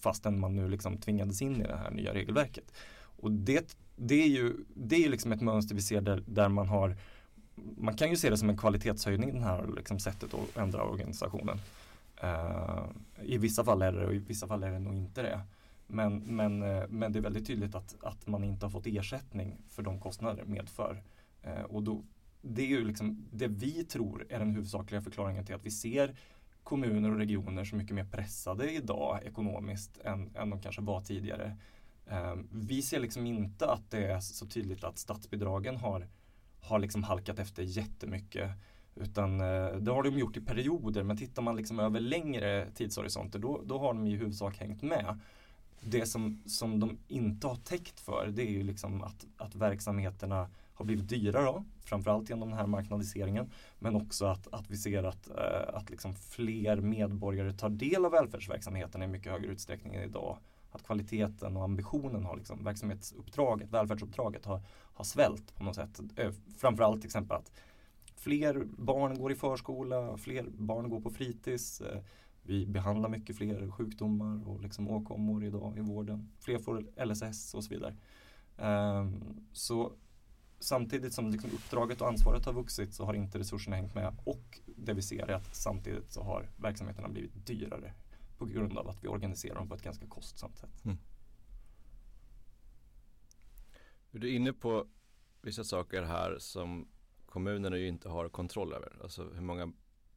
fastän 0.00 0.40
man 0.40 0.56
nu 0.56 0.68
liksom 0.68 0.98
tvingades 0.98 1.42
in 1.42 1.62
i 1.62 1.66
det 1.66 1.76
här 1.76 1.90
nya 1.90 2.14
regelverket. 2.14 2.72
Och 3.22 3.32
det, 3.32 3.76
det 3.96 4.22
är 4.22 4.28
ju 4.28 4.56
det 4.74 5.04
är 5.04 5.08
liksom 5.08 5.32
ett 5.32 5.40
mönster 5.40 5.74
vi 5.74 5.82
ser 5.82 6.00
där, 6.00 6.24
där 6.26 6.48
man 6.48 6.68
har 6.68 6.96
man 7.76 7.96
kan 7.96 8.10
ju 8.10 8.16
se 8.16 8.30
det 8.30 8.36
som 8.36 8.50
en 8.50 8.56
kvalitetshöjning 8.56 9.34
det 9.34 9.40
här 9.40 9.66
liksom 9.76 9.98
sättet 9.98 10.34
att 10.34 10.56
ändra 10.56 10.84
organisationen. 10.84 11.58
Uh, 12.24 12.84
I 13.22 13.38
vissa 13.38 13.64
fall 13.64 13.82
är 13.82 13.92
det 13.92 14.06
och 14.06 14.14
i 14.14 14.18
vissa 14.18 14.46
fall 14.46 14.62
är 14.62 14.70
det 14.70 14.78
nog 14.78 14.94
inte 14.94 15.22
det. 15.22 15.40
Men, 15.86 16.18
men, 16.18 16.62
uh, 16.62 16.84
men 16.88 17.12
det 17.12 17.18
är 17.18 17.22
väldigt 17.22 17.46
tydligt 17.46 17.74
att, 17.74 17.96
att 18.02 18.26
man 18.26 18.44
inte 18.44 18.66
har 18.66 18.70
fått 18.70 18.86
ersättning 18.86 19.56
för 19.68 19.82
de 19.82 20.00
kostnader 20.00 20.42
det 20.42 20.50
medför. 20.50 21.02
Uh, 21.46 21.62
och 21.62 21.82
då, 21.82 22.04
det 22.42 22.62
är 22.62 22.66
ju 22.66 22.84
liksom 22.84 23.26
det 23.32 23.48
vi 23.48 23.84
tror 23.84 24.26
är 24.28 24.38
den 24.38 24.50
huvudsakliga 24.50 25.02
förklaringen 25.02 25.46
till 25.46 25.54
att 25.54 25.66
vi 25.66 25.70
ser 25.70 26.16
kommuner 26.62 27.10
och 27.10 27.16
regioner 27.16 27.64
som 27.64 27.78
mycket 27.78 27.94
mer 27.94 28.04
pressade 28.04 28.70
idag 28.70 29.20
ekonomiskt 29.24 29.98
än, 30.04 30.36
än 30.36 30.50
de 30.50 30.60
kanske 30.60 30.82
var 30.82 31.00
tidigare. 31.00 31.56
Ehm, 32.10 32.48
vi 32.52 32.82
ser 32.82 33.00
liksom 33.00 33.26
inte 33.26 33.70
att 33.70 33.90
det 33.90 34.06
är 34.06 34.20
så 34.20 34.46
tydligt 34.46 34.84
att 34.84 34.98
statsbidragen 34.98 35.76
har, 35.76 36.08
har 36.60 36.78
liksom 36.78 37.02
halkat 37.02 37.38
efter 37.38 37.62
jättemycket. 37.62 38.50
Utan 38.94 39.40
eh, 39.40 39.66
det 39.66 39.90
har 39.90 40.02
de 40.02 40.18
gjort 40.18 40.36
i 40.36 40.40
perioder 40.40 41.02
men 41.02 41.16
tittar 41.16 41.42
man 41.42 41.56
liksom 41.56 41.80
över 41.80 42.00
längre 42.00 42.70
tidshorisonter 42.74 43.38
då, 43.38 43.62
då 43.64 43.78
har 43.78 43.94
de 43.94 44.06
i 44.06 44.16
huvudsak 44.16 44.58
hängt 44.58 44.82
med. 44.82 45.18
Det 45.80 46.06
som, 46.06 46.42
som 46.46 46.80
de 46.80 46.98
inte 47.08 47.46
har 47.46 47.56
täckt 47.56 48.00
för 48.00 48.26
det 48.26 48.42
är 48.42 48.50
ju 48.50 48.62
liksom 48.62 49.02
att, 49.02 49.26
att 49.36 49.54
verksamheterna 49.54 50.50
har 50.74 50.84
blivit 50.84 51.08
dyrare 51.08 51.44
då, 51.44 51.64
framförallt 51.84 52.30
genom 52.30 52.48
den 52.48 52.58
här 52.58 52.66
marknadiseringen. 52.66 53.50
Men 53.78 53.96
också 53.96 54.24
att, 54.26 54.54
att 54.54 54.70
vi 54.70 54.76
ser 54.76 55.04
att, 55.04 55.28
eh, 55.28 55.74
att 55.74 55.90
liksom 55.90 56.14
fler 56.14 56.76
medborgare 56.76 57.52
tar 57.52 57.68
del 57.68 58.04
av 58.04 58.12
välfärdsverksamheten 58.12 59.02
i 59.02 59.06
mycket 59.06 59.32
högre 59.32 59.52
utsträckning 59.52 59.94
än 59.94 60.02
idag. 60.02 60.38
Att 60.70 60.82
kvaliteten 60.82 61.56
och 61.56 61.64
ambitionen 61.64 62.24
har 62.24 62.36
liksom, 62.36 62.64
verksamhetsuppdraget, 62.64 63.70
välfärdsuppdraget 63.70 64.44
har, 64.44 64.62
har 64.94 65.04
svält 65.04 65.54
på 65.54 65.64
något 65.64 65.74
sätt. 65.74 66.00
Framförallt 66.56 67.00
till 67.00 67.08
exempel 67.08 67.36
att 67.36 67.52
fler 68.16 68.64
barn 68.64 69.18
går 69.18 69.32
i 69.32 69.34
förskola, 69.34 70.16
fler 70.16 70.46
barn 70.50 70.88
går 70.88 71.00
på 71.00 71.10
fritids. 71.10 71.80
Eh, 71.80 72.00
vi 72.42 72.66
behandlar 72.66 73.08
mycket 73.08 73.36
fler 73.36 73.70
sjukdomar 73.70 74.48
och 74.48 74.60
liksom 74.60 74.88
åkommor 74.88 75.44
idag 75.44 75.78
i 75.78 75.80
vården. 75.80 76.28
Fler 76.38 76.58
får 76.58 77.04
LSS 77.04 77.54
och 77.54 77.64
så 77.64 77.74
vidare. 77.74 77.96
Ehm, 78.58 79.24
så 79.52 79.92
samtidigt 80.58 81.14
som 81.14 81.30
liksom 81.30 81.50
uppdraget 81.50 82.00
och 82.00 82.08
ansvaret 82.08 82.46
har 82.46 82.52
vuxit 82.52 82.94
så 82.94 83.04
har 83.04 83.14
inte 83.14 83.38
resurserna 83.38 83.76
hängt 83.76 83.94
med 83.94 84.16
och 84.24 84.60
det 84.66 84.92
vi 84.92 85.02
ser 85.02 85.26
är 85.30 85.34
att 85.34 85.54
samtidigt 85.54 86.12
så 86.12 86.22
har 86.22 86.50
verksamheterna 86.56 87.08
blivit 87.08 87.46
dyrare 87.46 87.92
på 88.40 88.46
grund 88.46 88.78
av 88.78 88.88
att 88.88 89.04
vi 89.04 89.08
organiserar 89.08 89.54
dem 89.54 89.68
på 89.68 89.74
ett 89.74 89.82
ganska 89.82 90.06
kostsamt 90.06 90.58
sätt. 90.58 90.84
Mm. 90.84 90.98
Du 94.10 94.28
är 94.28 94.32
inne 94.32 94.52
på 94.52 94.86
vissa 95.42 95.64
saker 95.64 96.02
här 96.02 96.38
som 96.38 96.88
kommunerna 97.26 97.76
ju 97.76 97.88
inte 97.88 98.08
har 98.08 98.28
kontroll 98.28 98.72
över. 98.72 98.96
Alltså 99.02 99.30
hur 99.30 99.40
många 99.40 99.72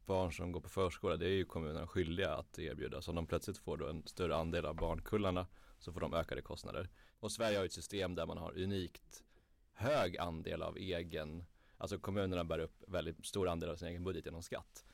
barn 0.06 0.32
som 0.32 0.52
går 0.52 0.60
på 0.60 0.68
förskola 0.68 1.16
det 1.16 1.26
är 1.26 1.34
ju 1.34 1.44
kommunerna 1.44 1.86
skyldiga 1.86 2.34
att 2.34 2.58
erbjuda. 2.58 3.02
Så 3.02 3.10
om 3.10 3.14
de 3.14 3.26
plötsligt 3.26 3.58
får 3.58 3.76
då 3.76 3.88
en 3.88 4.06
större 4.06 4.36
andel 4.36 4.66
av 4.66 4.76
barnkullarna 4.76 5.46
så 5.78 5.92
får 5.92 6.00
de 6.00 6.14
ökade 6.14 6.42
kostnader. 6.42 6.88
Och 7.20 7.32
Sverige 7.32 7.58
har 7.58 7.64
ett 7.64 7.72
system 7.72 8.14
där 8.14 8.26
man 8.26 8.38
har 8.38 8.58
unikt 8.58 9.24
hög 9.72 10.18
andel 10.18 10.62
av 10.62 10.76
egen, 10.76 11.44
alltså 11.78 11.98
kommunerna 11.98 12.44
bär 12.44 12.58
upp 12.58 12.84
väldigt 12.88 13.26
stor 13.26 13.48
andel 13.48 13.70
av 13.70 13.76
sin 13.76 13.88
egen 13.88 14.04
budget 14.04 14.24
genom 14.24 14.42
skatt. 14.42 14.84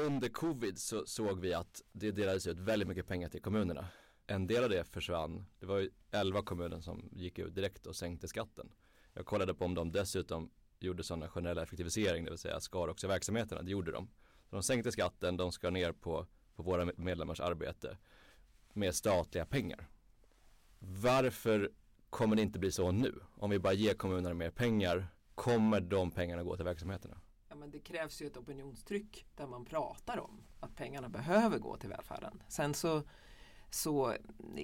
Under 0.00 0.28
covid 0.28 0.78
så 0.78 1.06
såg 1.06 1.40
vi 1.40 1.54
att 1.54 1.82
det 1.92 2.10
delades 2.10 2.46
ut 2.46 2.58
väldigt 2.58 2.88
mycket 2.88 3.06
pengar 3.06 3.28
till 3.28 3.42
kommunerna. 3.42 3.88
En 4.26 4.46
del 4.46 4.64
av 4.64 4.70
det 4.70 4.84
försvann. 4.84 5.46
Det 5.60 5.66
var 5.66 5.78
ju 5.78 5.90
11 6.10 6.42
kommuner 6.42 6.80
som 6.80 7.08
gick 7.12 7.38
ut 7.38 7.54
direkt 7.54 7.86
och 7.86 7.96
sänkte 7.96 8.28
skatten. 8.28 8.72
Jag 9.14 9.26
kollade 9.26 9.54
på 9.54 9.64
om 9.64 9.74
de 9.74 9.92
dessutom 9.92 10.50
gjorde 10.78 11.02
sådana 11.02 11.28
generella 11.28 11.62
effektivisering, 11.62 12.24
det 12.24 12.30
vill 12.30 12.38
säga 12.38 12.60
skar 12.60 12.88
också 12.88 13.08
verksamheterna. 13.08 13.62
Det 13.62 13.70
gjorde 13.70 13.92
de. 13.92 14.08
Så 14.50 14.56
de 14.56 14.62
sänkte 14.62 14.92
skatten, 14.92 15.36
de 15.36 15.52
skar 15.52 15.70
ner 15.70 15.92
på, 15.92 16.26
på 16.56 16.62
våra 16.62 16.92
medlemmars 16.96 17.40
arbete 17.40 17.98
med 18.72 18.94
statliga 18.94 19.46
pengar. 19.46 19.88
Varför 20.78 21.70
kommer 22.10 22.36
det 22.36 22.42
inte 22.42 22.58
bli 22.58 22.72
så 22.72 22.92
nu? 22.92 23.20
Om 23.34 23.50
vi 23.50 23.58
bara 23.58 23.72
ger 23.72 23.94
kommunerna 23.94 24.34
mer 24.34 24.50
pengar, 24.50 25.06
kommer 25.34 25.80
de 25.80 26.10
pengarna 26.10 26.42
gå 26.42 26.56
till 26.56 26.64
verksamheterna? 26.64 27.20
Men 27.66 27.70
det 27.70 27.78
krävs 27.78 28.22
ju 28.22 28.26
ett 28.26 28.36
opinionstryck 28.36 29.26
där 29.36 29.46
man 29.46 29.64
pratar 29.64 30.20
om 30.20 30.40
att 30.60 30.76
pengarna 30.76 31.08
behöver 31.08 31.58
gå 31.58 31.76
till 31.76 31.88
välfärden. 31.88 32.42
Sen 32.48 32.74
så 32.74 33.02
så 33.70 34.14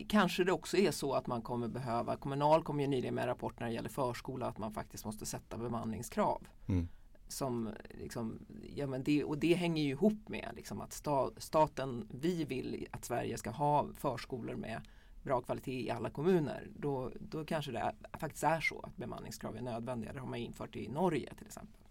kanske 0.09 0.45
det 0.45 0.53
också 0.53 0.77
är 0.77 0.91
så 0.91 1.13
att 1.15 1.27
man 1.27 1.43
kommer 1.43 1.69
behöva, 1.69 2.17
Kommunal 2.17 2.63
kom 2.63 2.81
ju 2.81 2.87
nyligen 2.87 3.15
med 3.15 3.23
en 3.23 3.29
rapport 3.29 3.61
när 3.61 3.67
det 3.67 3.73
gäller 3.73 3.89
förskola 3.89 4.47
att 4.47 4.59
man 4.59 4.73
faktiskt 4.73 5.05
måste 5.05 5.27
sätta 5.27 5.59
bemanningskrav. 5.59 6.49
Mm. 6.69 6.89
Som 7.29 7.71
liksom, 7.91 8.39
ja 8.75 8.87
men 8.87 9.05
det, 9.05 9.25
och 9.25 9.39
det 9.39 9.55
hänger 9.55 9.83
ju 9.83 9.91
ihop 9.91 10.29
med 10.29 10.53
liksom 10.57 10.81
att 10.81 10.93
sta, 10.93 11.31
staten, 11.37 12.09
vi 12.11 12.45
vill 12.45 12.87
att 12.91 13.05
Sverige 13.05 13.39
ska 13.39 13.51
ha 13.51 13.87
förskolor 13.95 14.55
med 14.55 14.81
bra 15.23 15.41
kvalitet 15.41 15.87
i 15.87 15.91
alla 15.91 16.11
kommuner. 16.11 16.69
Då, 16.77 17.11
då 17.21 17.45
kanske 17.45 17.73
det 17.73 17.79
är, 17.79 17.95
faktiskt 18.19 18.45
är 18.45 18.61
så 18.61 18.81
att 18.81 18.97
bemanningskrav 18.97 19.57
är 19.57 19.63
nödvändiga. 19.63 20.13
Det 20.13 20.21
har 20.21 20.27
man 20.27 20.39
infört 20.39 20.77
i 20.77 20.89
Norge 20.89 21.35
till 21.35 21.47
exempel. 21.47 21.82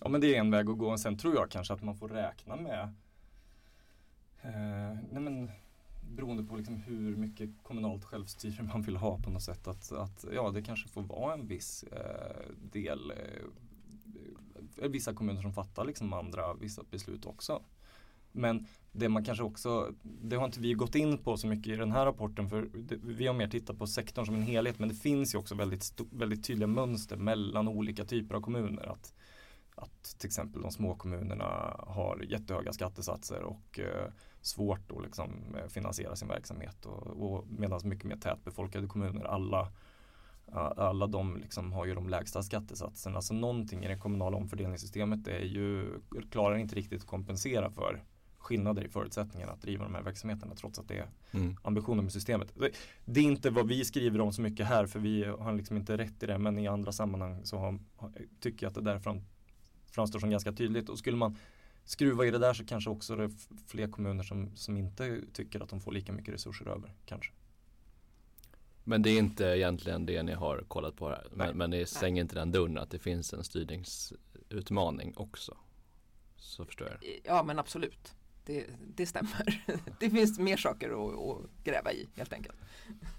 Ja 0.00 0.08
men 0.08 0.20
det 0.20 0.34
är 0.34 0.40
en 0.40 0.50
väg 0.50 0.70
att 0.70 0.78
gå. 0.78 0.98
Sen 0.98 1.18
tror 1.18 1.34
jag 1.34 1.50
kanske 1.50 1.74
att 1.74 1.82
man 1.82 1.96
får 1.96 2.08
räkna 2.08 2.56
med 2.56 2.82
eh, 4.42 4.98
nej 5.10 5.22
men 5.22 5.50
beroende 6.10 6.44
på 6.44 6.56
liksom 6.56 6.76
hur 6.76 7.16
mycket 7.16 7.50
kommunalt 7.62 8.04
självstyre 8.04 8.62
man 8.62 8.82
vill 8.82 8.96
ha 8.96 9.18
på 9.18 9.30
något 9.30 9.42
sätt. 9.42 9.68
Att, 9.68 9.92
att 9.92 10.24
ja, 10.34 10.50
det 10.50 10.62
kanske 10.62 10.88
får 10.88 11.02
vara 11.02 11.34
en 11.34 11.46
viss 11.46 11.82
eh, 11.82 12.52
del, 12.72 13.10
eh, 13.10 14.88
vissa 14.88 15.14
kommuner 15.14 15.42
som 15.42 15.52
fattar 15.52 15.84
liksom 15.84 16.12
andra 16.12 16.54
vissa 16.54 16.82
beslut 16.90 17.26
också. 17.26 17.62
Men 18.32 18.66
det 18.92 19.08
man 19.08 19.24
kanske 19.24 19.44
också, 19.44 19.94
det 20.02 20.36
har 20.36 20.44
inte 20.44 20.60
vi 20.60 20.72
gått 20.72 20.94
in 20.94 21.18
på 21.18 21.36
så 21.36 21.46
mycket 21.46 21.72
i 21.72 21.76
den 21.76 21.92
här 21.92 22.06
rapporten 22.06 22.48
för 22.48 22.70
det, 22.74 22.96
vi 23.02 23.26
har 23.26 23.34
mer 23.34 23.48
tittat 23.48 23.78
på 23.78 23.86
sektorn 23.86 24.26
som 24.26 24.34
en 24.34 24.42
helhet 24.42 24.78
men 24.78 24.88
det 24.88 24.94
finns 24.94 25.34
ju 25.34 25.38
också 25.38 25.54
väldigt, 25.54 26.00
väldigt 26.10 26.44
tydliga 26.44 26.66
mönster 26.66 27.16
mellan 27.16 27.68
olika 27.68 28.04
typer 28.04 28.34
av 28.34 28.40
kommuner. 28.40 28.92
Att 28.92 29.14
att 29.74 30.18
till 30.18 30.26
exempel 30.26 30.62
de 30.62 30.70
små 30.70 30.94
kommunerna 30.94 31.76
har 31.78 32.24
jättehöga 32.28 32.72
skattesatser 32.72 33.42
och 33.42 33.78
eh, 33.78 34.10
svårt 34.40 34.92
att 34.92 35.02
liksom, 35.02 35.30
eh, 35.58 35.68
finansiera 35.68 36.16
sin 36.16 36.28
verksamhet. 36.28 36.86
Och, 36.86 37.06
och 37.06 37.44
medan 37.48 37.80
mycket 37.84 38.04
mer 38.04 38.16
tätbefolkade 38.16 38.86
kommuner, 38.86 39.24
alla, 39.24 39.72
alla 40.76 41.06
de 41.06 41.36
liksom 41.36 41.72
har 41.72 41.86
ju 41.86 41.94
de 41.94 42.08
lägsta 42.08 42.42
skattesatserna. 42.42 43.22
Så 43.22 43.34
någonting 43.34 43.84
i 43.84 43.88
det 43.88 43.98
kommunala 43.98 44.36
omfördelningssystemet 44.36 45.28
är 45.28 45.44
ju, 45.44 45.98
klarar 46.30 46.56
inte 46.56 46.74
riktigt 46.76 47.00
att 47.00 47.08
kompensera 47.08 47.70
för 47.70 48.02
skillnader 48.38 48.84
i 48.84 48.88
förutsättningarna 48.88 49.52
att 49.52 49.62
driva 49.62 49.84
de 49.84 49.94
här 49.94 50.02
verksamheterna 50.02 50.54
trots 50.54 50.78
att 50.78 50.88
det 50.88 50.98
är 50.98 51.08
Mm. 51.32 51.56
ambitionen 51.62 52.04
med 52.04 52.12
systemet. 52.12 52.54
Det, 53.04 53.20
är 53.20 53.24
inte 53.24 53.50
vad 53.50 53.68
vi 53.68 53.84
skriver 53.84 54.20
om 54.20 54.32
så 54.32 54.42
mycket 54.42 54.66
här 54.66 54.86
för 54.86 54.98
vi 54.98 55.24
har 55.24 55.52
liksom 55.52 55.76
inte 55.76 55.96
rätt 55.96 56.22
i 56.22 56.26
det 56.26 56.38
men 56.38 56.58
i 56.58 56.68
andra 56.68 56.92
sammanhang 56.92 57.40
så 57.44 57.58
har, 57.58 57.78
har, 57.96 58.12
tycker 58.40 58.66
jag 58.66 58.68
att 58.68 58.74
det 58.74 58.80
där 58.80 58.98
fram, 58.98 59.20
framstår 59.94 60.18
som 60.18 60.30
ganska 60.30 60.52
tydligt 60.52 60.88
och 60.88 60.98
skulle 60.98 61.16
man 61.16 61.38
skruva 61.84 62.26
i 62.26 62.30
det 62.30 62.38
där 62.38 62.54
så 62.54 62.64
kanske 62.64 62.90
också 62.90 63.16
det 63.16 63.24
är 63.24 63.30
fler 63.66 63.88
kommuner 63.88 64.22
som, 64.22 64.56
som 64.56 64.76
inte 64.76 65.20
tycker 65.32 65.60
att 65.60 65.68
de 65.68 65.80
får 65.80 65.92
lika 65.92 66.12
mycket 66.12 66.34
resurser 66.34 66.68
över 66.68 66.94
kanske. 67.06 67.32
Men 68.84 69.02
det 69.02 69.10
är 69.10 69.18
inte 69.18 69.44
egentligen 69.44 70.06
det 70.06 70.22
ni 70.22 70.32
har 70.32 70.64
kollat 70.68 70.96
på 70.96 71.08
här. 71.08 71.26
Men, 71.32 71.56
men 71.56 71.70
ni 71.70 71.86
stänger 71.86 72.22
inte 72.22 72.34
den 72.34 72.52
dörren 72.52 72.78
att 72.78 72.90
det 72.90 72.98
finns 72.98 73.32
en 73.32 73.44
styrningsutmaning 73.44 75.12
också. 75.16 75.56
Så 76.36 76.64
förstår 76.64 76.88
jag. 76.88 77.20
Ja 77.24 77.42
men 77.42 77.58
absolut. 77.58 78.14
Det, 78.46 78.66
det 78.96 79.06
stämmer. 79.06 79.64
Det 80.00 80.10
finns 80.10 80.38
mer 80.38 80.56
saker 80.56 80.90
att, 80.90 81.18
att 81.18 81.64
gräva 81.64 81.92
i 81.92 82.08
helt 82.14 82.32
enkelt. 82.32 82.56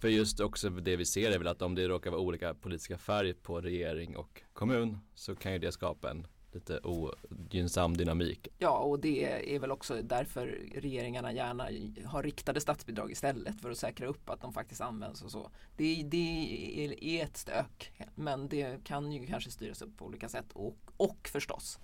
För 0.01 0.07
just 0.07 0.39
också 0.39 0.69
det 0.69 0.95
vi 0.95 1.05
ser 1.05 1.31
är 1.31 1.37
väl 1.37 1.47
att 1.47 1.61
om 1.61 1.75
det 1.75 1.87
råkar 1.87 2.11
vara 2.11 2.21
olika 2.21 2.53
politiska 2.53 2.97
färg 2.97 3.33
på 3.33 3.61
regering 3.61 4.17
och 4.17 4.41
kommun 4.53 4.97
så 5.15 5.35
kan 5.35 5.53
ju 5.53 5.59
det 5.59 5.71
skapa 5.71 6.11
en 6.11 6.27
lite 6.55 6.79
ogynnsam 6.83 7.97
dynamik. 7.97 8.47
Ja 8.57 8.77
och 8.77 8.99
det 8.99 9.53
är 9.55 9.59
väl 9.59 9.71
också 9.71 10.01
därför 10.01 10.47
regeringarna 10.75 11.33
gärna 11.33 11.67
har 12.05 12.23
riktade 12.23 12.61
statsbidrag 12.61 13.11
istället 13.11 13.61
för 13.61 13.71
att 13.71 13.77
säkra 13.77 14.07
upp 14.07 14.29
att 14.29 14.41
de 14.41 14.53
faktiskt 14.53 14.81
används 14.81 15.21
och 15.21 15.31
så. 15.31 15.49
Det, 15.77 16.03
det 16.03 16.85
är- 16.85 17.21
ett 17.23 17.37
stök 17.37 17.91
men 18.15 18.47
det 18.49 18.83
kan 18.83 19.11
ju 19.11 19.25
kanske 19.27 19.51
styras 19.51 19.81
upp 19.81 19.97
på 19.97 20.05
olika 20.05 20.29
sätt 20.29 20.45
och, 20.53 20.77
och 20.97 21.27
förstås 21.31 21.79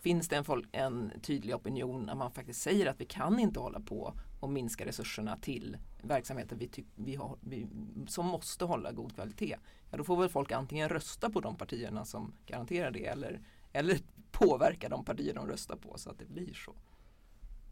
finns 0.00 0.28
det 0.28 0.36
en, 0.36 0.44
folk, 0.44 0.68
en 0.72 1.12
tydlig 1.22 1.54
opinion 1.54 2.02
när 2.02 2.14
man 2.14 2.30
faktiskt 2.30 2.62
säger 2.62 2.86
att 2.86 3.00
vi 3.00 3.04
kan 3.04 3.38
inte 3.38 3.60
hålla 3.60 3.80
på 3.80 4.14
och 4.40 4.48
minska 4.50 4.86
resurserna 4.86 5.36
till 5.36 5.76
verksamheter 6.02 6.56
vi, 6.56 6.70
vi 6.94 7.14
har, 7.14 7.36
vi, 7.40 7.66
som 8.08 8.26
måste 8.26 8.64
hålla 8.64 8.92
god 8.92 9.14
kvalitet. 9.14 9.56
Ja, 9.90 9.96
då 9.98 10.04
får 10.04 10.16
väl 10.16 10.28
folk 10.28 10.52
antingen 10.52 10.88
rösta 10.88 11.30
på 11.30 11.40
de 11.40 11.56
partierna 11.56 12.04
som 12.04 12.32
garanterar 12.46 12.90
det 12.90 13.06
eller, 13.06 13.40
eller 13.76 13.98
påverka 14.30 14.88
de 14.88 15.04
partier 15.04 15.34
de 15.34 15.48
röstar 15.48 15.76
på 15.76 15.98
så 15.98 16.10
att 16.10 16.18
det 16.18 16.28
blir 16.28 16.54
så. 16.54 16.74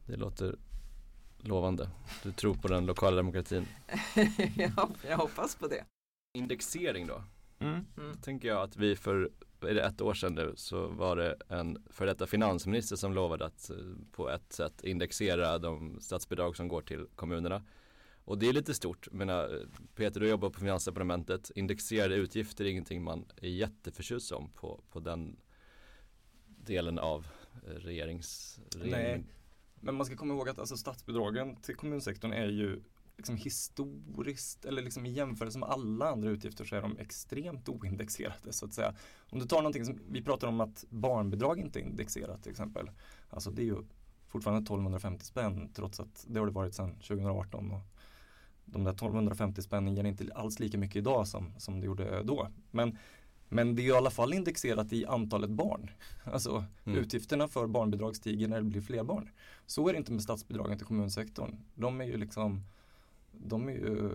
Det 0.07 0.17
låter 0.17 0.57
lovande. 1.38 1.90
Du 2.23 2.33
tror 2.33 2.55
på 2.55 2.69
den 2.69 2.87
lokala 2.87 3.17
demokratin. 3.17 3.67
ja, 4.57 4.90
jag 5.09 5.17
hoppas 5.17 5.57
på 5.57 5.67
det. 5.67 5.85
Indexering 6.33 7.07
då. 7.07 7.23
Mm. 7.59 7.85
Tänker 8.23 8.49
jag 8.49 8.62
att 8.62 8.77
vi 8.77 8.97
för 8.97 9.31
är 9.61 9.75
det 9.75 9.83
ett 9.83 10.01
år 10.01 10.14
sedan 10.14 10.35
nu 10.35 10.53
så 10.57 10.87
var 10.87 11.17
det 11.17 11.37
en 11.49 11.85
för 11.90 12.07
detta 12.07 12.27
finansminister 12.27 12.97
som 12.97 13.12
lovade 13.12 13.47
att 13.47 13.71
eh, 13.71 13.77
på 14.12 14.31
ett 14.31 14.53
sätt 14.53 14.85
indexera 14.85 15.59
de 15.59 16.01
statsbidrag 16.01 16.57
som 16.57 16.69
går 16.69 16.83
till 16.83 17.07
kommunerna. 17.17 17.62
Och 18.25 18.38
det 18.38 18.49
är 18.49 18.53
lite 18.53 18.75
stort. 18.75 19.07
Jag 19.11 19.14
menar, 19.14 19.67
Peter 19.95 20.21
du 20.21 20.29
jobbar 20.29 20.51
på 20.51 20.61
finansdepartementet. 20.61 21.51
Indexerade 21.55 22.14
utgifter 22.14 22.64
är 22.64 22.69
ingenting 22.69 23.03
man 23.03 23.25
är 23.37 23.49
jätteförtjust 23.49 24.33
om 24.33 24.51
på, 24.51 24.81
på 24.90 25.01
den 25.01 25.37
delen 26.66 26.98
av 26.98 27.27
eh, 27.66 27.70
regerings... 27.70 28.61
Nej. 28.85 29.24
Men 29.81 29.94
man 29.94 30.07
ska 30.07 30.16
komma 30.16 30.35
ihåg 30.35 30.48
att 30.48 30.59
alltså, 30.59 30.77
statsbidragen 30.77 31.57
till 31.57 31.74
kommunsektorn 31.74 32.33
är 32.33 32.46
ju 32.46 32.83
liksom 33.16 33.37
historiskt 33.37 34.64
eller 34.64 34.83
liksom 34.83 35.07
i 35.07 35.11
jämförelse 35.11 35.59
med 35.59 35.68
alla 35.68 36.11
andra 36.11 36.31
utgifter 36.31 36.64
så 36.64 36.77
är 36.77 36.83
de 36.83 36.98
extremt 36.98 37.68
oindexerade 37.68 38.53
så 38.53 38.66
att 38.66 38.74
säga. 38.74 38.94
Om 39.31 39.38
du 39.38 39.46
tar 39.46 39.57
någonting 39.57 39.85
som, 39.85 39.98
vi 40.09 40.22
pratar 40.22 40.48
om 40.48 40.61
att 40.61 40.85
barnbidrag 40.88 41.59
inte 41.59 41.81
är 41.81 41.83
indexerat 41.83 42.42
till 42.42 42.50
exempel. 42.50 42.90
Alltså 43.31 43.50
det 43.50 43.62
är 43.62 43.66
ju 43.66 43.77
fortfarande 44.29 44.62
1250 44.62 45.24
spänn 45.24 45.72
trots 45.74 46.00
att 46.00 46.24
det 46.29 46.38
har 46.38 46.46
det 46.46 46.53
varit 46.53 46.74
sedan 46.74 46.94
2018. 46.94 47.70
Och 47.70 47.81
de 48.64 48.85
där 48.85 48.92
1250 48.92 49.62
spännen 49.62 49.94
ger 49.94 50.05
inte 50.05 50.29
alls 50.35 50.59
lika 50.59 50.79
mycket 50.79 50.96
idag 50.96 51.29
som, 51.29 51.55
som 51.59 51.81
det 51.81 51.87
gjorde 51.87 52.22
då. 52.22 52.48
Men, 52.70 52.98
men 53.55 53.75
det 53.77 53.83
är 53.83 53.87
i 53.87 53.93
alla 53.93 54.11
fall 54.11 54.35
indexerat 54.35 54.93
i 54.93 55.07
antalet 55.07 55.51
barn. 55.51 55.90
Alltså 56.25 56.64
Mm. 56.85 56.99
utgifterna 56.99 57.49
för 57.49 57.67
barnbidrag 57.67 58.17
stiger 58.17 58.49
när 58.49 58.57
det 58.57 58.62
blir 58.62 58.81
fler 58.81 59.05
barn. 59.05 59.31
Så 59.67 59.88
är 59.88 59.93
det 59.93 59.99
inte 59.99 60.12
med 60.12 60.23
statsbidragen 60.23 60.79
till 60.79 60.87
kommunsektorn. 60.87 61.57
De 61.75 62.01
är 62.01 62.05
ju 62.05 62.17
liksom 62.17 62.62
de 63.33 63.69
är 63.69 63.73
ju, 63.73 64.11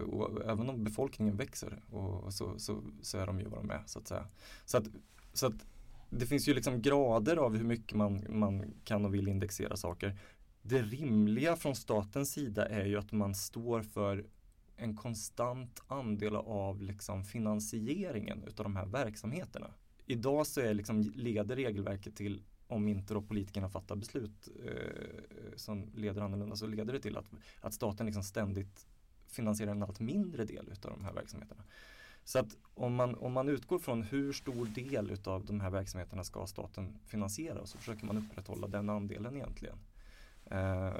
även 0.45 0.69
om 0.69 0.84
befolkningen 0.84 1.38
växer 1.38 1.82
och 1.91 2.34
så, 2.34 2.60
så, 2.60 2.82
så 3.02 3.17
är 3.17 3.25
de 3.28 3.39
ju 3.39 3.45
vad 3.47 3.60
de 3.60 3.69
är 3.71 3.84
så 3.86 3.99
att 3.99 4.08
säga. 4.08 4.28
Så 4.65 4.78
att, 4.78 4.88
så 5.34 5.47
att 5.47 5.65
det 6.10 6.25
finns 6.25 6.47
ju 6.47 6.54
liksom 6.54 6.82
grader 6.82 7.38
av 7.38 7.58
hur 7.58 7.63
mycket 7.65 7.97
man, 7.97 8.25
man 8.30 8.73
kan 8.84 9.06
och 9.06 9.13
vill 9.13 9.28
indexera 9.28 9.78
saker. 9.78 10.17
Det 10.62 10.82
rimliga 10.82 11.56
från 11.56 11.75
statens 11.75 12.32
sida 12.32 12.65
är 12.65 12.86
ju 12.86 12.97
att 12.97 13.12
man 13.12 13.36
står 13.36 13.82
för 13.82 14.25
en 14.79 14.95
konstant 14.95 15.81
andel 15.87 16.35
av 16.35 16.81
liksom 16.81 17.23
finansieringen 17.23 18.43
utav 18.47 18.63
de 18.63 18.75
här 18.75 18.85
verksamheterna. 18.85 19.73
Idag 20.05 20.47
så 20.47 20.61
är 20.61 20.73
liksom, 20.73 21.01
leder 21.15 21.55
regelverket 21.55 22.15
till 22.15 22.43
om 22.67 22.87
inte 22.87 23.13
då 23.13 23.21
politikerna 23.21 23.69
fattar 23.69 23.95
beslut 23.95 24.49
eh, 24.65 25.55
som 25.55 25.91
leder 25.95 26.21
annorlunda 26.21 26.55
så 26.55 26.67
leder 26.67 26.93
det 26.93 26.99
till 26.99 27.17
att, 27.17 27.25
att 27.61 27.73
staten 27.73 28.05
liksom 28.05 28.23
ständigt 28.23 28.87
finansierar 29.27 29.71
en 29.71 29.83
allt 29.83 29.99
mindre 29.99 30.45
del 30.45 30.69
utav 30.71 30.91
de 30.91 31.05
här 31.05 31.13
verksamheterna. 31.13 31.63
Så 32.23 32.39
att 32.39 32.57
om 32.73 32.95
man, 32.95 33.15
om 33.15 33.33
man 33.33 33.49
utgår 33.49 33.79
från 33.79 34.03
hur 34.03 34.33
stor 34.33 34.65
del 34.65 35.11
utav 35.11 35.45
de 35.45 35.59
här 35.59 35.69
verksamheterna 35.69 36.23
ska 36.23 36.47
staten 36.47 36.99
finansiera 37.05 37.65
så 37.65 37.77
försöker 37.77 38.05
man 38.05 38.17
upprätthålla 38.17 38.67
den 38.67 38.89
andelen 38.89 39.35
egentligen. 39.35 39.77
Eh, 40.45 40.93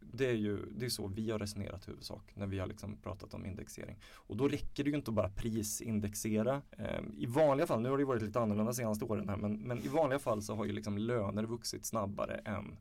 det 0.00 0.26
är 0.26 0.34
ju 0.34 0.66
det 0.70 0.84
är 0.84 0.90
så 0.90 1.06
vi 1.06 1.30
har 1.30 1.38
resonerat 1.38 1.88
i 1.88 1.90
huvudsak 1.90 2.32
när 2.34 2.46
vi 2.46 2.58
har 2.58 2.66
liksom 2.66 2.96
pratat 2.96 3.34
om 3.34 3.46
indexering. 3.46 3.98
Och 4.14 4.36
då 4.36 4.48
räcker 4.48 4.84
det 4.84 4.90
ju 4.90 4.96
inte 4.96 5.10
att 5.10 5.14
bara 5.14 5.28
prisindexera. 5.28 6.62
Eh, 6.70 7.00
I 7.16 7.26
vanliga 7.26 7.66
fall, 7.66 7.80
nu 7.80 7.90
har 7.90 7.98
det 7.98 8.04
varit 8.04 8.22
lite 8.22 8.40
annorlunda 8.40 8.72
de 8.72 8.76
senaste 8.76 9.04
åren 9.04 9.28
här, 9.28 9.36
men, 9.36 9.58
men 9.58 9.78
i 9.78 9.88
vanliga 9.88 10.18
fall 10.18 10.42
så 10.42 10.54
har 10.54 10.64
ju 10.64 10.72
liksom 10.72 10.98
löner 10.98 11.44
vuxit 11.44 11.86
snabbare 11.86 12.34
än 12.34 12.76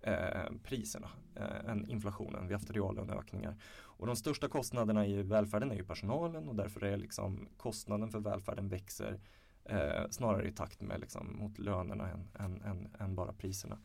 eh, 0.00 0.52
priserna, 0.62 1.08
eh, 1.34 1.70
än 1.70 1.90
inflationen. 1.90 2.46
Vi 2.46 2.54
har 2.54 2.60
haft 2.60 2.70
reallöneökningar. 2.70 3.56
Och 3.96 4.06
de 4.06 4.16
största 4.16 4.48
kostnaderna 4.48 5.06
i 5.06 5.22
välfärden 5.22 5.70
är 5.70 5.76
ju 5.76 5.84
personalen 5.84 6.48
och 6.48 6.54
därför 6.54 6.84
är 6.84 6.96
liksom 6.96 7.48
kostnaden 7.56 8.10
för 8.10 8.20
välfärden 8.20 8.68
växer 8.68 9.20
eh, 9.64 10.08
snarare 10.10 10.48
i 10.48 10.52
takt 10.52 10.82
med 10.82 11.00
liksom, 11.00 11.36
mot 11.36 11.58
lönerna 11.58 12.10
än, 12.10 12.28
än, 12.38 12.62
än, 12.62 12.88
än 12.98 13.14
bara 13.14 13.32
priserna. 13.32 13.78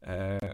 Eh, 0.00 0.50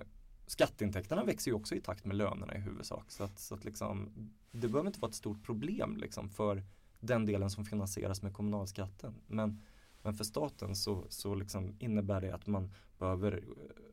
skatteintäkterna 0.49 1.25
växer 1.25 1.51
ju 1.51 1.55
också 1.55 1.75
i 1.75 1.81
takt 1.81 2.05
med 2.05 2.17
lönerna 2.17 2.55
i 2.55 2.59
huvudsak. 2.59 3.11
Så 3.11 3.25
att, 3.25 3.39
så 3.39 3.55
att 3.55 3.65
liksom, 3.65 4.13
det 4.51 4.69
behöver 4.69 4.87
inte 4.87 5.01
vara 5.01 5.09
ett 5.09 5.15
stort 5.15 5.43
problem 5.45 5.97
liksom, 5.97 6.29
för 6.29 6.63
den 7.01 7.27
delen 7.27 7.51
som 7.51 7.65
finansieras 7.65 8.23
med 8.23 8.33
kommunalskatten. 8.35 9.15
Men, 9.27 9.61
men 10.03 10.15
för 10.15 10.25
staten 10.25 10.77
så, 10.77 11.07
så 11.09 11.35
liksom 11.35 11.77
innebär 11.79 12.21
det 12.21 12.35
att 12.35 12.47
man 12.47 12.75
behöver 12.99 13.45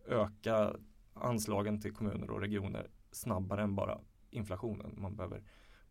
öka 0.08 0.76
anslagen 1.14 1.82
till 1.82 1.94
kommuner 1.94 2.30
och 2.30 2.42
regioner 2.42 2.90
snabbare 3.12 3.64
än 3.64 3.76
bara 3.76 4.00
inflationen. 4.30 4.96
Man 4.98 5.16
behöver, 5.16 5.44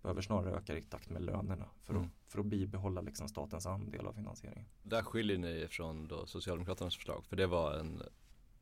behöver 0.03 0.23
snarare 0.23 0.57
öka 0.57 0.79
i 0.79 0.83
takt 0.83 1.11
med 1.11 1.23
lönerna 1.23 1.69
för, 1.81 1.93
Mm. 1.95 2.05
att, 2.05 2.11
för 2.33 2.39
att 2.41 2.47
bibehålla 2.47 3.01
liksom 3.01 3.29
statens 3.29 3.67
andel 3.67 4.07
av 4.07 4.13
finansieringen. 4.13 4.67
Där 4.83 5.03
skiljer 5.03 5.39
ni 5.39 5.67
från 5.71 6.09
då 6.09 6.27
Socialdemokraternas 6.27 6.97
förslag 6.97 7.25
för 7.27 7.37
det 7.37 7.47
var 7.47 7.75
en 7.75 8.03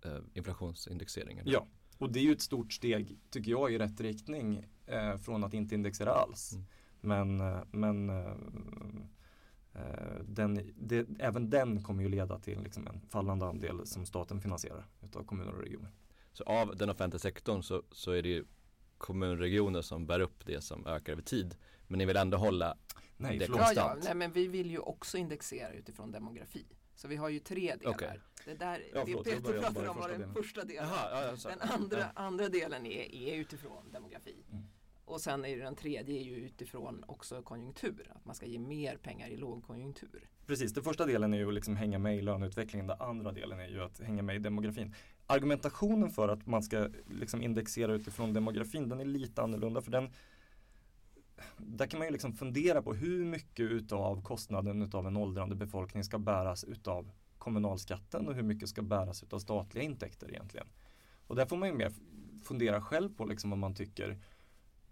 eh, 0.04 0.18
inflationsindexering. 0.34 1.38
eller? 1.38 1.52
Ja, 1.52 1.66
och 2.02 2.12
det 2.12 2.18
är 2.18 2.22
ju 2.22 2.32
ett 2.32 2.40
stort 2.40 2.72
steg 2.72 3.18
tycker 3.30 3.50
jag 3.50 3.72
i 3.72 3.78
rätt 3.78 4.00
riktning 4.00 4.66
eh, 4.86 5.16
från 5.16 5.44
att 5.44 5.54
inte 5.54 5.74
indexera 5.74 6.12
alls. 6.12 6.52
Mm. 6.52 6.64
Men, 7.00 7.40
eh, 7.40 7.62
men 7.70 8.10
eh, 8.10 8.32
eh, 9.74 10.22
den, 10.24 10.72
det, 10.76 11.06
även 11.18 11.50
den 11.50 11.82
kommer 11.82 12.02
ju 12.02 12.08
leda 12.08 12.38
till 12.38 12.62
liksom 12.62 12.86
en 12.86 13.00
fallande 13.10 13.46
andel 13.46 13.86
som 13.86 14.06
staten 14.06 14.40
finansierar 14.40 14.86
utav 15.02 15.24
kommuner 15.24 15.52
och 15.52 15.62
regioner. 15.62 15.90
Så 16.32 16.44
av 16.44 16.76
den 16.76 16.90
offentliga 16.90 17.18
sektorn 17.18 17.62
så, 17.62 17.82
så 17.90 18.10
är 18.10 18.22
det 18.22 18.28
ju 18.28 18.44
kommunregioner 18.98 19.82
som 19.82 20.06
bär 20.06 20.20
upp 20.20 20.46
det 20.46 20.60
som 20.60 20.86
ökar 20.86 21.12
över 21.12 21.22
tid. 21.22 21.54
Men 21.86 21.98
ni 21.98 22.04
vill 22.04 22.16
ändå 22.16 22.36
hålla 22.36 22.76
Nej, 23.16 23.38
Det 23.38 23.44
förlåt. 23.44 23.60
Ja, 23.60 23.72
ja, 23.76 23.82
konstant. 23.82 24.04
nej, 24.04 24.14
men 24.14 24.32
vi 24.32 24.46
vill 24.46 24.70
ju 24.70 24.78
också 24.78 25.18
indexera 25.18 25.72
utifrån 25.72 26.10
demografi. 26.10 26.66
Så 27.02 27.08
vi 27.08 27.16
har 27.16 27.28
ju 27.28 27.38
tre 27.38 27.74
delar. 27.76 27.92
Okej. 27.94 28.20
Det, 28.44 28.54
där, 28.54 28.82
Ja, 28.94 29.00
det 29.00 29.06
förlåt, 29.06 29.26
jag 29.26 29.36
Peter 29.44 29.70
bara 29.72 29.90
om 29.90 29.96
var 29.98 30.08
den 30.08 30.20
delen. 30.20 30.34
första 30.34 30.64
delen. 30.64 30.84
Jaha, 30.88 31.36
ja. 31.44 31.50
Den 31.50 31.70
andra, 31.70 31.98
Ja. 31.98 32.06
andra 32.14 32.48
delen 32.48 32.86
är, 32.86 33.14
är 33.14 33.34
utifrån 33.34 33.92
demografi. 33.92 34.44
Mm. 34.52 34.64
Och 35.04 35.20
sen 35.20 35.44
är 35.44 35.48
ju 35.48 35.58
den 35.58 35.76
tredje 35.76 36.20
är 36.20 36.22
ju 36.24 36.34
utifrån 36.36 37.04
också 37.06 37.42
konjunktur. 37.42 38.10
Att 38.14 38.24
man 38.24 38.34
ska 38.34 38.46
ge 38.46 38.58
mer 38.58 38.96
pengar 38.96 39.28
i 39.28 39.36
lågkonjunktur. 39.36 40.28
Precis, 40.46 40.72
den 40.74 40.84
första 40.84 41.06
delen 41.06 41.34
är 41.34 41.38
ju 41.38 41.48
att 41.48 41.54
liksom 41.54 41.76
hänga 41.76 41.98
med 41.98 42.16
i 42.18 42.22
löneutvecklingen. 42.22 42.86
Den 42.86 43.00
andra 43.00 43.32
delen 43.32 43.60
är 43.60 43.68
ju 43.68 43.80
att 43.82 44.00
hänga 44.00 44.22
med 44.22 44.36
i 44.36 44.38
demografin. 44.38 44.94
Argumentationen 45.26 46.10
för 46.10 46.28
att 46.28 46.46
man 46.46 46.62
ska 46.62 46.88
liksom 47.10 47.42
indexera 47.42 47.92
utifrån 47.94 48.32
demografin 48.32 48.88
den 48.88 49.00
är 49.00 49.04
lite 49.04 49.42
annorlunda 49.42 49.80
för 49.80 49.90
den 49.90 50.10
där 51.56 51.86
kan 51.86 51.98
man 51.98 52.06
ju 52.06 52.12
liksom 52.12 52.32
fundera 52.32 52.82
på 52.82 52.94
hur 52.94 53.24
mycket 53.24 53.70
utav 53.70 54.22
kostnaden 54.22 54.82
utav 54.82 55.06
en 55.06 55.16
åldrande 55.16 55.54
befolkning 55.54 56.04
ska 56.04 56.18
bäras 56.18 56.64
utav 56.64 57.10
kommunalskatten 57.38 58.28
och 58.28 58.34
hur 58.34 58.42
mycket 58.42 58.68
ska 58.68 58.82
bäras 58.82 59.22
utav 59.22 59.38
statliga 59.38 59.84
intäkter 59.84 60.30
egentligen. 60.30 60.66
Och 61.26 61.36
där 61.36 61.46
får 61.46 61.56
man 61.56 61.68
ju 61.68 61.74
mer 61.74 61.92
fundera 62.44 62.80
själv 62.82 63.16
på 63.16 63.24
liksom 63.24 63.50
vad 63.50 63.58
man 63.58 63.74
tycker. 63.74 64.18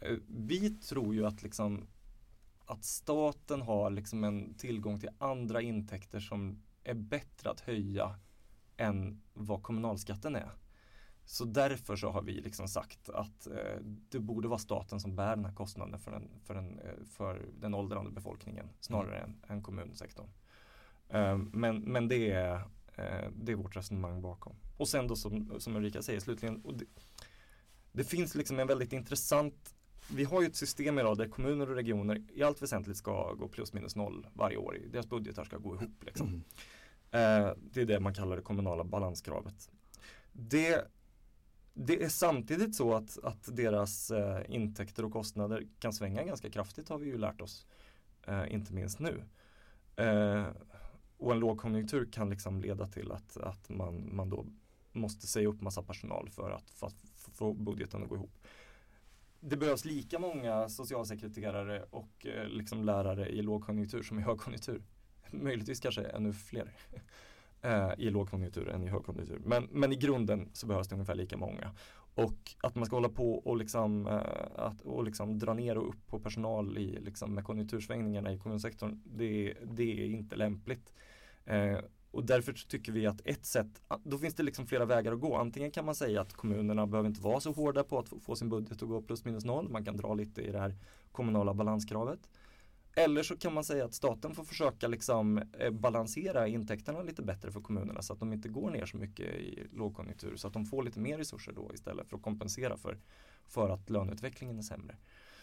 Eh, 0.01 0.17
vi 0.27 0.71
tror 0.71 1.15
ju 1.15 1.27
att 1.27 1.43
liksom 1.43 1.87
att 2.67 2.85
staten 2.85 3.63
har 3.63 3.91
liksom 3.91 4.25
en 4.25 4.55
tillgång 4.55 5.01
till 5.01 5.11
andra 5.19 5.63
intäkter 5.63 6.21
som 6.21 6.63
är 6.85 6.95
bättre 6.95 7.51
att 7.51 7.61
höja 7.61 8.19
än 8.77 9.23
vad 9.35 9.63
kommunalskatten 9.63 10.37
är. 10.37 10.51
Så 11.31 11.45
därför 11.45 11.97
så 11.97 12.11
har 12.11 12.23
vi 12.23 12.33
liksom 12.33 12.69
sagt 12.69 13.11
att 13.11 13.47
eh, 13.47 13.81
det 13.83 14.19
borde 14.19 14.49
vara 14.49 14.59
staten 14.59 15.01
som 15.01 15.17
bär 15.17 15.37
den 15.37 15.45
här 15.45 15.53
kostnaden 15.53 15.99
för 15.99 16.11
den, 16.11 16.29
för 16.45 16.55
den, 16.55 16.79
eh, 16.79 17.05
för 17.11 17.49
den 17.61 17.75
åldrande 17.75 18.11
befolkningen 18.11 18.69
snarare 18.81 19.19
mm. 19.19 19.31
än, 19.31 19.57
än 19.57 19.63
kommunsektorn. 19.63 20.27
Eh, 21.09 21.37
men, 21.37 21.81
men 21.81 22.09
det, 22.09 22.31
är, 22.31 22.55
eh, 22.95 23.31
det 23.37 23.53
är 23.53 23.57
vårt 23.57 23.77
resonemang 23.77 24.23
bakom. 24.23 24.57
Och 24.77 24.89
sen 24.89 25.09
då 25.09 25.17
som, 25.17 25.61
som 25.61 25.77
Ulrika 25.77 26.03
säger 26.03 26.21
slutligen, 26.21 26.63
det, 26.75 26.85
det, 27.93 28.05
finns 28.05 28.35
liksom 28.35 28.59
en 28.59 28.67
väldigt 28.67 28.93
intressant 28.93 29.75
vi 30.13 30.25
har 30.25 30.41
ju 30.41 30.47
ett 30.47 30.57
system 30.57 30.99
idag 30.99 31.17
där 31.17 31.29
kommuner 31.29 31.71
och 31.71 31.77
regioner 31.77 32.23
i 32.35 32.43
allt 32.43 32.63
väsentligt 32.63 32.97
ska 32.97 33.33
gå 33.33 33.49
plus 33.49 33.73
minus 33.73 33.97
noll 33.97 34.27
varje 34.33 34.57
år. 34.57 34.79
Deras 34.93 35.09
budgetar 35.09 35.45
ska 35.45 35.57
gå 35.59 35.75
ihop. 35.75 36.05
Liksom. 36.05 36.27
Mm. 36.29 36.43
Eh, 37.11 37.55
det 37.73 37.81
är 37.81 37.87
det 37.87 38.01
man 38.01 38.15
kallar 38.15 38.37
det 38.37 38.43
kommunala 38.43 38.85
balanskravet. 38.85 39.71
Det 40.33 40.87
det 41.75 42.03
är 42.03 42.09
samtidigt 42.09 42.75
så 42.75 42.95
att, 42.95 43.19
att 43.23 43.57
deras 43.57 44.11
eh, 44.11 44.43
intäkter 44.49 45.05
och 45.05 45.13
kostnader 45.13 45.67
kan 45.79 45.93
svänga 45.93 46.25
ganska 46.25 46.51
kraftigt 46.51 46.89
har 46.89 46.99
vi 46.99 47.07
ju 47.07 47.19
lärt 47.19 47.41
oss. 47.41 47.67
Eh, 48.27 48.55
inte 48.55 48.73
minst 48.73 48.99
nu. 48.99 49.23
Eh, 49.97 50.47
och 51.19 51.33
en 51.33 51.39
lågkonjunktur 51.39 52.09
kan 52.13 52.31
liksom 52.31 52.61
leda 52.61 52.87
till 52.87 53.13
att, 53.13 53.37
att 53.37 53.69
man, 53.69 54.17
man 54.17 54.31
då 54.31 54.47
måste 54.93 55.27
säga 55.27 55.49
upp 55.49 55.61
massa 55.61 55.83
personal 55.83 56.31
för 56.31 56.51
att, 56.51 56.71
för 56.71 56.87
att 56.87 57.05
få 57.35 57.53
budgeten 57.53 58.03
att 58.03 58.09
gå 58.09 58.15
ihop. 58.15 58.39
Det 59.41 59.57
behövs 59.57 59.85
lika 59.85 60.19
många 60.19 60.69
socialsekreterare 60.69 61.85
och 61.91 62.27
eh, 62.27 62.49
liksom 62.49 62.85
lärare 62.85 63.29
i 63.29 63.43
lågkonjunktur 63.43 64.03
som 64.03 64.19
i 64.19 64.23
högkonjunktur. 64.23 64.83
Möjligtvis 65.31 65.81
kanske 65.81 66.03
ännu 66.03 66.33
fler 66.33 66.73
eh, 67.63 67.91
i 67.99 68.11
lågkonjunktur 68.11 68.69
än 68.69 68.85
i 68.85 68.89
högkonjunktur. 68.89 69.41
Men, 69.45 69.69
men 69.71 69.93
i 69.93 69.97
grunden 69.97 70.49
så 70.53 70.67
behövs 70.67 70.89
det 70.89 70.95
ungefär 70.95 71.15
lika 71.15 71.37
många. 71.37 71.73
Och 72.15 72.55
att 72.61 72.75
man 72.75 72.87
ska 72.87 72.97
hålla 72.97 73.09
på 73.09 73.35
och 73.35 73.57
liksom, 73.57 74.07
eh, 74.07 74.65
att, 74.65 74.81
och 74.81 75.05
liksom 75.05 75.39
dra 75.39 75.55
ner 75.55 75.79
och 75.79 75.89
upp 75.89 76.07
på 76.07 76.21
personal 76.21 76.79
i, 76.79 77.01
liksom, 77.01 77.35
med 77.35 77.45
konjunktursvängningarna 77.45 78.33
i 78.33 78.39
kommunsektorn, 78.39 79.03
det, 79.05 79.55
det 79.65 80.05
är 80.05 80.11
inte 80.11 80.37
lämpligt. 80.37 80.93
Eh, 81.45 81.79
och 82.11 82.25
därför 82.25 82.53
tycker 82.53 82.93
vi 82.93 83.07
att 83.07 83.21
ett 83.25 83.47
sätt, 83.47 83.83
ah, 83.89 83.99
då 84.05 84.19
finns 84.19 84.35
det 84.35 84.43
liksom 84.43 84.67
flera 84.67 84.85
vägar 84.85 85.13
att 85.13 85.21
gå. 85.21 85.37
Antingen 85.37 85.71
kan 85.71 85.85
man 85.85 85.95
säga 85.95 86.21
att 86.21 86.33
kommunerna 86.33 86.87
behöver 86.87 87.09
inte 87.09 87.23
vara 87.23 87.41
så 87.41 87.53
hårda 87.53 87.85
på 87.85 87.99
att 87.99 88.09
få 88.09 88.37
sin 88.37 88.49
budget 88.49 88.83
att 88.83 88.89
gå 88.89 89.03
plus 89.03 89.25
minus 89.25 89.45
noll. 89.45 89.69
Man 89.69 89.85
kan 89.85 89.97
dra 89.97 90.15
lite 90.15 90.43
i 90.43 90.53
det 90.53 90.59
här 90.59 90.77
kommunala 91.13 91.55
balanskravet. 91.55 92.21
Eller 92.95 93.23
så 93.23 93.37
kan 93.37 93.55
man 93.55 93.65
säga 93.65 93.85
att 93.85 93.95
staten 93.95 94.35
får 94.35 94.45
försöka 94.45 94.89
liksom 94.89 95.39
eh, 95.59 95.71
balansera 95.71 96.49
intäkterna 96.49 97.03
lite 97.03 97.23
bättre 97.23 97.53
för 97.53 97.61
kommunerna 97.61 98.03
så 98.03 98.13
att 98.13 98.19
de 98.19 98.33
inte 98.33 98.49
går 98.49 98.71
ner 98.71 98.87
så 98.87 98.97
mycket 98.97 99.27
i 99.27 99.67
lågkonjunktur 99.73 100.37
så 100.37 100.47
att 100.47 100.53
de 100.53 100.67
får 100.67 100.83
lite 100.83 101.01
mer 101.01 101.19
resurser 101.19 101.53
då 101.53 101.71
istället 101.75 102.09
för 102.09 102.17
att 102.17 102.23
kompensera 102.23 102.77
för, 102.77 102.99
för 103.47 103.71
att 103.71 103.91
löneutvecklingen 103.91 104.59
är 104.59 104.63
sämre. 104.63 104.97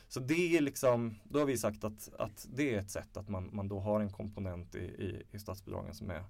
Så 0.08 0.20
det 0.20 0.58
är 0.58 0.62
liksom, 0.62 1.16
då 1.24 1.40
har 1.40 1.46
vi 1.46 1.58
sagt 1.58 1.84
att, 1.84 2.10
att 2.20 2.48
det 2.50 2.76
är 2.76 2.80
ett 2.80 2.92
sätt 2.92 3.18
att 3.18 3.30
man, 3.30 3.50
man 3.54 3.68
då 3.68 3.80
har 3.80 4.00
en 4.00 4.12
komponent 4.12 4.76
i, 4.76 4.80
i, 4.80 5.24
i 5.32 5.40
statsbidragen 5.40 5.96
som, 5.96 6.10
är, 6.10 6.24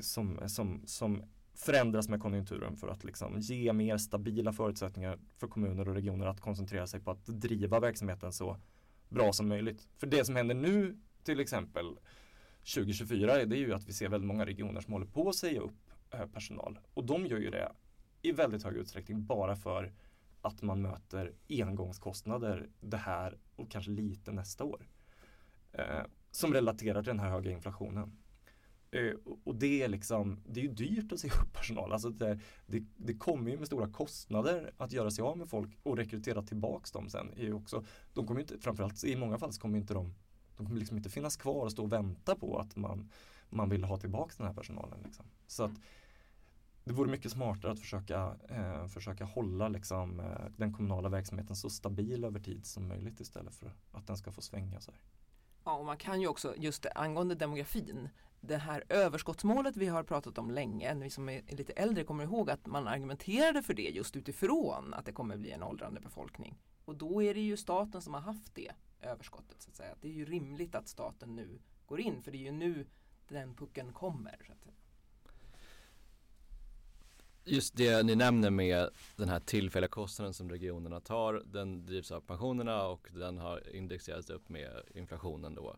som, 0.00 0.40
som, 0.46 0.82
som 0.86 1.22
förändras 1.54 2.08
med 2.08 2.20
konjunkturen 2.20 2.76
för 2.76 2.88
att 2.88 3.04
liksom 3.04 3.40
ge 3.40 3.72
mer 3.72 3.96
stabila 3.96 4.52
förutsättningar 4.52 5.18
för 5.36 5.46
kommuner 5.46 5.88
och 5.88 5.94
regioner 5.94 6.26
att 6.26 6.40
koncentrera 6.40 6.86
sig 6.86 7.00
på 7.00 7.10
att 7.10 7.26
driva 7.26 7.80
verksamheten 7.80 8.32
så 8.32 8.56
bra 9.08 9.32
som 9.32 9.48
möjligt. 9.48 9.88
För 9.98 10.06
det 10.06 10.24
som 10.24 10.36
händer 10.36 10.54
nu 10.54 10.98
till 11.22 11.40
exempel 11.40 11.98
2024 12.74 13.44
det 13.44 13.56
är 13.56 13.60
ju 13.60 13.74
att 13.74 13.88
vi 13.88 13.92
ser 13.92 14.08
väldigt 14.08 14.28
många 14.28 14.46
regioner 14.46 14.80
som 14.80 14.92
håller 14.92 15.06
på 15.06 15.28
att 15.28 15.36
säga 15.36 15.60
upp 15.60 15.90
eh, 16.10 16.26
personal. 16.26 16.78
Och 16.94 17.04
de 17.04 17.26
gör 17.26 17.38
ju 17.38 17.50
det 17.50 17.72
i 18.22 18.32
väldigt 18.32 18.64
hög 18.64 18.76
utsträckning 18.76 19.26
bara 19.26 19.56
för 19.56 19.92
att 20.40 20.62
man 20.62 20.82
möter 20.82 21.32
engångskostnader 21.48 22.68
det 22.80 22.96
här 22.96 23.38
och 23.56 23.70
kanske 23.70 23.90
lite 23.90 24.32
nästa 24.32 24.64
år. 24.64 24.86
Eh, 25.72 26.02
som 26.30 26.52
relaterar 26.52 27.02
till 27.02 27.10
den 27.10 27.20
här 27.20 27.30
höga 27.30 27.50
inflationen. 27.50 28.18
Eh, 28.94 29.14
och 29.44 29.54
det 29.54 29.82
är 29.82 29.88
liksom, 29.88 30.40
det 30.46 30.60
är 30.60 30.64
ju 30.64 30.74
dyrt 30.74 31.12
att 31.12 31.20
se 31.20 31.28
upp 31.28 31.52
personal. 31.52 31.92
Alltså 31.92 32.10
det, 32.10 32.38
det, 32.66 32.84
det, 32.96 33.14
kommer 33.14 33.50
ju 33.50 33.58
med 33.58 33.66
stora 33.66 33.88
kostnader 33.88 34.72
att 34.76 34.92
göra 34.92 35.10
sig 35.10 35.22
av 35.22 35.38
med 35.38 35.48
folk 35.48 35.70
och 35.82 35.96
rekrytera 35.96 36.42
tillbaks 36.42 36.92
dem 36.92 37.08
sen. 37.08 37.30
Är 37.36 37.42
ju 37.42 37.52
också, 37.52 37.84
de 38.12 38.26
kommer 38.26 38.40
inte, 38.40 38.58
framförallt 38.58 39.04
i 39.04 39.16
många 39.16 39.38
fall 39.38 39.52
så 39.52 39.60
kommer 39.60 39.78
inte 39.78 39.94
de 39.94 40.14
de 40.56 40.66
kommer 40.66 40.78
liksom 40.78 40.96
inte 40.96 41.10
finnas 41.10 41.36
kvar 41.36 41.64
och 41.64 41.72
stå 41.72 41.82
och 41.82 41.92
vänta 41.92 42.36
på 42.36 42.58
att 42.58 42.76
man, 42.76 43.10
man 43.50 43.68
vill 43.68 43.84
ha 43.84 43.98
tillbaka 43.98 44.34
den 44.36 44.46
här 44.46 44.54
personalen. 44.54 44.98
Liksom. 45.04 45.24
Så 45.46 45.64
att 45.64 45.72
det 46.84 46.92
vore 46.92 47.10
mycket 47.10 47.32
smartare 47.32 47.72
att 47.72 47.80
försöka, 47.80 48.36
eh, 48.48 48.86
försöka 48.86 49.24
hålla 49.24 49.68
liksom, 49.68 50.20
eh, 50.20 50.50
den 50.56 50.72
kommunala 50.72 51.08
verksamheten 51.08 51.56
så 51.56 51.70
stabil 51.70 52.24
över 52.24 52.40
tid 52.40 52.66
som 52.66 52.88
möjligt 52.88 53.20
istället 53.20 53.54
för 53.54 53.72
att 53.92 54.06
den 54.06 54.16
ska 54.16 54.32
få 54.32 54.40
svänga 54.40 54.80
så 54.80 54.90
här. 54.90 55.00
Ja, 55.64 55.76
och 55.76 55.84
man 55.84 55.96
kan 55.96 56.20
ju 56.20 56.26
också, 56.26 56.54
just 56.56 56.86
angående 56.94 57.34
demografin, 57.34 58.08
det 58.46 58.56
här 58.56 58.84
överskottsmålet 58.88 59.76
vi 59.76 59.86
har 59.86 60.02
pratat 60.02 60.38
om 60.38 60.50
länge, 60.50 60.94
vi 60.94 61.10
som 61.10 61.28
är 61.28 61.42
lite 61.48 61.72
äldre 61.72 62.04
kommer 62.04 62.24
ihåg 62.24 62.50
att 62.50 62.66
man 62.66 62.88
argumenterade 62.88 63.62
för 63.62 63.74
det 63.74 63.82
just 63.82 64.16
utifrån 64.16 64.94
att 64.94 65.06
det 65.06 65.12
kommer 65.12 65.36
bli 65.36 65.50
en 65.50 65.62
åldrande 65.62 66.00
befolkning. 66.00 66.58
Och 66.84 66.96
då 66.96 67.22
är 67.22 67.34
det 67.34 67.40
ju 67.40 67.56
staten 67.56 68.02
som 68.02 68.14
har 68.14 68.20
haft 68.20 68.54
det 68.54 68.72
överskottet. 69.00 69.62
Så 69.62 69.70
att 69.70 69.76
säga. 69.76 69.94
Det 70.00 70.08
är 70.08 70.12
ju 70.12 70.24
rimligt 70.24 70.74
att 70.74 70.88
staten 70.88 71.36
nu 71.36 71.58
går 71.86 72.00
in, 72.00 72.22
för 72.22 72.30
det 72.30 72.38
är 72.38 72.42
ju 72.42 72.52
nu 72.52 72.86
den 73.28 73.54
pucken 73.54 73.92
kommer. 73.92 74.40
Så 74.46 74.52
att 74.52 74.62
säga. 74.62 74.74
Just 77.46 77.76
det 77.76 78.02
ni 78.02 78.16
nämner 78.16 78.50
med 78.50 78.88
den 79.16 79.28
här 79.28 79.40
tillfälliga 79.40 79.88
kostnaden 79.88 80.34
som 80.34 80.50
regionerna 80.50 81.00
tar, 81.00 81.42
den 81.46 81.86
drivs 81.86 82.12
av 82.12 82.20
pensionerna 82.20 82.86
och 82.86 83.08
den 83.12 83.38
har 83.38 83.74
indexerats 83.76 84.30
upp 84.30 84.48
med 84.48 84.82
inflationen 84.94 85.54
då. 85.54 85.76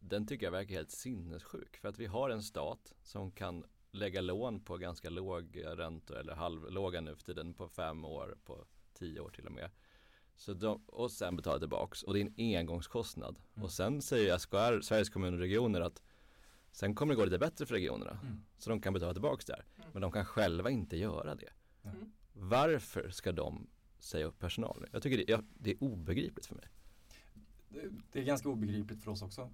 Den 0.00 0.26
tycker 0.26 0.46
jag 0.46 0.50
verkar 0.50 0.74
helt 0.74 0.90
sinnessjuk 0.90 1.76
för 1.76 1.88
att 1.88 1.98
vi 1.98 2.06
har 2.06 2.30
en 2.30 2.42
stat 2.42 2.92
som 3.02 3.30
kan 3.30 3.64
lägga 3.90 4.20
lån 4.20 4.60
på 4.60 4.76
ganska 4.76 5.10
låga 5.10 5.76
räntor 5.76 6.16
eller 6.16 6.34
halvlåga 6.34 7.00
nu 7.00 7.16
för 7.16 7.24
tiden 7.24 7.54
på 7.54 7.68
fem 7.68 8.04
år, 8.04 8.36
på 8.44 8.64
tio 8.94 9.20
år 9.20 9.30
till 9.30 9.46
och 9.46 9.52
med. 9.52 9.70
Så 10.36 10.54
de, 10.54 10.82
och 10.86 11.10
sen 11.10 11.36
betala 11.36 11.58
tillbaks 11.58 12.02
och 12.02 12.14
det 12.14 12.20
är 12.20 12.26
en 12.38 12.56
engångskostnad. 12.58 13.38
Mm. 13.54 13.64
Och 13.64 13.70
sen 13.70 14.02
säger 14.02 14.38
SKR, 14.38 14.80
Sveriges 14.80 15.10
kommuner 15.10 15.32
och 15.32 15.40
regioner 15.40 15.80
att 15.80 16.02
Sen 16.72 16.94
kommer 16.94 17.14
det 17.14 17.16
gå 17.16 17.24
lite 17.24 17.38
bättre 17.38 17.66
för 17.66 17.74
regionerna. 17.74 18.18
Mm. 18.22 18.40
Så 18.58 18.70
de 18.70 18.80
kan 18.80 18.92
betala 18.92 19.12
tillbaka 19.12 19.42
där. 19.46 19.64
Mm. 19.76 19.88
Men 19.92 20.02
de 20.02 20.12
kan 20.12 20.24
själva 20.24 20.70
inte 20.70 20.96
göra 20.96 21.34
det. 21.34 21.50
Mm. 21.84 22.12
Varför 22.32 23.10
ska 23.10 23.32
de 23.32 23.66
säga 23.98 24.26
upp 24.26 24.38
personal? 24.38 24.86
Jag 24.92 25.02
tycker 25.02 25.18
det, 25.18 25.24
ja, 25.28 25.42
det 25.58 25.70
är 25.70 25.82
obegripligt 25.84 26.46
för 26.46 26.54
mig. 26.54 26.64
Det, 27.68 27.80
det, 28.12 28.20
är 28.20 28.24
ganska 28.24 28.48
obegripligt 28.48 29.02
för 29.02 29.10
oss 29.10 29.22
också. 29.22 29.50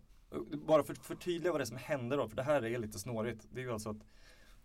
Bara 0.66 0.82
för 0.82 0.92
att 0.92 0.98
förtydliga 0.98 1.52
vad 1.52 1.60
det 1.60 1.64
är 1.64 1.66
som 1.66 1.76
händer 1.76 2.16
då, 2.16 2.28
för 2.28 2.36
det 2.36 2.42
här 2.42 2.64
är 2.64 2.78
lite 2.78 2.98
snårigt. 2.98 3.46
Det 3.50 3.60
är 3.60 3.64
ju 3.64 3.72
alltså 3.72 3.90
att 3.90 4.06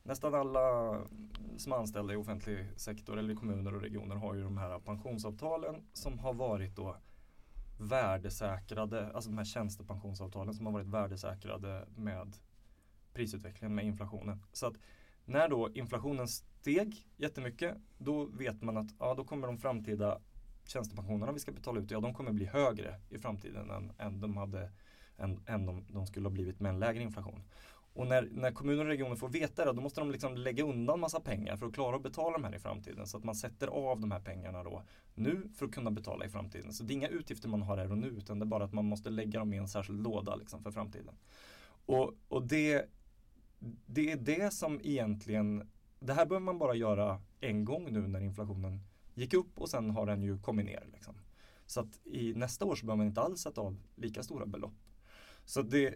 nästan 0.03 0.35
alla 0.35 0.97
som 1.57 1.71
är 1.71 1.77
anställda 1.77 2.13
i 2.13 2.17
offentlig 2.17 2.65
sektor 2.75 3.19
eller 3.19 3.33
i 3.33 3.35
kommuner 3.35 3.75
och 3.75 3.81
regioner 3.81 4.15
har 4.15 4.35
ju 4.35 4.43
de 4.43 4.57
här 4.57 4.79
pensionsavtalen 4.79 5.83
som 5.93 6.19
har 6.19 6.33
varit 6.33 6.75
då 6.75 6.95
värdesäkrade, 7.79 9.11
alltså 9.13 9.29
de 9.29 9.37
här 9.37 9.45
tjänstepensionsavtalen 9.45 10.53
som 10.53 10.65
har 10.65 10.73
varit 10.73 10.87
värdesäkrade 10.87 11.85
med 11.95 12.37
prisutvecklingen, 13.13 13.75
med 13.75 13.85
inflationen. 13.85 14.43
Så 14.53 14.67
att 14.67 14.73
när 15.25 15.49
då 15.49 15.69
inflationen 15.73 16.27
steg 16.27 17.07
jättemycket, 17.17 17.77
då 17.97 18.25
vet 18.25 18.61
man 18.61 18.77
att 18.77 18.87
ja, 18.99 19.13
då 19.13 19.23
kommer 19.23 19.47
de 19.47 19.57
framtida 19.57 20.19
tjänstepensionerna 20.65 21.31
vi 21.31 21.39
ska 21.39 21.51
betala 21.51 21.79
ut, 21.79 21.91
ja 21.91 21.99
de 21.99 22.13
kommer 22.13 22.31
bli 22.31 22.45
högre 22.45 22.99
i 23.09 23.17
framtiden 23.17 23.69
än, 23.69 23.91
än 23.97 24.21
de, 24.21 24.37
hade, 24.37 24.71
än, 25.19 25.39
än 25.45 25.65
de, 25.65 25.85
de 25.87 26.07
skulle 26.07 26.25
ha 26.25 26.31
blivit 26.31 26.59
med 26.59 26.69
en 26.69 26.79
lägre 26.79 27.03
inflation. 27.03 27.43
Och 27.93 28.07
när, 28.07 28.29
när 28.31 28.51
kommuner 28.51 28.81
och 28.81 28.87
regioner 28.87 29.15
får 29.15 29.29
veta 29.29 29.65
det, 29.65 29.73
då 29.73 29.81
måste 29.81 30.01
de 30.01 30.11
liksom 30.11 30.37
lägga 30.37 30.63
undan 30.63 30.99
massa 30.99 31.19
pengar 31.19 31.57
för 31.57 31.65
att 31.65 31.73
klara 31.73 31.95
att 31.95 32.03
betala 32.03 32.37
de 32.37 32.43
här 32.43 32.55
i 32.55 32.59
framtiden. 32.59 33.07
Så 33.07 33.17
att 33.17 33.23
man 33.23 33.35
sätter 33.35 33.67
av 33.67 33.99
de 33.99 34.11
här 34.11 34.19
pengarna 34.19 34.63
då 34.63 34.83
nu 35.15 35.49
för 35.55 35.65
att 35.65 35.71
kunna 35.71 35.91
betala 35.91 36.25
i 36.25 36.29
framtiden. 36.29 36.73
Så 36.73 36.83
det 36.83 36.93
är 36.93 36.95
inga 36.95 37.07
utgifter 37.07 37.49
man 37.49 37.61
har 37.61 37.77
här 37.77 37.91
och 37.91 37.97
nu, 37.97 38.07
utan 38.07 38.39
det 38.39 38.43
är 38.43 38.47
bara 38.47 38.63
att 38.63 38.73
man 38.73 38.85
måste 38.85 39.09
lägga 39.09 39.39
dem 39.39 39.53
i 39.53 39.57
en 39.57 39.67
särskild 39.67 40.03
låda 40.03 40.35
liksom, 40.35 40.63
för 40.63 40.71
framtiden. 40.71 41.15
Och, 41.85 42.13
och 42.27 42.47
det, 42.47 42.85
det 43.85 44.11
är 44.11 44.17
det 44.17 44.53
som 44.53 44.79
egentligen, 44.83 45.69
det 45.99 46.13
här 46.13 46.25
behöver 46.25 46.45
man 46.45 46.57
bara 46.57 46.75
göra 46.75 47.21
en 47.39 47.65
gång 47.65 47.93
nu 47.93 48.07
när 48.07 48.21
inflationen 48.21 48.79
gick 49.13 49.33
upp 49.33 49.59
och 49.61 49.69
sen 49.69 49.89
har 49.89 50.05
den 50.05 50.21
ju 50.21 50.39
kommit 50.39 50.65
ner. 50.65 50.87
Liksom. 50.93 51.15
Så 51.65 51.79
att 51.79 52.05
i 52.05 52.33
nästa 52.33 52.65
år 52.65 52.75
så 52.75 52.85
behöver 52.85 52.97
man 52.97 53.07
inte 53.07 53.21
alls 53.21 53.41
sätta 53.41 53.61
av 53.61 53.77
lika 53.95 54.23
stora 54.23 54.45
belopp. 54.45 54.73
Så 55.49 55.61
det, 55.61 55.95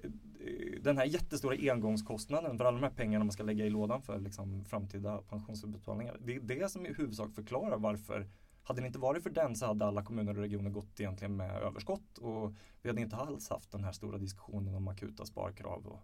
den 0.81 0.97
här 0.97 1.05
jättestora 1.05 1.71
engångskostnaden 1.71 2.57
för 2.57 2.65
alla 2.65 2.79
de 2.79 2.83
här 2.83 2.93
pengarna 2.95 3.25
man 3.25 3.31
ska 3.31 3.43
lägga 3.43 3.65
i 3.65 3.69
lådan 3.69 4.01
för 4.01 4.19
liksom 4.19 4.65
framtida 4.65 5.21
pensionsutbetalningar. 5.21 6.17
Det 6.21 6.35
är 6.35 6.39
det 6.39 6.69
som 6.69 6.85
i 6.85 6.93
huvudsak 6.93 7.33
förklarar 7.33 7.77
varför 7.77 8.27
hade 8.63 8.81
det 8.81 8.87
inte 8.87 8.99
varit 8.99 9.23
för 9.23 9.29
den 9.29 9.55
så 9.55 9.65
hade 9.65 9.85
alla 9.85 10.03
kommuner 10.03 10.31
och 10.31 10.41
regioner 10.41 10.69
gått 10.69 10.99
egentligen 10.99 11.35
med 11.35 11.61
överskott 11.61 12.17
och 12.17 12.53
vi 12.81 12.89
hade 12.89 13.01
inte 13.01 13.15
alls 13.15 13.49
haft 13.49 13.71
den 13.71 13.83
här 13.83 13.91
stora 13.91 14.17
diskussionen 14.17 14.75
om 14.75 14.87
akuta 14.87 15.25
sparkrav 15.25 15.87
och, 15.87 15.99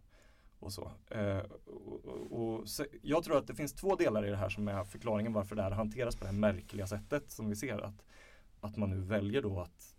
och 0.59 0.73
så. 0.73 0.91
Eh, 1.11 1.41
och, 1.65 2.31
och, 2.31 2.69
så. 2.69 2.85
Jag 3.01 3.23
tror 3.23 3.37
att 3.37 3.47
det 3.47 3.55
finns 3.55 3.73
två 3.73 3.95
delar 3.95 4.25
i 4.25 4.29
det 4.29 4.37
här 4.37 4.49
som 4.49 4.67
är 4.67 4.83
förklaringen 4.83 5.33
varför 5.33 5.55
det 5.55 5.63
här 5.63 5.71
hanteras 5.71 6.15
på 6.15 6.23
det 6.23 6.31
här 6.31 6.37
märkliga 6.37 6.87
sättet 6.87 7.31
som 7.31 7.49
vi 7.49 7.55
ser 7.55 7.77
att, 7.77 8.05
att 8.59 8.77
man 8.77 8.89
nu 8.89 9.01
väljer 9.01 9.41
då 9.41 9.59
att 9.59 9.95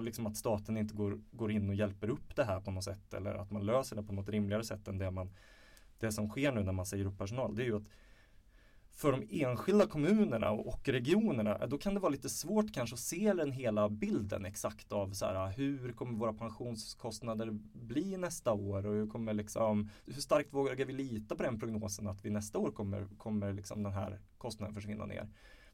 liksom 0.00 0.26
att 0.26 0.36
staten 0.36 0.76
inte 0.76 0.94
går, 0.94 1.20
går 1.30 1.52
in 1.52 1.68
och 1.68 1.74
hjälper 1.74 2.10
upp 2.10 2.36
det 2.36 2.44
här 2.44 2.60
på 2.60 2.70
något 2.70 2.84
sätt 2.84 3.14
eller 3.14 3.34
att 3.34 3.50
man 3.50 3.66
löser 3.66 3.96
det 3.96 4.02
på 4.02 4.12
något 4.12 4.28
rimligare 4.28 4.64
sätt 4.64 4.88
än 4.88 4.98
det, 4.98 5.10
man, 5.10 5.30
det 5.98 6.12
som 6.12 6.28
sker 6.28 6.52
nu 6.52 6.62
när 6.62 6.72
man 6.72 6.86
säger 6.86 7.04
upp 7.04 7.18
personal. 7.18 7.56
Det 7.56 7.62
är 7.62 7.66
ju 7.66 7.76
att 7.76 7.88
för 8.94 9.12
de 9.12 9.42
enskilda 9.42 9.86
kommunerna 9.86 10.50
och 10.50 10.88
regionerna, 10.88 11.66
då 11.66 11.78
kan 11.78 11.94
det 11.94 12.00
vara 12.00 12.12
lite 12.12 12.28
svårt 12.28 12.74
kanske 12.74 12.94
att 12.94 13.00
se 13.00 13.32
den 13.32 13.52
hela 13.52 13.88
bilden 13.88 14.44
exakt 14.44 14.92
av 14.92 15.12
så 15.12 15.26
här, 15.26 15.52
hur 15.52 15.92
kommer 15.92 16.18
våra 16.18 16.32
pensionskostnader 16.32 17.50
bli 17.72 18.16
nästa 18.16 18.52
år 18.52 18.86
och 18.86 18.94
hur, 18.94 19.06
kommer 19.06 19.34
liksom, 19.34 19.90
hur 20.06 20.12
starkt 20.12 20.52
vågar 20.52 20.84
vi 20.86 20.92
lita 20.92 21.36
på 21.36 21.42
den 21.42 21.60
prognosen 21.60 22.08
att 22.08 22.24
vi 22.24 22.30
nästa 22.30 22.58
år 22.58 22.70
kommer, 22.70 23.06
kommer 23.18 23.52
liksom 23.52 23.82
den 23.82 23.92
här 23.92 24.20
kostnaden 24.38 24.74
försvinna 24.74 25.06
ner. 25.06 25.28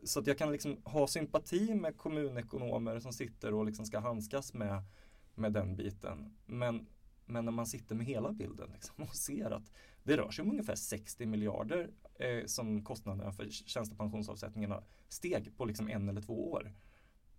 Så 0.09 0.21
att 0.21 0.27
jag 0.27 0.38
kan 0.38 0.53
liksom 0.53 0.81
ha 0.85 1.07
sympati 1.07 1.75
med 1.75 1.97
kommunekonomer 1.97 3.01
som 3.01 3.12
sitter 3.12 3.55
och 3.55 3.64
liksom 3.64 3.87
ska 3.87 3.99
handskas 3.99 4.55
med, 4.55 4.83
med 5.35 5.53
den 5.53 5.77
biten. 5.77 6.37
Men 6.47 6.87
men 7.29 7.44
när 7.44 7.53
man 7.53 7.66
sitter 7.66 7.94
med 7.94 8.07
hela 8.07 8.33
bilden 8.33 8.71
liksom, 8.73 8.94
och 9.03 9.16
ser 9.16 9.51
att 9.51 9.73
det 10.03 10.16
rör 10.16 10.31
sig 10.31 10.42
om 10.42 10.51
ungefär 10.51 10.75
60 10.75 11.27
miljarder 11.27 11.90
eh, 12.14 12.44
som 12.47 12.85
kostnaderna 12.85 13.33
för 13.33 13.49
tjänstepensionsavsättningarna 13.51 14.83
steg 15.09 15.57
på 15.57 15.64
liksom 15.64 15.88
en 15.88 16.09
eller 16.09 16.21
två 16.21 16.51
år. 16.53 16.73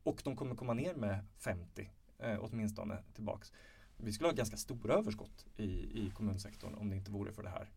Och 0.04 0.22
de 0.24 0.36
kommer 0.36 0.56
komma 0.56 0.74
ner 0.74 0.96
med 0.96 1.26
50 1.38 1.90
eh, 2.20 2.38
åtminstone 2.42 3.04
tillbaks. 3.14 3.54
Vi 3.98 4.14
skulle 4.14 4.28
ha 4.30 4.36
ganska 4.36 4.58
stora 4.58 4.94
överskott 4.94 5.46
i, 5.58 5.70
i 6.06 6.12
kommunsektorn 6.16 6.74
om 6.74 6.90
det 6.90 6.96
inte 6.96 7.12
vore 7.12 7.32
för 7.32 7.44
det 7.44 7.50
här. 7.50 7.70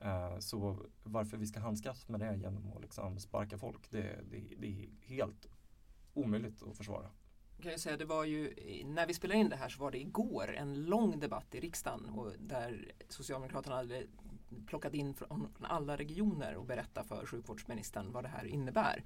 Eh, 0.00 0.38
så 0.38 0.86
varför 1.02 1.36
vi 1.36 1.46
ska 1.46 1.60
handskas 1.60 2.08
med 2.08 2.20
det 2.20 2.36
genom 2.36 2.72
att 2.72 2.82
liksom 2.82 3.18
sparka 3.18 3.58
folk, 3.58 3.90
det, 3.90 4.20
det, 4.30 4.54
det 4.58 4.66
är 4.66 4.88
helt 5.06 5.46
omöjligt 6.14 6.62
att 6.62 6.76
försvara 6.76 7.10
kan 7.62 7.70
jag 7.70 7.80
säga, 7.80 7.96
det 7.96 8.04
var 8.04 8.24
ju, 8.24 8.54
när 8.84 9.06
vi 9.06 9.14
spelade 9.14 9.40
in 9.40 9.48
det 9.48 9.56
här 9.56 9.68
så 9.68 9.82
var 9.82 9.90
det 9.90 10.00
igår 10.00 10.54
en 10.56 10.84
lång 10.84 11.20
debatt 11.20 11.54
i 11.54 11.60
riksdagen 11.60 12.06
och 12.06 12.32
där 12.38 12.92
Socialdemokraterna 13.08 13.76
hade 13.76 14.06
plockat 14.66 14.94
in 14.94 15.14
från 15.14 15.48
alla 15.62 15.96
regioner 15.96 16.54
och 16.56 16.64
berättat 16.64 17.06
för 17.06 17.26
sjukvårdsministern 17.26 18.12
vad 18.12 18.24
det 18.24 18.28
här 18.28 18.44
innebär. 18.44 19.04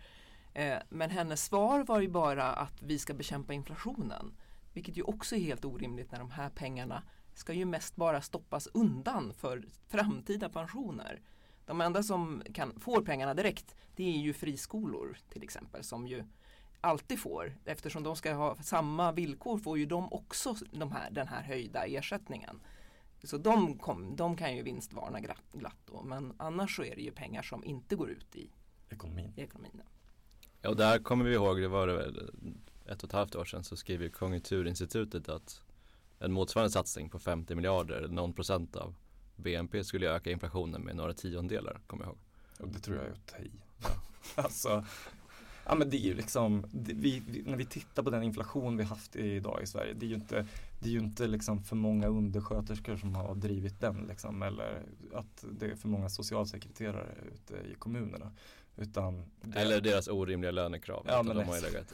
Eh, 0.54 0.78
men 0.88 1.10
hennes 1.10 1.44
svar 1.44 1.84
var 1.84 2.00
ju 2.00 2.08
bara 2.08 2.52
att 2.52 2.82
vi 2.82 2.98
ska 2.98 3.14
bekämpa 3.14 3.52
inflationen. 3.52 4.32
Vilket 4.72 4.96
ju 4.96 5.02
också 5.02 5.36
är 5.36 5.40
helt 5.40 5.64
orimligt 5.64 6.12
när 6.12 6.18
de 6.18 6.30
här 6.30 6.50
pengarna 6.50 7.02
ska 7.40 7.52
ju 7.52 7.64
mest 7.64 7.96
bara 7.96 8.22
stoppas 8.22 8.66
undan 8.66 9.34
för 9.34 9.64
framtida 9.88 10.48
pensioner. 10.48 11.20
De 11.66 11.80
enda 11.80 12.02
som 12.02 12.42
kan, 12.54 12.80
får 12.80 13.02
pengarna 13.02 13.34
direkt 13.34 13.74
det 13.96 14.04
är 14.04 14.18
ju 14.18 14.32
friskolor 14.32 15.18
till 15.28 15.42
exempel 15.42 15.84
som 15.84 16.06
ju 16.06 16.24
alltid 16.80 17.20
får. 17.20 17.58
Eftersom 17.64 18.02
de 18.02 18.16
ska 18.16 18.32
ha 18.32 18.56
samma 18.62 19.12
villkor 19.12 19.58
får 19.58 19.78
ju 19.78 19.86
de 19.86 20.12
också 20.12 20.54
de 20.72 20.92
här, 20.92 21.10
den 21.10 21.28
här 21.28 21.42
höjda 21.42 21.86
ersättningen. 21.86 22.60
Så 23.22 23.38
de, 23.38 23.78
kom, 23.78 24.16
de 24.16 24.36
kan 24.36 24.56
ju 24.56 24.62
vinstvarna 24.62 25.20
glatt, 25.20 25.52
glatt 25.52 25.78
då. 25.86 26.02
Men 26.02 26.34
annars 26.38 26.76
så 26.76 26.84
är 26.84 26.96
det 26.96 27.02
ju 27.02 27.12
pengar 27.12 27.42
som 27.42 27.64
inte 27.64 27.96
går 27.96 28.10
ut 28.10 28.36
i 28.36 28.50
ekonomin. 28.90 29.32
I 29.36 29.40
ekonomin. 29.40 29.82
Ja, 30.62 30.70
och 30.70 30.76
där 30.76 30.98
kommer 30.98 31.24
vi 31.24 31.34
ihåg, 31.34 31.60
det 31.60 31.68
var 31.68 31.86
det 31.86 31.94
väl 31.94 32.30
ett 32.86 33.02
och 33.02 33.08
ett 33.08 33.12
halvt 33.12 33.34
år 33.34 33.44
sedan 33.44 33.64
så 33.64 33.76
skrev 33.76 34.02
ju 34.02 34.10
Konjunkturinstitutet 34.10 35.28
att 35.28 35.62
en 36.20 36.32
motsvarande 36.32 36.70
satsning 36.70 37.10
på 37.10 37.18
50 37.18 37.54
miljarder, 37.54 38.08
någon 38.08 38.32
procent 38.32 38.76
av 38.76 38.94
BNP 39.36 39.84
skulle 39.84 40.10
öka 40.10 40.30
inflationen 40.30 40.82
med 40.82 40.96
några 40.96 41.12
tiondelar, 41.12 41.80
kommer 41.86 42.04
jag 42.04 42.10
ihåg. 42.10 42.18
Och 42.58 42.68
det 42.68 42.78
tror 42.78 42.96
jag 42.96 43.06
är 43.06 43.12
att 43.12 43.26
ta 43.26 43.38
i. 43.38 43.50
alltså, 44.34 44.84
Ja 45.70 45.74
men 45.74 45.90
det 45.90 45.96
är 45.96 46.06
ju 46.06 46.14
liksom, 46.14 46.66
det, 46.72 46.92
vi, 46.92 47.22
vi, 47.26 47.42
när 47.42 47.56
vi 47.56 47.64
tittar 47.64 48.02
på 48.02 48.10
den 48.10 48.22
inflation 48.22 48.76
vi 48.76 48.84
haft 48.84 49.16
idag 49.16 49.62
i 49.62 49.66
Sverige, 49.66 49.92
det 49.92 50.06
är 50.06 50.08
ju 50.08 50.14
inte, 50.14 50.46
det 50.80 50.88
är 50.88 50.92
ju 50.92 50.98
inte 50.98 51.26
liksom 51.26 51.62
för 51.62 51.76
många 51.76 52.06
undersköterskor 52.06 52.96
som 52.96 53.14
har 53.14 53.34
drivit 53.34 53.80
den 53.80 54.06
liksom, 54.08 54.42
eller 54.42 54.82
att 55.14 55.44
det 55.50 55.66
är 55.66 55.76
för 55.76 55.88
många 55.88 56.08
socialsekreterare 56.08 57.14
ute 57.34 57.54
i 57.54 57.74
kommunerna. 57.74 58.32
Utan 58.76 59.24
det, 59.42 59.58
eller 59.58 59.80
deras 59.80 60.08
orimliga 60.08 60.50
lönekrav. 60.50 61.04
Ja, 61.08 61.22
men 61.22 61.36
de 61.36 61.48
har 61.48 61.60
legat. 61.60 61.92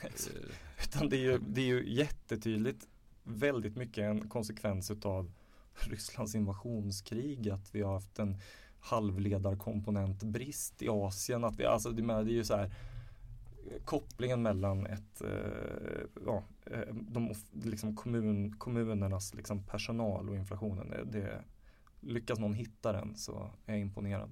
utan 0.85 1.09
det 1.09 1.17
är, 1.17 1.21
ju, 1.21 1.39
det 1.49 1.61
är 1.61 1.67
ju 1.67 1.95
jättetydligt 1.95 2.87
väldigt 3.27 3.77
mycket 3.77 4.05
en 4.05 4.29
konsekvens 4.29 4.91
utav 4.91 5.33
Rysslands 5.75 6.35
invasionskrig, 6.35 7.51
att 7.51 7.75
vi 7.75 7.83
har 7.83 7.93
haft 7.93 8.19
en 8.19 8.37
halvledarkomponentbrist 8.81 10.83
i 10.83 10.89
Asien. 10.89 11.45
Att 11.45 11.59
vi, 11.59 11.65
alltså, 11.65 11.91
det, 11.91 12.13
är 12.13 12.25
ju 12.25 12.45
så 12.45 12.57
här 12.57 12.71
kopplingen 13.85 14.43
mellan 14.43 14.87
ett, 14.87 15.21
eh, 15.21 16.23
ja, 16.27 16.45
eh, 16.67 16.95
de, 16.95 17.35
liksom 17.53 17.97
kommun, 17.97 18.57
kommunernas 18.59 19.35
liksom 19.35 19.63
personal 19.63 20.29
och 20.29 20.37
inflationen. 20.37 20.91
Det, 20.91 21.05
det, 21.05 21.45
lyckas 22.01 22.39
någon 22.39 22.55
hitta 22.55 22.93
den 22.93 23.17
så 23.17 23.51
är 23.67 23.73
jag 23.73 23.81
imponerad. 23.81 24.31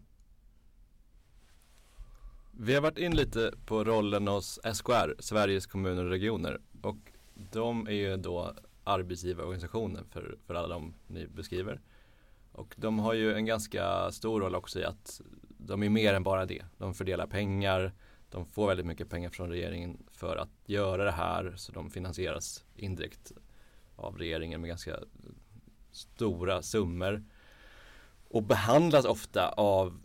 Vi 2.52 2.74
har 2.74 2.83
varit 2.83 2.98
in 2.98 3.16
lite 3.16 3.52
på 3.66 3.85
rollen 3.85 4.28
hos 4.28 4.61
SKR, 4.74 5.14
Sveriges 5.18 5.66
kommuner 5.66 6.04
och 6.04 6.11
regioner. 6.11 6.61
Och 6.83 6.96
de 7.35 7.87
är 7.87 7.92
ju 7.92 8.16
då 8.16 8.54
arbetsgivarorganisationen 8.85 10.05
för, 10.11 10.37
för 10.47 10.55
alla 10.55 10.68
de 10.68 10.94
ni 11.07 11.27
beskriver. 11.27 11.81
Och 12.53 12.75
de 12.79 12.99
har 12.99 13.14
ju 13.14 13.35
en 13.35 13.47
ganska 13.47 14.11
stor 14.12 14.40
roll 14.40 14.55
också 14.55 14.81
i 14.81 14.85
att 14.85 15.20
de 15.59 15.83
är 15.83 15.88
mer 15.88 16.14
än 16.14 16.23
bara 16.23 16.47
det. 16.47 16.64
De 16.79 16.94
fördelar 16.94 17.27
pengar, 17.27 17.92
de 18.31 18.47
får 18.47 18.68
väldigt 18.68 18.87
mycket 18.87 19.11
pengar 19.11 19.31
från 19.31 19.51
regeringen 19.51 20.07
för 20.12 20.37
att 20.37 20.51
göra 20.66 21.05
det 21.05 21.11
här 21.11 21.53
så 21.57 21.73
de 21.73 21.90
finansieras 21.90 22.64
indirekt 22.77 23.33
av 23.97 24.18
regeringen 24.18 24.61
med 24.61 24.68
ganska 24.68 24.97
stora 25.90 26.62
summor 26.62 27.25
och 28.29 28.42
behandlas 28.42 29.05
ofta 29.05 29.49
av 29.49 30.01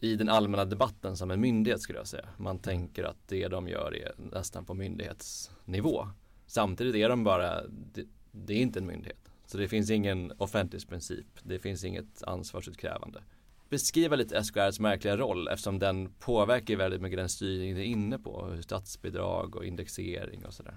i 0.00 0.16
den 0.16 0.28
allmänna 0.28 0.64
debatten 0.64 1.16
som 1.16 1.30
en 1.30 1.40
myndighet 1.40 1.80
skulle 1.80 1.98
jag 1.98 2.06
säga. 2.06 2.28
Man 2.36 2.58
tänker 2.58 3.04
att 3.04 3.28
det 3.28 3.48
de 3.48 3.68
gör 3.68 3.96
är 3.96 4.12
nästan 4.16 4.64
på 4.64 4.74
myndighetsnivå. 4.74 6.08
Samtidigt 6.48 6.94
är 6.94 7.08
de 7.08 7.24
bara, 7.24 7.66
det, 7.66 8.04
det 8.32 8.54
är 8.54 8.58
inte 8.60 8.78
en 8.78 8.86
myndighet. 8.86 9.28
Så 9.46 9.58
det 9.58 9.68
finns 9.68 9.90
ingen 9.90 10.32
offentlighetsprincip, 10.38 11.26
det 11.42 11.58
finns 11.58 11.84
inget 11.84 12.22
ansvarsutkrävande 12.22 13.22
beskriva 13.68 14.16
lite 14.16 14.44
SKRs 14.44 14.80
märkliga 14.80 15.16
roll 15.16 15.48
eftersom 15.48 15.78
den 15.78 16.12
påverkar 16.18 16.76
väldigt 16.76 17.00
mycket 17.00 17.18
den 17.18 17.28
styrning 17.28 17.74
ni 17.74 17.80
är 17.80 17.84
inne 17.84 18.18
på. 18.18 18.56
Statsbidrag 18.62 19.56
och 19.56 19.64
indexering 19.64 20.46
och 20.46 20.54
sådär. 20.54 20.76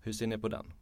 Hur 0.00 0.12
ser 0.12 0.26
ni 0.26 0.38
på 0.38 0.48
den? 0.48 0.72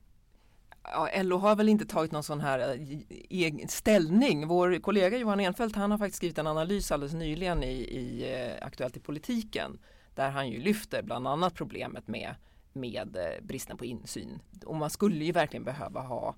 Ja, 0.82 1.08
LO 1.22 1.36
har 1.36 1.56
väl 1.56 1.68
inte 1.68 1.86
tagit 1.86 2.12
någon 2.12 2.22
sån 2.22 2.40
här 2.40 2.58
eh, 2.58 2.92
e-, 3.30 3.62
e-, 3.62 3.68
ställning. 3.68 4.46
Vår 4.46 4.78
kollega 4.78 5.18
Johan 5.18 5.40
Enfeldt 5.40 5.76
han 5.76 5.90
har 5.90 5.98
faktiskt 5.98 6.16
skrivit 6.16 6.38
en 6.38 6.46
analys 6.46 6.92
alldeles 6.92 7.14
nyligen 7.14 7.62
i, 7.62 7.72
i 7.72 8.32
eh, 8.34 8.66
Aktuellt 8.66 8.96
i 8.96 9.00
politiken 9.00 9.78
där 10.14 10.30
han 10.30 10.48
ju 10.48 10.60
lyfter 10.60 11.02
bland 11.02 11.28
annat 11.28 11.54
problemet 11.54 12.08
med, 12.08 12.34
med 12.74 13.16
eh, 13.16 13.44
bristen 13.44 13.76
på 13.76 13.84
insyn. 13.84 14.40
Och 14.66 14.76
man 14.76 14.90
skulle 14.90 15.24
ju 15.24 15.32
verkligen 15.32 15.64
behöva 15.64 16.00
ha, 16.00 16.34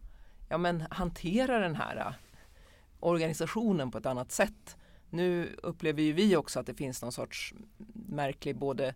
ja 0.49 0.59
men 0.59 0.85
hantera 0.91 1.59
den 1.59 1.75
här 1.75 1.97
eh, 1.97 2.13
organisationen 3.01 3.91
på 3.91 3.99
ett 3.99 4.07
annat 4.07 4.33
sätt 4.33 4.77
nu 5.11 5.57
upplever 5.63 6.03
ju 6.03 6.13
vi 6.13 6.37
också 6.37 6.61
att 6.61 6.67
det 6.67 6.75
finns 6.75 7.03
någon 7.03 7.13
sorts 7.13 7.55
märklig 8.09 8.57
både 8.57 8.95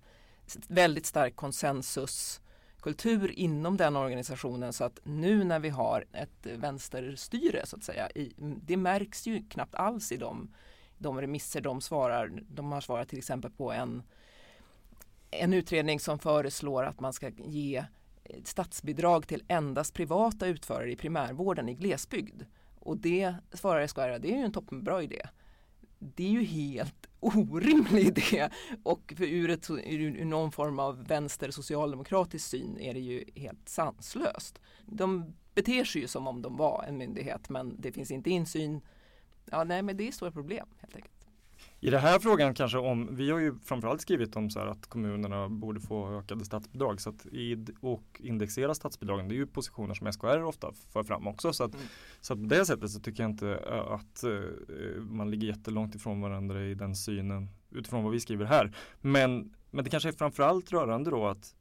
väldigt 0.69 1.07
stark 1.07 1.37
konsensuskultur 1.37 3.31
inom 3.31 3.77
den 3.77 3.97
organisationen 3.97 4.73
så 4.73 4.85
att 4.85 5.01
nu 5.03 5.45
när 5.45 5.59
vi 5.59 5.69
har 5.69 6.05
ett 6.13 6.47
vänsterstyre 6.57 7.67
så 7.67 7.77
att 7.77 7.85
säga, 7.85 8.09
mm, 8.15 8.61
det 8.65 8.77
märks 8.77 9.27
ju 9.27 9.43
knappt 9.49 9.75
alls 9.75 10.13
i 10.13 10.17
de, 10.17 10.55
de 10.99 11.21
remisser 11.21 11.61
de 11.61 11.81
svarar. 11.81 12.43
De 12.49 12.73
har 12.73 12.81
svarat 12.81 13.09
till 13.09 13.19
exempel 13.19 13.51
på 13.51 13.73
en, 13.73 14.03
en 15.31 15.55
utredning 15.55 16.01
som 16.01 16.19
föreslår 16.19 16.85
att 16.85 17.01
man 17.01 17.13
ska 17.13 17.29
ge 17.29 17.85
eh, 18.25 18.43
statsbidrag 18.45 19.27
till 19.27 19.43
endast 19.49 19.95
privata 19.95 20.47
utförare 20.47 20.93
i 20.93 20.97
primärvården 20.97 21.69
i 21.69 21.75
glesbygd. 21.75 22.43
Och 22.79 22.97
det 22.97 23.35
svarar 23.53 23.87
SKR, 23.87 24.19
det 24.19 24.33
är 24.33 24.37
ju 24.37 24.45
en 24.45 24.53
toppenbra 24.53 25.03
idé 25.03 25.27
det 26.01 26.25
är 26.25 26.31
ju 26.31 26.45
helt 26.45 27.07
orimlig 27.21 28.07
idé 28.07 28.49
och 28.83 29.15
för 29.17 29.25
ur, 29.25 29.51
ett, 29.51 29.71
ur 29.71 30.25
någon 30.25 30.53
form 30.53 30.79
av 30.79 31.07
vänster 31.07 31.51
socialdemokratisk 31.51 32.49
syn 32.49 32.79
är 32.79 32.95
det 32.95 33.01
ju 33.01 33.25
helt 33.35 33.69
sanslöst. 33.69 34.61
De 34.87 35.35
beter 35.55 35.85
sig 35.85 36.01
ju 36.01 36.09
som 36.09 36.27
om 36.27 36.43
de 36.43 36.57
var 36.57 36.85
en 36.89 36.99
myndighet 36.99 37.49
men 37.49 37.81
det 37.81 37.93
finns 37.93 38.11
inte 38.11 38.31
insyn. 38.31 38.81
Ja, 39.45 39.65
nej, 39.65 39.83
men 39.83 39.97
det 39.97 40.09
är 40.09 40.13
stora 40.13 40.33
problem 40.33 40.69
helt 40.79 40.97
enkelt. 40.97 41.20
I 41.83 41.91
den 41.91 42.01
här 42.01 42.19
frågan 42.19 42.55
kanske 42.55 42.79
om, 42.79 43.17
vi 43.17 43.31
har 43.31 43.39
ju 43.39 43.55
framförallt 43.65 44.01
skrivit 44.01 44.37
om 44.37 44.51
så 44.51 44.59
här 44.59 44.67
att 44.67 44.87
kommunerna 44.87 45.49
borde 45.49 45.81
få 45.81 46.19
ökade 46.19 46.45
statsbidrag 46.45 47.01
så 47.01 47.11
att 47.11 47.27
i, 47.27 47.67
och 47.81 48.05
indexera 48.19 48.75
statsbidragen. 48.75 49.29
Det 49.29 49.35
är 49.35 49.37
ju 49.37 49.47
positioner 49.47 49.95
som 49.95 50.13
SKR 50.13 50.43
ofta 50.43 50.73
för 50.93 51.03
fram 51.03 51.27
också. 51.27 51.53
Så 51.53 51.65
att, 51.65 51.75
mm. 51.75 51.87
så 52.21 52.33
att 52.33 52.39
på 52.39 52.45
det 52.47 52.67
sättet 52.67 52.91
så 52.91 53.01
tycker 53.01 53.23
jag 53.23 53.31
inte 53.31 53.59
att 53.89 54.25
uh, 54.25 54.43
man 55.03 55.31
ligger 55.31 55.49
jättelångt 55.49 55.95
ifrån 55.95 56.21
varandra 56.21 56.63
i 56.63 56.75
den 56.75 56.97
synen 56.97 57.49
utifrån 57.71 58.05
vad 58.05 58.13
vi 58.13 58.21
skriver 58.21 58.45
här. 58.45 58.77
Men, 59.01 59.55
men 59.71 59.85
det 59.85 59.91
kanske 59.91 60.09
är 60.09 60.13
framförallt 60.13 60.73
rörande 60.73 61.11
då 61.11 61.27
att 61.27 61.55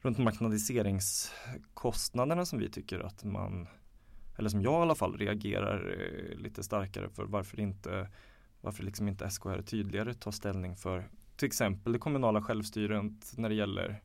runt 0.00 0.18
marknadiseringskostnaderna 0.18 2.46
som 2.46 2.58
vi 2.58 2.70
tycker 2.70 3.00
att 3.00 3.24
man, 3.24 3.66
eller 4.38 4.48
som 4.48 4.62
jag 4.62 4.72
i 4.72 4.82
alla 4.82 4.94
fall 4.94 5.18
reagerar 5.18 5.88
uh, 5.88 6.34
lite 6.38 6.62
starkare 6.62 7.08
för 7.08 7.24
varför 7.24 7.60
inte 7.60 8.08
varför 8.66 8.82
liksom 8.82 9.08
inte 9.08 9.30
SKR 9.30 9.62
tydligare 9.62 10.14
tar 10.14 10.30
ställning 10.30 10.76
för 10.76 11.08
till 11.36 11.46
exempel 11.46 11.92
det 11.92 11.98
kommunala 11.98 12.42
självstyret 12.42 13.32
när 13.36 13.48
det 13.48 13.54
gäller 13.54 14.02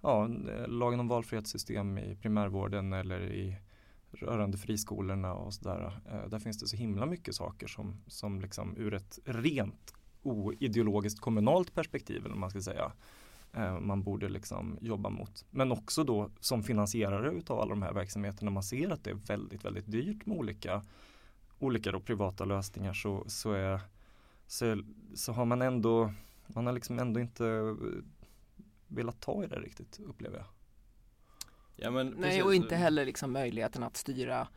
ja, 0.00 0.26
lagen 0.66 1.00
om 1.00 1.08
valfrihetssystem 1.08 1.98
i 1.98 2.16
primärvården 2.16 2.92
eller 2.92 3.32
i 3.32 3.56
rörande 4.10 4.58
friskolorna 4.58 5.34
och 5.34 5.54
sådär. 5.54 6.00
Eh, 6.10 6.28
där 6.28 6.38
finns 6.38 6.58
det 6.58 6.66
så 6.66 6.76
himla 6.76 7.06
mycket 7.06 7.34
saker 7.34 7.66
som, 7.66 7.96
som 8.06 8.40
liksom 8.40 8.76
ur 8.76 8.94
ett 8.94 9.18
rent 9.24 9.94
oideologiskt 10.22 11.20
kommunalt 11.20 11.74
perspektiv 11.74 12.26
eller 12.26 12.34
man 12.34 12.50
ska 12.50 12.60
säga 12.60 12.92
eh, 13.52 13.80
man 13.80 14.02
borde 14.02 14.28
liksom 14.28 14.78
jobba 14.80 15.10
mot. 15.10 15.44
Men 15.50 15.72
också 15.72 16.04
då 16.04 16.30
som 16.40 16.62
finansierare 16.62 17.30
utav 17.30 17.60
alla 17.60 17.70
de 17.70 17.82
här 17.82 17.92
verksamheterna 17.92 18.50
man 18.50 18.62
ser 18.62 18.90
att 18.90 19.04
det 19.04 19.10
är 19.10 19.14
väldigt, 19.14 19.64
väldigt 19.64 19.90
dyrt 19.90 20.26
med 20.26 20.38
olika 20.38 20.82
olika 21.64 21.92
då 21.92 22.00
privata 22.00 22.44
lösningar 22.44 22.92
så, 22.92 23.24
så, 23.26 23.52
är, 23.52 23.80
så, 24.46 24.82
så 25.14 25.32
har 25.32 25.44
man 25.44 25.62
ändå, 25.62 26.12
man 26.46 26.66
har 26.66 26.72
liksom 26.72 26.98
ändå 26.98 27.20
inte 27.20 27.76
velat 28.88 29.20
ta 29.20 29.44
i 29.44 29.46
det 29.46 29.60
riktigt 29.60 30.00
upplever 30.00 30.36
jag. 30.36 30.46
Ja, 31.76 31.90
men 31.90 32.14
Nej 32.18 32.42
och 32.42 32.54
inte 32.54 32.76
heller 32.76 33.04
liksom 33.04 33.32
möjligheten 33.32 33.82
att 33.82 33.96
styra 33.96 34.48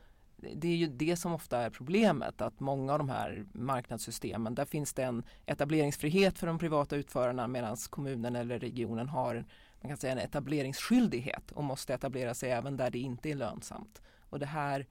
det 0.55 0.67
är 0.67 0.75
ju 0.75 0.87
det 0.87 1.15
som 1.15 1.33
ofta 1.33 1.57
är 1.57 1.69
problemet 1.69 2.41
att 2.41 2.59
många 2.59 2.93
av 2.93 2.99
de 2.99 3.09
här 3.09 3.45
marknadssystemen 3.53 4.55
där 4.55 4.65
finns 4.65 4.93
det 4.93 5.03
en 5.03 5.23
etableringsfrihet 5.45 6.39
för 6.39 6.47
de 6.47 6.59
privata 6.59 6.95
utförarna 6.95 7.47
medan 7.47 7.77
kommunen 7.89 8.35
eller 8.35 8.59
regionen 8.59 9.09
har 9.09 9.45
man 9.81 9.89
kan 9.89 9.97
säga 9.97 10.11
en 10.11 10.19
etableringsskyldighet 10.19 11.51
och 11.51 11.63
måste 11.63 11.93
etablera 11.93 12.33
sig 12.33 12.51
även 12.51 12.77
där 12.77 12.89
det 12.89 12.99
inte 12.99 13.29
är 13.29 13.35
lönsamt. 13.35 14.01
Och 14.29 14.39
det 14.39 14.45
här 14.45 14.85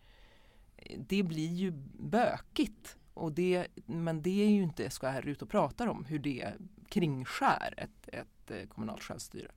det 0.96 1.22
blir 1.22 1.52
ju 1.52 1.70
bökigt. 1.98 2.96
Och 3.14 3.32
det, 3.32 3.66
men 3.86 4.22
det 4.22 4.44
är 4.44 4.48
ju 4.48 4.62
inte 4.62 4.90
SKR 4.90 5.26
ut 5.28 5.42
och 5.42 5.50
pratar 5.50 5.86
om 5.86 6.04
hur 6.04 6.18
det 6.18 6.52
kringskär 6.88 7.74
ett, 7.76 8.08
ett 8.08 8.50
eh, 8.50 8.68
kommunalt 8.68 9.02
självstyre. 9.02 9.50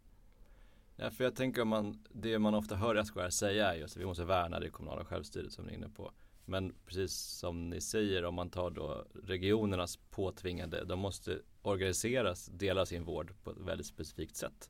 Ja, 0.96 1.12
för 1.12 1.24
jag 1.24 1.36
tänker 1.36 1.62
om 1.62 1.68
man, 1.68 2.04
det 2.10 2.40
man 2.40 2.54
ofta 2.54 2.76
hör 2.76 3.04
SKR 3.04 3.30
säga 3.30 3.74
är 3.74 3.78
just 3.78 3.96
att 3.96 4.02
vi 4.02 4.06
måste 4.06 4.26
värna 4.26 4.60
det 4.60 4.70
kommunala 4.70 5.06
självstyret 5.06 5.52
som 5.52 5.66
ni 5.66 5.72
är 5.72 5.78
inne 5.78 5.90
på. 5.90 6.12
Men 6.46 6.74
precis 6.86 7.14
som 7.14 7.70
ni 7.70 7.82
säger 7.82 8.26
om 8.26 8.36
man 8.36 8.50
tar 8.50 8.72
då 8.72 9.06
regionernas 9.24 9.98
påtvingade, 9.98 10.86
de 10.86 11.00
måste 11.00 11.42
organiseras, 11.62 12.46
dela 12.46 12.86
sin 12.86 13.04
vård 13.04 13.34
på 13.44 13.52
ett 13.52 13.58
väldigt 13.58 13.88
specifikt 13.88 14.36
sätt. 14.36 14.70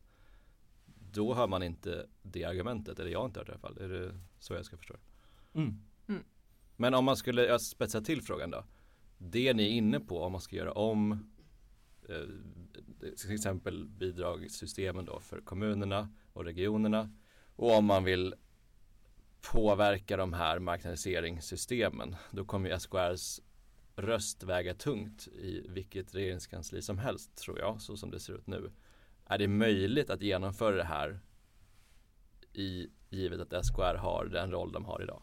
Då 1.11 1.33
hör 1.33 1.47
man 1.47 1.63
inte 1.63 2.07
det 2.21 2.43
argumentet, 2.43 2.99
eller 2.99 3.11
jag 3.11 3.19
har 3.19 3.25
inte 3.25 3.39
hört 3.39 3.47
det 3.47 3.51
i 3.51 3.53
alla 3.53 3.59
fall. 3.59 3.77
Är 3.77 3.89
det 3.89 4.19
så 4.39 4.53
jag 4.53 4.65
ska 4.65 4.77
förstå 4.77 4.95
mm. 5.53 5.81
Mm. 6.07 6.23
Men 6.82 6.93
om 6.93 7.05
man 7.05 7.17
skulle 7.17 7.59
spetsa 7.59 8.01
till 8.01 8.21
frågan 8.21 8.51
då. 8.51 8.65
Det 9.17 9.53
ni 9.53 9.63
är 9.63 9.69
inne 9.69 9.99
på 9.99 10.21
om 10.21 10.32
man 10.32 10.41
ska 10.41 10.55
göra 10.55 10.71
om 10.71 11.11
eh, 12.09 12.27
till 13.17 13.32
exempel 13.32 13.88
bidragssystemen 13.88 15.05
då 15.05 15.19
för 15.19 15.41
kommunerna 15.41 16.09
och 16.34 16.45
regionerna 16.45 17.13
och 17.55 17.77
om 17.77 17.86
man 17.86 18.03
vill 18.03 18.36
påverka 19.51 20.17
de 20.17 20.34
här 20.34 20.59
marknadiseringssystemen 20.59 22.15
då 22.32 22.45
kommer 22.45 22.69
ju 22.69 22.80
SKRs 22.80 23.41
röst 23.95 24.43
väga 24.43 24.73
tungt 24.73 25.27
i 25.27 25.65
vilket 25.69 26.15
regeringskansli 26.15 26.82
som 26.82 26.97
helst 26.97 27.36
tror 27.36 27.59
jag 27.59 27.82
så 27.82 27.97
som 27.97 28.11
det 28.11 28.19
ser 28.19 28.34
ut 28.34 28.47
nu. 28.47 28.71
Är 29.25 29.38
det 29.38 29.47
möjligt 29.47 30.09
att 30.09 30.21
genomföra 30.21 30.75
det 30.75 30.84
här 30.84 31.19
i 32.53 32.88
givet 33.09 33.53
att 33.53 33.65
SKR 33.65 33.95
har 33.95 34.25
den 34.25 34.51
roll 34.51 34.71
de 34.71 34.86
har 34.86 35.03
idag? 35.03 35.21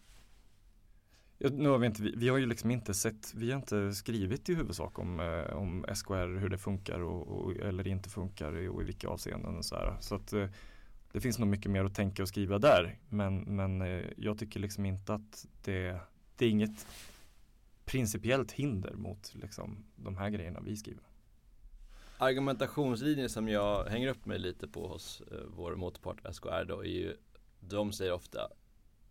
Nu 1.38 1.68
har 1.68 1.78
vi, 1.78 1.86
inte, 1.86 2.02
vi, 2.02 2.28
har 2.28 2.38
ju 2.38 2.46
liksom 2.46 2.70
inte 2.70 2.94
sett, 2.94 3.34
vi 3.34 3.50
har 3.50 3.56
inte 3.56 3.92
skrivit 3.92 4.48
i 4.48 4.54
huvudsak 4.54 4.98
om, 4.98 5.20
eh, 5.20 5.56
om 5.56 5.86
SKR, 5.94 6.38
hur 6.38 6.48
det 6.48 6.58
funkar 6.58 7.00
och, 7.00 7.28
och, 7.28 7.56
eller 7.56 7.86
inte 7.88 8.08
funkar 8.08 8.68
och 8.68 8.82
i 8.82 8.84
vilka 8.84 9.08
avseenden. 9.08 9.56
Och 9.56 9.64
så 9.64 9.74
här. 9.74 9.96
så 10.00 10.14
att, 10.14 10.32
eh, 10.32 10.48
det 11.12 11.20
finns 11.20 11.38
nog 11.38 11.48
mycket 11.48 11.70
mer 11.70 11.84
att 11.84 11.94
tänka 11.94 12.22
och 12.22 12.28
skriva 12.28 12.58
där. 12.58 12.98
Men, 13.08 13.38
men 13.38 13.82
eh, 13.82 14.04
jag 14.16 14.38
tycker 14.38 14.60
liksom 14.60 14.86
inte 14.86 15.14
att 15.14 15.46
det, 15.64 16.00
det 16.36 16.46
är 16.46 16.50
inget 16.50 16.86
principiellt 17.84 18.52
hinder 18.52 18.94
mot 18.94 19.34
liksom, 19.34 19.84
de 19.96 20.16
här 20.16 20.30
grejerna 20.30 20.60
vi 20.60 20.76
skriver. 20.76 21.02
Argumentationslinjen 22.18 23.28
som 23.28 23.48
jag 23.48 23.84
hänger 23.84 24.08
upp 24.08 24.26
mig 24.26 24.38
lite 24.38 24.68
på 24.68 24.88
hos 24.88 25.22
vår 25.46 25.76
motpart 25.76 26.34
SKR 26.34 26.64
då 26.64 26.80
är 26.80 26.88
ju, 26.88 27.16
de 27.60 27.92
säger 27.92 28.12
ofta 28.12 28.48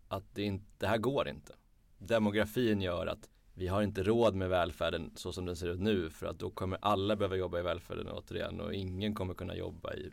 att 0.08 0.34
det, 0.34 0.42
inte, 0.42 0.64
det 0.78 0.86
här 0.86 0.98
går 0.98 1.28
inte 1.28 1.52
demografin 1.98 2.80
gör 2.80 3.06
att 3.06 3.28
vi 3.54 3.68
har 3.68 3.82
inte 3.82 4.02
råd 4.02 4.34
med 4.34 4.48
välfärden 4.48 5.10
så 5.14 5.32
som 5.32 5.46
den 5.46 5.56
ser 5.56 5.68
ut 5.68 5.80
nu 5.80 6.10
för 6.10 6.26
att 6.26 6.38
då 6.38 6.50
kommer 6.50 6.78
alla 6.82 7.16
behöva 7.16 7.36
jobba 7.36 7.58
i 7.58 7.62
välfärden 7.62 8.08
återigen 8.08 8.60
och 8.60 8.74
ingen 8.74 9.14
kommer 9.14 9.34
kunna 9.34 9.56
jobba 9.56 9.94
i 9.94 10.12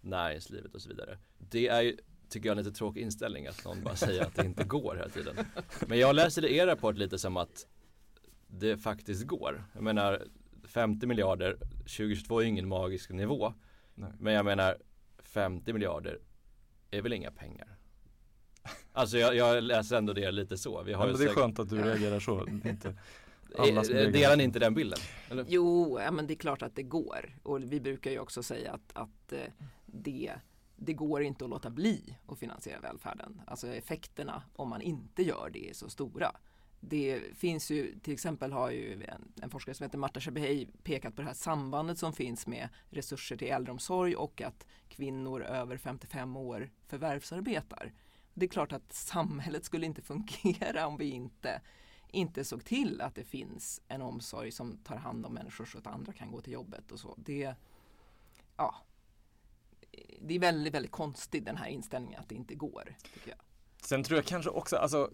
näringslivet 0.00 0.74
och 0.74 0.82
så 0.82 0.88
vidare. 0.88 1.18
Det 1.38 1.68
är 1.68 1.82
ju, 1.82 1.96
tycker 2.28 2.48
jag, 2.48 2.58
en 2.58 2.64
lite 2.64 2.76
tråkig 2.76 3.00
inställning 3.02 3.46
att 3.46 3.64
någon 3.64 3.84
bara 3.84 3.96
säger 3.96 4.22
att 4.22 4.34
det 4.34 4.44
inte 4.44 4.64
går 4.64 4.96
hela 4.96 5.08
tiden. 5.08 5.36
Men 5.86 5.98
jag 5.98 6.14
läser 6.14 6.44
er 6.44 6.66
rapport 6.66 6.96
lite 6.96 7.18
som 7.18 7.36
att 7.36 7.66
det 8.46 8.76
faktiskt 8.76 9.26
går. 9.26 9.64
Jag 9.72 9.82
menar 9.82 10.22
50 10.64 11.06
miljarder 11.06 11.56
2022 11.78 12.40
är 12.40 12.44
ingen 12.44 12.68
magisk 12.68 13.10
nivå. 13.10 13.54
Nej. 13.94 14.12
Men 14.18 14.32
jag 14.34 14.44
menar 14.44 14.76
50 15.18 15.72
miljarder 15.72 16.18
är 16.90 17.02
väl 17.02 17.12
inga 17.12 17.30
pengar. 17.30 17.79
Alltså 18.92 19.18
jag, 19.18 19.36
jag, 19.36 19.62
läser 19.62 19.96
ändå 19.96 20.12
det 20.12 20.30
lite 20.30 20.58
så. 20.58 20.82
Vi 20.82 20.92
har 20.92 21.06
ja, 21.06 21.06
men 21.06 21.18
det 21.18 21.24
är 21.24 21.28
säkert... 21.28 21.42
skönt 21.42 21.58
att 21.58 21.68
du 21.68 21.82
reagerar 21.82 22.20
så. 22.20 22.46
Inte 22.64 22.94
Delar 23.56 24.36
ni 24.36 24.44
inte 24.44 24.58
den 24.58 24.74
bilden? 24.74 24.98
Eller? 25.30 25.44
Jo, 25.48 25.98
ja, 26.00 26.10
men 26.10 26.26
det 26.26 26.34
är 26.34 26.36
klart 26.36 26.62
att 26.62 26.76
det 26.76 26.82
går. 26.82 27.38
Och 27.42 27.72
vi 27.72 27.80
brukar 27.80 28.10
ju 28.10 28.18
också 28.18 28.42
säga 28.42 28.72
att, 28.72 28.92
att 28.92 29.32
eh, 29.32 29.38
det, 29.86 30.32
det 30.76 30.92
går 30.92 31.22
inte 31.22 31.44
att 31.44 31.50
låta 31.50 31.70
bli 31.70 32.16
att 32.26 32.38
finansiera 32.38 32.80
välfärden. 32.80 33.42
Alltså 33.46 33.66
effekterna 33.68 34.42
om 34.56 34.68
man 34.68 34.82
inte 34.82 35.22
gör 35.22 35.50
det 35.52 35.70
är 35.70 35.74
så 35.74 35.88
stora. 35.88 36.32
Det 36.80 37.20
finns 37.34 37.70
ju, 37.70 37.98
till 38.02 38.12
exempel 38.12 38.52
har 38.52 38.70
ju 38.70 39.04
en, 39.04 39.32
en 39.42 39.50
forskare 39.50 39.74
som 39.74 39.84
heter 39.84 39.98
Marta 39.98 40.20
Shabehei 40.20 40.68
pekat 40.82 41.16
på 41.16 41.22
det 41.22 41.28
här 41.28 41.34
sambandet 41.34 41.98
som 41.98 42.12
finns 42.12 42.46
med 42.46 42.68
resurser 42.90 43.36
till 43.36 43.48
äldreomsorg 43.48 44.16
och 44.16 44.42
att 44.42 44.66
kvinnor 44.88 45.42
över 45.42 45.76
55 45.76 46.36
år 46.36 46.70
förvärvsarbetar. 46.86 47.92
Det 48.34 48.46
är 48.46 48.50
klart 48.50 48.72
att 48.72 48.92
samhället 48.92 49.64
skulle 49.64 49.86
inte 49.86 50.02
fungera 50.02 50.86
om 50.86 50.96
vi 50.96 51.10
inte, 51.10 51.60
inte 52.08 52.44
såg 52.44 52.64
till 52.64 53.00
att 53.00 53.14
det 53.14 53.24
finns 53.24 53.82
en 53.88 54.02
omsorg 54.02 54.50
som 54.50 54.76
tar 54.76 54.96
hand 54.96 55.26
om 55.26 55.34
människor 55.34 55.64
så 55.64 55.78
att 55.78 55.86
andra 55.86 56.12
kan 56.12 56.30
gå 56.30 56.40
till 56.40 56.52
jobbet 56.52 56.92
och 56.92 57.00
så. 57.00 57.14
Det, 57.18 57.54
ja, 58.56 58.74
det 60.20 60.34
är 60.34 60.38
väldigt, 60.38 60.74
väldigt 60.74 60.92
konstigt 60.92 61.44
den 61.44 61.56
här 61.56 61.68
inställningen 61.68 62.20
att 62.20 62.28
det 62.28 62.34
inte 62.34 62.54
går. 62.54 62.96
Tycker 63.14 63.30
jag. 63.30 63.38
Sen 63.82 64.04
tror 64.04 64.18
jag 64.18 64.26
kanske 64.26 64.50
också, 64.50 64.76
alltså 64.76 65.10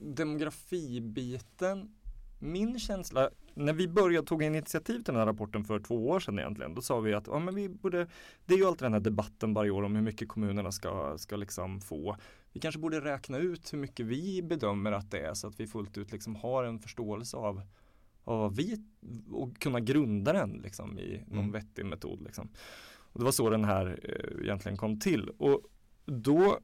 demografibiten 0.00 1.94
min 2.38 2.78
känsla, 2.78 3.30
när 3.54 3.72
vi 3.72 3.88
började 3.88 4.26
tog 4.26 4.42
initiativ 4.42 4.94
till 4.94 5.04
den 5.04 5.16
här 5.16 5.26
rapporten 5.26 5.64
för 5.64 5.80
två 5.80 6.08
år 6.08 6.20
sedan 6.20 6.38
egentligen, 6.38 6.74
då 6.74 6.82
sa 6.82 7.00
vi 7.00 7.14
att 7.14 7.26
ja, 7.26 7.38
men 7.38 7.54
vi 7.54 7.68
borde, 7.68 8.06
det 8.44 8.54
är 8.54 8.58
ju 8.58 8.64
alltid 8.64 8.86
den 8.86 8.92
här 8.92 9.00
debatten 9.00 9.54
varje 9.54 9.70
år 9.70 9.82
om 9.82 9.94
hur 9.94 10.02
mycket 10.02 10.28
kommunerna 10.28 10.72
ska, 10.72 11.18
ska 11.18 11.36
liksom 11.36 11.80
få. 11.80 12.16
Vi 12.52 12.60
kanske 12.60 12.78
borde 12.78 13.00
räkna 13.00 13.38
ut 13.38 13.72
hur 13.72 13.78
mycket 13.78 14.06
vi 14.06 14.42
bedömer 14.42 14.92
att 14.92 15.10
det 15.10 15.18
är 15.18 15.34
så 15.34 15.46
att 15.46 15.60
vi 15.60 15.66
fullt 15.66 15.98
ut 15.98 16.12
liksom 16.12 16.36
har 16.36 16.64
en 16.64 16.78
förståelse 16.78 17.36
av, 17.36 17.62
av 18.24 18.38
vad 18.38 18.56
vi 18.56 18.84
och 19.30 19.58
kunna 19.58 19.80
grunda 19.80 20.32
den 20.32 20.50
liksom 20.50 20.98
i 20.98 21.24
någon 21.26 21.38
mm. 21.38 21.52
vettig 21.52 21.86
metod. 21.86 22.22
Liksom. 22.22 22.48
Och 23.12 23.20
det 23.20 23.24
var 23.24 23.32
så 23.32 23.50
den 23.50 23.64
här 23.64 24.00
eh, 24.02 24.42
egentligen 24.42 24.78
kom 24.78 25.00
till. 25.00 25.28
Och 25.28 25.62
då 26.04 26.58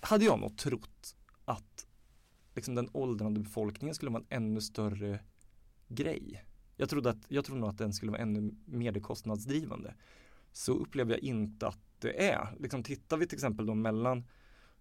hade 0.00 0.24
jag 0.24 0.40
nog 0.40 0.58
trott 0.58 1.16
att 1.44 1.86
liksom 2.54 2.74
den 2.74 2.88
åldrande 2.92 3.40
befolkningen 3.40 3.94
skulle 3.94 4.10
vara 4.10 4.22
en 4.28 4.42
ännu 4.42 4.60
större 4.60 5.20
grej. 5.88 6.44
Jag 6.76 6.88
trodde, 6.88 7.10
att, 7.10 7.24
jag 7.28 7.44
trodde 7.44 7.60
nog 7.60 7.70
att 7.70 7.78
den 7.78 7.92
skulle 7.92 8.12
vara 8.12 8.22
ännu 8.22 8.54
mer 8.64 9.00
kostnadsdrivande. 9.00 9.94
Så 10.52 10.72
upplever 10.72 11.10
jag 11.10 11.20
inte 11.20 11.66
att 11.66 11.78
det 11.98 12.28
är. 12.28 12.56
Liksom 12.58 12.82
tittar 12.82 13.16
vi 13.16 13.26
till 13.26 13.36
exempel 13.36 13.66
då 13.66 13.74
mellan 13.74 14.24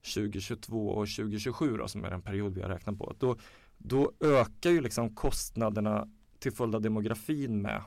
2022 0.02 0.90
och 0.90 1.08
2027 1.08 1.78
då, 1.78 1.88
som 1.88 2.06
är 2.06 2.10
den 2.10 2.22
period 2.22 2.54
vi 2.54 2.62
har 2.62 2.70
räknat 2.70 2.98
på. 2.98 3.16
Då, 3.20 3.38
då 3.78 4.12
ökar 4.20 4.70
ju 4.70 4.82
liksom 4.82 5.16
kostnaderna 5.16 6.10
till 6.40 6.52
följd 6.52 6.76
av 6.76 6.82
demografin 6.82 7.62
med 7.62 7.84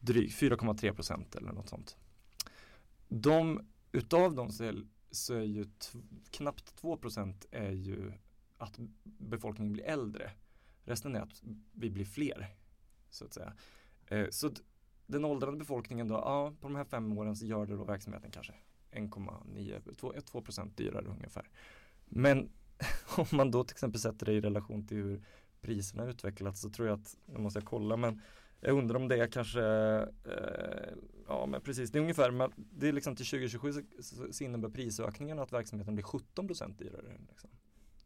drygt 0.00 0.40
4,3 0.40 0.94
procent 0.94 1.34
eller 1.34 1.52
något 1.52 1.68
sånt. 1.68 1.96
De, 3.08 3.60
utav 3.92 4.34
dem 4.34 4.50
så 4.50 4.64
är, 4.64 4.76
så 5.10 5.34
är 5.34 5.42
ju 5.42 5.66
knappt 6.30 6.76
2 6.76 6.96
procent 6.96 7.46
är 7.50 7.70
ju 7.70 8.12
att 8.58 8.78
befolkningen 9.02 9.72
blir 9.72 9.84
äldre. 9.84 10.30
Resten 10.84 11.16
är 11.16 11.20
att 11.20 11.42
vi 11.72 11.90
blir 11.90 12.04
fler. 12.04 12.56
Så 13.10 13.24
att 13.24 13.32
säga. 13.32 13.52
Eh, 14.06 14.26
så 14.30 14.50
den 15.06 15.24
åldrande 15.24 15.58
befolkningen 15.58 16.08
då, 16.08 16.14
ja 16.14 16.54
på 16.60 16.68
de 16.68 16.76
här 16.76 16.84
fem 16.84 17.18
åren 17.18 17.36
så 17.36 17.46
gör 17.46 17.66
det 17.66 17.76
då 17.76 17.84
verksamheten 17.84 18.30
kanske 18.30 18.54
1,9, 18.96 20.20
2 20.20 20.42
procent 20.42 20.76
dyrare 20.76 21.06
ungefär. 21.06 21.50
Men 22.04 22.48
om 23.16 23.26
man 23.32 23.50
då 23.50 23.64
till 23.64 23.74
exempel 23.74 24.00
sätter 24.00 24.26
det 24.26 24.32
i 24.32 24.40
relation 24.40 24.86
till 24.86 24.96
hur 24.96 25.22
priserna 25.60 26.04
utvecklats 26.04 26.60
så 26.60 26.70
tror 26.70 26.88
jag 26.88 27.00
att, 27.00 27.16
nu 27.26 27.38
måste 27.38 27.58
jag 27.58 27.66
kolla 27.66 27.96
men 27.96 28.20
jag 28.60 28.78
undrar 28.78 28.96
om 28.96 29.08
det 29.08 29.16
är 29.16 29.26
kanske, 29.26 29.62
eh, 30.24 30.94
ja 31.28 31.46
men 31.46 31.60
precis, 31.60 31.90
det 31.90 31.98
är 31.98 32.00
ungefär, 32.00 32.30
men 32.30 32.52
det 32.56 32.88
är 32.88 32.92
liksom 32.92 33.16
till 33.16 33.26
2027 33.26 33.72
så, 34.00 34.32
så 34.32 34.44
innebär 34.44 34.68
prisökningen 34.68 35.38
att 35.38 35.52
verksamheten 35.52 35.94
blir 35.94 36.04
17% 36.04 36.78
dyrare. 36.78 37.18
Liksom. 37.28 37.50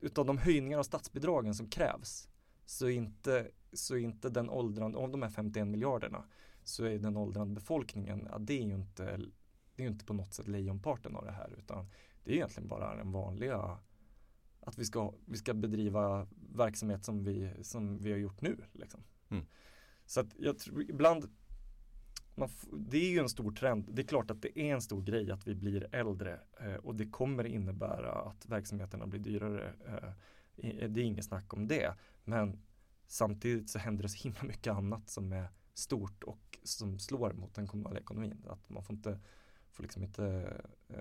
Utav 0.01 0.27
de 0.27 0.39
höjningar 0.39 0.79
av 0.79 0.83
statsbidragen 0.83 1.55
som 1.55 1.67
krävs 1.67 2.29
så 2.67 2.87
är 2.87 2.91
inte, 2.91 3.51
så 3.73 3.97
inte 3.97 4.29
den 4.29 4.51
åldrande, 4.51 4.99
av 4.99 5.11
de 5.11 5.23
här 5.23 5.31
51 5.31 5.67
miljarderna 5.67 6.25
så 6.65 6.85
är 6.85 6.99
den 6.99 7.17
åldrande 7.17 7.55
befolkningen, 7.55 8.29
ja, 8.31 8.39
det 8.39 8.55
är 8.55 8.63
ju 8.63 8.75
inte, 8.75 9.21
det 9.81 9.87
är 9.87 9.91
inte 9.91 10.05
på 10.05 10.15
något 10.15 10.35
sätt 10.35 10.49
lejonparten 10.49 11.17
av 11.17 11.25
det 11.25 11.33
här 11.33 11.55
utan 11.59 11.89
det 12.25 12.31
är 12.33 12.35
egentligen 12.35 12.69
bara 12.69 12.97
den 12.97 13.13
vanliga 13.13 13.79
att 14.61 14.79
vi 14.79 14.85
ska, 14.85 15.15
vi 15.25 15.37
ska 15.37 15.55
bedriva 15.55 16.27
verksamhet 16.55 17.05
som 17.05 17.25
vi, 17.25 17.53
som 17.63 17.99
vi 17.99 18.11
har 18.11 18.19
gjort 18.19 18.41
nu. 18.41 18.57
Liksom. 18.73 19.01
Mm. 19.29 19.47
Så 20.07 20.21
att 20.21 20.35
jag 20.39 20.59
tror 20.59 20.83
ibland 20.83 21.29
man, 22.35 22.49
det 22.73 22.99
är 22.99 23.11
ju 23.11 23.19
en 23.19 23.29
stor 23.29 23.53
trend. 23.53 23.89
Det 23.93 24.03
är 24.03 24.07
klart 24.07 24.31
att 24.31 24.43
det 24.43 24.59
är 24.59 24.75
en 24.75 24.83
stor 24.83 25.03
grej 25.03 25.31
att 25.31 25.47
vi 25.47 25.55
blir 25.55 25.95
äldre 25.95 26.41
eh, 26.61 26.75
och 26.75 26.95
det 26.95 27.07
kommer 27.07 27.45
innebära 27.47 28.13
att 28.13 28.47
verksamheterna 28.47 29.07
blir 29.07 29.21
dyrare. 29.21 29.75
Eh, 29.87 30.13
det 30.89 31.01
är 31.01 31.05
inget 31.05 31.25
snack 31.25 31.55
om 31.55 31.69
det. 31.69 31.95
Men 32.25 32.63
samtidigt 33.07 33.71
så 33.71 33.79
händer 33.79 34.03
det 34.03 34.09
så 34.09 34.23
himla 34.23 34.43
mycket 34.43 34.73
annat 34.73 35.11
som 35.11 35.33
är 35.33 35.49
stort 35.75 36.25
och 36.25 36.59
som 36.63 36.99
slår 36.99 37.33
mot 37.33 37.55
den 37.55 37.67
kommunala 37.67 38.01
ekonomin. 38.01 38.47
Att 38.49 38.69
man 38.69 38.85
får 38.85 38.97
inte, 38.97 39.21
får 39.73 39.83
liksom 39.83 40.03
inte 40.03 40.57
eh, 40.89 40.97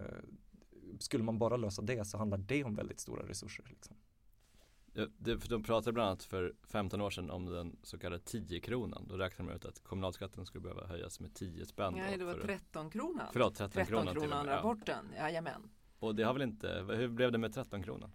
skulle 1.00 1.24
man 1.24 1.40
bara 1.40 1.58
lösa 1.58 1.82
det 1.82 2.06
så 2.06 2.18
handlar 2.18 2.38
det 2.38 2.64
om 2.64 2.76
väldigt 2.76 3.00
stora 3.00 3.28
resurser. 3.28 3.66
Liksom. 3.70 3.96
Ja, 4.94 5.08
det, 5.18 5.40
för 5.40 5.50
de 5.50 5.64
pratade 5.64 5.94
bland 5.94 6.08
annat 6.08 6.24
för 6.24 6.54
15 6.64 7.02
år 7.02 7.10
sedan 7.10 7.30
om 7.30 7.46
den 7.46 7.78
så 7.84 8.00
kallade 8.00 8.24
10-kronan. 8.24 9.08
Då 9.08 9.18
räknade 9.18 9.44
man 9.44 9.56
ut 9.56 9.66
att 9.66 9.84
kommunalskatten 9.84 10.46
skulle 10.46 10.62
behöva 10.62 10.88
höjas 10.88 11.20
med 11.20 11.36
10 11.36 11.66
spänn. 11.66 11.94
Nej, 11.94 12.18
det 12.18 12.26
var 12.26 12.34
13-kronan. 12.34 13.28
Förlåt, 13.32 13.56
13, 13.56 13.86
13 13.86 14.14
kronan 14.14 14.46
rapporten, 14.46 15.06
ja. 15.16 15.22
jajamän. 15.22 15.70
Och 16.00 16.16
det 16.16 16.24
har 16.24 16.34
väl 16.34 16.42
inte, 16.42 16.86
hur 16.90 17.08
blev 17.08 17.32
det 17.32 17.38
med 17.38 17.54
13 17.54 17.84
kronan? 17.84 18.12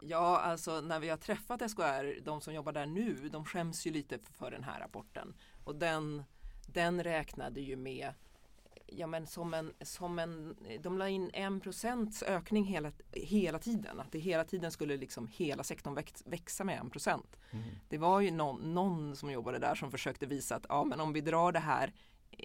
Ja, 0.00 0.38
alltså 0.38 0.80
när 0.80 1.00
vi 1.00 1.08
har 1.08 1.16
träffat 1.16 1.70
SKR, 1.70 2.24
de 2.24 2.40
som 2.40 2.54
jobbar 2.54 2.72
där 2.72 2.86
nu, 2.86 3.28
de 3.28 3.44
skäms 3.44 3.86
ju 3.86 3.90
lite 3.90 4.18
för 4.18 4.50
den 4.50 4.64
här 4.64 4.80
rapporten. 4.80 5.34
Och 5.64 5.76
den, 5.76 6.22
den 6.66 7.02
räknade 7.02 7.60
ju 7.60 7.76
med 7.76 8.14
ja, 8.86 9.06
men 9.06 9.26
som 9.26 9.54
en, 9.54 9.72
som 9.80 10.18
en, 10.18 10.56
de 10.80 10.98
la 10.98 11.08
in 11.08 11.30
en 11.32 11.60
procents 11.60 12.22
ökning 12.22 12.64
hela, 12.64 12.92
hela 13.12 13.58
tiden. 13.58 14.00
Att 14.00 14.12
det 14.12 14.18
hela 14.18 14.44
tiden 14.44 14.70
skulle 14.70 14.96
liksom 14.96 15.28
hela 15.32 15.62
sektorn 15.62 15.94
väx, 15.94 16.22
växa 16.26 16.64
med 16.64 16.78
en 16.78 16.90
procent. 16.90 17.36
Mm. 17.50 17.64
Det 17.88 17.98
var 17.98 18.20
ju 18.20 18.30
någon, 18.30 18.74
någon 18.74 19.16
som 19.16 19.30
jobbade 19.30 19.58
där 19.58 19.74
som 19.74 19.90
försökte 19.90 20.26
visa 20.26 20.56
att 20.56 20.66
ja, 20.68 20.84
men 20.84 21.00
om 21.00 21.12
vi 21.12 21.20
drar 21.20 21.52
det 21.52 21.58
här 21.58 21.92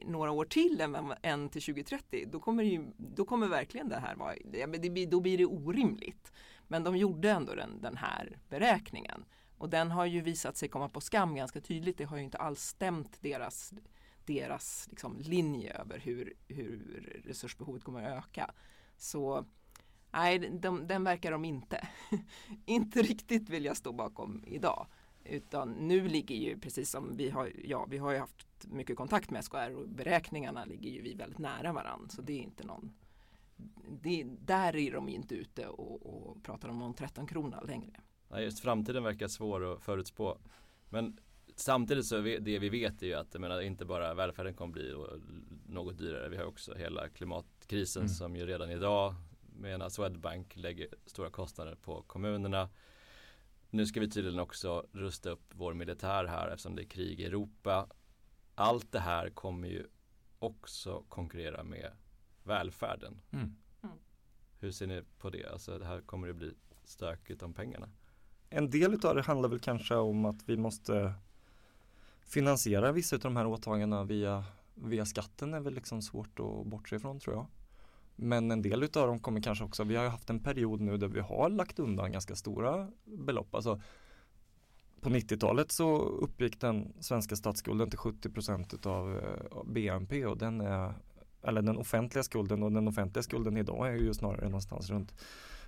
några 0.05 0.31
år 0.31 0.45
till 0.45 0.81
än, 0.81 1.13
än 1.21 1.49
till 1.49 1.61
2030 1.61 2.25
då 2.31 2.39
kommer, 2.39 2.63
ju, 2.63 2.85
då 2.97 3.25
kommer 3.25 3.47
verkligen 3.47 3.89
det 3.89 3.99
här 3.99 4.15
vara, 4.15 4.35
det, 4.45 5.05
då 5.05 5.19
blir 5.19 5.37
det 5.37 5.45
orimligt. 5.45 6.31
Men 6.67 6.83
de 6.83 6.97
gjorde 6.97 7.31
ändå 7.31 7.55
den, 7.55 7.81
den 7.81 7.97
här 7.97 8.39
beräkningen 8.49 9.25
och 9.57 9.69
den 9.69 9.91
har 9.91 10.05
ju 10.05 10.21
visat 10.21 10.57
sig 10.57 10.69
komma 10.69 10.89
på 10.89 11.01
skam 11.01 11.35
ganska 11.35 11.61
tydligt. 11.61 11.97
Det 11.97 12.03
har 12.03 12.17
ju 12.17 12.23
inte 12.23 12.37
alls 12.37 12.61
stämt 12.61 13.17
deras 13.21 13.73
deras 14.25 14.87
liksom, 14.89 15.19
linje 15.19 15.73
över 15.73 15.99
hur, 15.99 16.33
hur 16.47 17.21
resursbehovet 17.25 17.83
kommer 17.83 18.03
att 18.03 18.25
öka. 18.25 18.51
Så 18.97 19.45
nej, 20.11 20.39
de, 20.39 20.87
den 20.87 21.03
verkar 21.03 21.31
de 21.31 21.45
inte, 21.45 21.87
inte 22.65 23.01
riktigt 23.01 23.49
vilja 23.49 23.75
stå 23.75 23.91
bakom 23.91 24.43
idag. 24.47 24.87
Utan 25.23 25.71
nu 25.71 26.07
ligger 26.07 26.35
ju 26.35 26.59
precis 26.59 26.91
som 26.91 27.17
vi 27.17 27.29
har, 27.29 27.51
ja 27.63 27.85
vi 27.89 27.97
har 27.97 28.11
ju 28.11 28.17
haft 28.17 28.47
mycket 28.67 28.97
kontakt 28.97 29.29
med 29.29 29.43
SKR 29.43 29.75
och 29.75 29.89
beräkningarna 29.89 30.65
ligger 30.65 30.89
ju 30.89 31.01
vi 31.01 31.13
väldigt 31.13 31.39
nära 31.39 31.73
varandra. 31.73 32.09
Så 32.09 32.21
det 32.21 32.33
är 32.33 32.41
inte 32.41 32.63
någon, 32.63 32.93
det, 34.01 34.23
där 34.23 34.75
är 34.75 34.91
de 34.91 35.09
inte 35.09 35.35
ute 35.35 35.67
och, 35.67 36.05
och 36.05 36.43
pratar 36.43 36.69
om 36.69 36.79
någon 36.79 36.93
13 36.93 37.27
krona 37.27 37.61
längre. 37.61 38.01
Nej, 38.29 38.43
just 38.43 38.59
framtiden 38.59 39.03
verkar 39.03 39.27
svår 39.27 39.73
att 39.73 39.81
förutspå. 39.81 40.37
Men 40.89 41.17
Samtidigt 41.61 42.05
så 42.05 42.19
vi, 42.19 42.37
det 42.37 42.59
vi 42.59 42.69
vet 42.69 43.01
är 43.01 43.07
ju 43.07 43.13
att 43.13 43.33
jag 43.33 43.41
menar, 43.41 43.61
inte 43.61 43.85
bara 43.85 44.13
välfärden 44.13 44.53
kommer 44.53 44.73
bli 44.73 44.95
något 45.67 45.97
dyrare. 45.97 46.29
Vi 46.29 46.37
har 46.37 46.45
också 46.45 46.75
hela 46.75 47.09
klimatkrisen 47.09 48.01
mm. 48.01 48.09
som 48.09 48.35
ju 48.35 48.45
redan 48.45 48.71
idag 48.71 49.15
menar 49.41 49.89
Swedbank 49.89 50.55
lägger 50.55 50.87
stora 51.05 51.29
kostnader 51.29 51.75
på 51.75 52.01
kommunerna. 52.01 52.69
Nu 53.69 53.85
ska 53.85 53.99
vi 53.99 54.09
tydligen 54.09 54.39
också 54.39 54.85
rusta 54.91 55.29
upp 55.29 55.43
vår 55.49 55.73
militär 55.73 56.25
här 56.25 56.47
eftersom 56.47 56.75
det 56.75 56.81
är 56.81 56.89
krig 56.89 57.19
i 57.19 57.25
Europa. 57.25 57.87
Allt 58.55 58.91
det 58.91 58.99
här 58.99 59.29
kommer 59.29 59.67
ju 59.67 59.87
också 60.39 61.03
konkurrera 61.09 61.63
med 61.63 61.91
välfärden. 62.43 63.21
Mm. 63.31 63.55
Mm. 63.83 63.95
Hur 64.59 64.71
ser 64.71 64.87
ni 64.87 65.03
på 65.17 65.29
det? 65.29 65.45
Alltså 65.45 65.79
det 65.79 65.85
här 65.85 66.01
kommer 66.01 66.27
det 66.27 66.33
bli 66.33 66.53
stökigt 66.83 67.43
om 67.43 67.53
pengarna. 67.53 67.89
En 68.49 68.69
del 68.69 69.05
av 69.05 69.15
det 69.15 69.21
handlar 69.21 69.49
väl 69.49 69.59
kanske 69.59 69.95
om 69.95 70.25
att 70.25 70.49
vi 70.49 70.57
måste 70.57 71.13
finansiera 72.31 72.91
vissa 72.91 73.15
av 73.15 73.19
de 73.19 73.37
här 73.37 73.47
åtagandena 73.47 74.03
via, 74.03 74.43
via 74.75 75.05
skatten 75.05 75.53
är 75.53 75.59
väl 75.59 75.73
liksom 75.73 76.01
svårt 76.01 76.39
att 76.39 76.65
bortse 76.65 76.95
ifrån 76.95 77.19
tror 77.19 77.35
jag. 77.35 77.45
Men 78.15 78.51
en 78.51 78.61
del 78.61 78.83
utav 78.83 79.07
dem 79.07 79.19
kommer 79.19 79.41
kanske 79.41 79.63
också, 79.63 79.83
vi 79.83 79.95
har 79.95 80.03
ju 80.03 80.09
haft 80.09 80.29
en 80.29 80.39
period 80.39 80.81
nu 80.81 80.97
där 80.97 81.07
vi 81.07 81.19
har 81.19 81.49
lagt 81.49 81.79
undan 81.79 82.11
ganska 82.11 82.35
stora 82.35 82.87
belopp. 83.05 83.55
Alltså, 83.55 83.81
på 85.01 85.09
90-talet 85.09 85.71
så 85.71 85.97
uppgick 85.97 86.61
den 86.61 86.93
svenska 86.99 87.35
statsskulden 87.35 87.89
till 87.89 87.99
70 87.99 88.29
procent 88.29 88.73
utav 88.73 89.17
eh, 89.17 89.63
BNP 89.65 90.25
och 90.25 90.37
den 90.37 90.61
är 90.61 90.93
eller 91.43 91.61
den 91.61 91.77
offentliga 91.77 92.23
skulden 92.23 92.63
och 92.63 92.71
den 92.71 92.87
offentliga 92.87 93.23
skulden 93.23 93.57
idag 93.57 93.87
är 93.87 93.93
ju 93.93 94.13
snarare 94.13 94.45
någonstans 94.45 94.89
runt, 94.89 95.13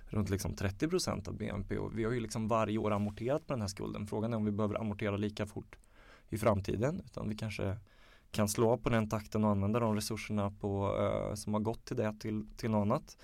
runt 0.06 0.30
liksom 0.30 0.54
30 0.54 0.88
procent 0.88 1.28
av 1.28 1.34
BNP 1.34 1.78
och 1.78 1.98
vi 1.98 2.04
har 2.04 2.12
ju 2.12 2.20
liksom 2.20 2.48
varje 2.48 2.78
år 2.78 2.92
amorterat 2.92 3.46
på 3.46 3.52
den 3.52 3.60
här 3.60 3.68
skulden. 3.68 4.06
Frågan 4.06 4.32
är 4.32 4.36
om 4.36 4.44
vi 4.44 4.50
behöver 4.50 4.80
amortera 4.80 5.16
lika 5.16 5.46
fort 5.46 5.76
i 6.34 6.38
framtiden 6.38 7.02
utan 7.04 7.28
vi 7.28 7.34
kanske 7.34 7.76
kan 8.30 8.48
slå 8.48 8.70
av 8.70 8.76
på 8.76 8.88
den 8.88 9.08
takten 9.08 9.44
och 9.44 9.50
använda 9.50 9.80
de 9.80 9.94
resurserna 9.94 10.50
på, 10.50 10.96
uh, 10.96 11.34
som 11.34 11.54
har 11.54 11.60
gått 11.60 11.84
till 11.84 11.96
det 11.96 12.14
till, 12.20 12.46
till 12.56 12.70
något 12.70 12.82
annat. 12.86 13.16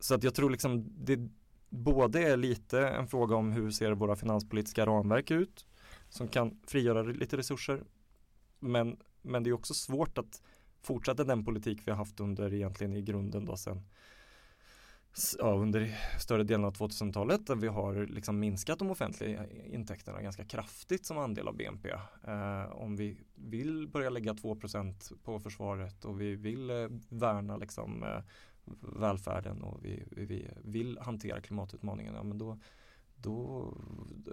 Så 0.00 0.14
att 0.14 0.24
jag 0.24 0.34
tror 0.34 0.50
liksom 0.50 0.84
det 0.96 1.28
både 1.68 2.28
är 2.28 2.36
lite 2.36 2.88
en 2.88 3.06
fråga 3.06 3.36
om 3.36 3.52
hur 3.52 3.70
ser 3.70 3.92
våra 3.92 4.16
finanspolitiska 4.16 4.86
ramverk 4.86 5.30
ut 5.30 5.66
som 6.08 6.28
kan 6.28 6.60
frigöra 6.66 7.02
lite 7.02 7.36
resurser. 7.36 7.82
Men, 8.58 8.96
men 9.22 9.42
det 9.42 9.50
är 9.50 9.54
också 9.54 9.74
svårt 9.74 10.18
att 10.18 10.42
fortsätta 10.82 11.24
den 11.24 11.44
politik 11.44 11.82
vi 11.84 11.90
har 11.90 11.98
haft 11.98 12.20
under 12.20 12.54
egentligen 12.54 12.92
i 12.92 13.02
grunden 13.02 13.44
då 13.44 13.56
sen 13.56 13.82
ja, 15.38 15.52
under 15.54 15.98
större 16.18 16.44
delen 16.44 16.64
av 16.64 16.76
2000-talet 16.76 17.46
där 17.46 17.54
vi 17.54 17.68
har 17.68 18.06
liksom 18.06 18.38
minskat 18.38 18.78
de 18.78 18.90
offentliga 18.90 19.46
intäkterna 19.50 20.22
ganska 20.22 20.44
kraftigt 20.44 21.06
som 21.06 21.18
andel 21.18 21.48
av 21.48 21.56
BNP. 21.56 21.90
Eh, 22.24 22.72
om 22.72 22.96
vi 22.96 23.18
vill 23.34 23.88
börja 23.88 24.10
lägga 24.10 24.32
2% 24.32 25.12
på 25.24 25.40
försvaret 25.40 26.04
och 26.04 26.20
vi 26.20 26.36
vill 26.36 26.70
eh, 26.70 26.88
värna 27.08 27.56
liksom, 27.56 28.02
eh, 28.02 28.22
välfärden 29.00 29.62
och 29.62 29.84
vi, 29.84 30.04
vi, 30.10 30.50
vill 30.64 30.98
hantera 30.98 31.40
klimatutmaningen, 31.40 32.14
ja, 32.14 32.22
men 32.22 32.38
då, 32.38 32.58
då, 33.16 33.72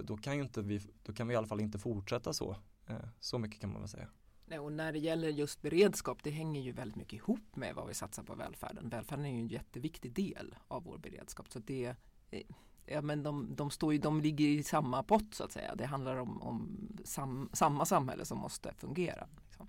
då, 0.03 0.17
kan 0.17 0.35
ju 0.35 0.41
inte 0.41 0.61
vi, 0.61 0.81
då 1.03 1.13
kan 1.13 1.27
vi 1.27 1.33
i 1.33 1.37
alla 1.37 1.47
fall 1.47 1.61
inte 1.61 1.79
fortsätta 1.79 2.33
så. 2.33 2.55
Eh, 2.87 2.95
så 3.19 3.37
mycket 3.37 3.61
kan 3.61 3.71
man 3.71 3.81
väl 3.81 3.89
säga. 3.89 4.07
Och 4.55 4.71
när 4.71 4.91
det 4.93 4.99
gäller 4.99 5.29
just 5.29 5.61
beredskap, 5.61 6.23
det 6.23 6.29
hänger 6.29 6.61
ju 6.61 6.71
väldigt 6.71 6.95
mycket 6.95 7.13
ihop 7.13 7.55
med 7.55 7.75
vad 7.75 7.87
vi 7.87 7.93
satsar 7.93 8.23
på 8.23 8.35
välfärden. 8.35 8.89
Välfärden 8.89 9.25
är 9.25 9.29
ju 9.29 9.39
en 9.39 9.47
jätteviktig 9.47 10.13
del 10.13 10.55
av 10.67 10.83
vår 10.83 10.97
beredskap. 10.97 11.49
Så 11.49 11.59
det, 11.59 11.95
eh, 12.31 12.41
ja, 12.85 13.01
men 13.01 13.23
de, 13.23 13.55
de, 13.55 13.71
står 13.71 13.93
ju, 13.93 13.99
de 13.99 14.21
ligger 14.21 14.45
i 14.45 14.63
samma 14.63 15.03
pott 15.03 15.33
så 15.33 15.43
att 15.43 15.51
säga. 15.51 15.75
Det 15.75 15.85
handlar 15.85 16.15
om, 16.15 16.41
om 16.41 16.87
sam, 17.03 17.49
samma 17.53 17.85
samhälle 17.85 18.25
som 18.25 18.37
måste 18.37 18.73
fungera. 18.73 19.27
Liksom. 19.45 19.67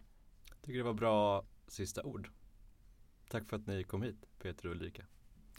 Jag 0.48 0.62
tycker 0.62 0.78
det 0.78 0.84
var 0.84 0.94
bra 0.94 1.44
sista 1.66 2.02
ord. 2.02 2.30
Tack 3.28 3.48
för 3.48 3.56
att 3.56 3.66
ni 3.66 3.84
kom 3.84 4.02
hit 4.02 4.26
Peter 4.38 4.66
och 4.66 4.74
Ulrika. 4.74 5.06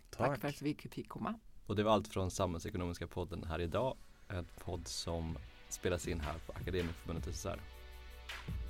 Tack. 0.09 0.28
Tack 0.28 0.41
för 0.41 0.47
att 0.47 0.61
vi 0.61 0.76
fick 0.76 1.09
komma. 1.09 1.39
Och 1.65 1.76
det 1.76 1.84
var 1.84 1.91
allt 1.91 2.07
från 2.07 2.32
Samhällsekonomiska 2.32 3.07
podden 3.07 3.43
här 3.43 3.61
idag. 3.61 3.97
En 4.28 4.47
podd 4.59 4.88
som 4.88 5.38
spelas 5.70 6.07
in 6.07 6.20
här 6.20 6.39
på 6.45 6.51
Akademikerförbundet 6.51 7.36
SSR. 7.36 7.59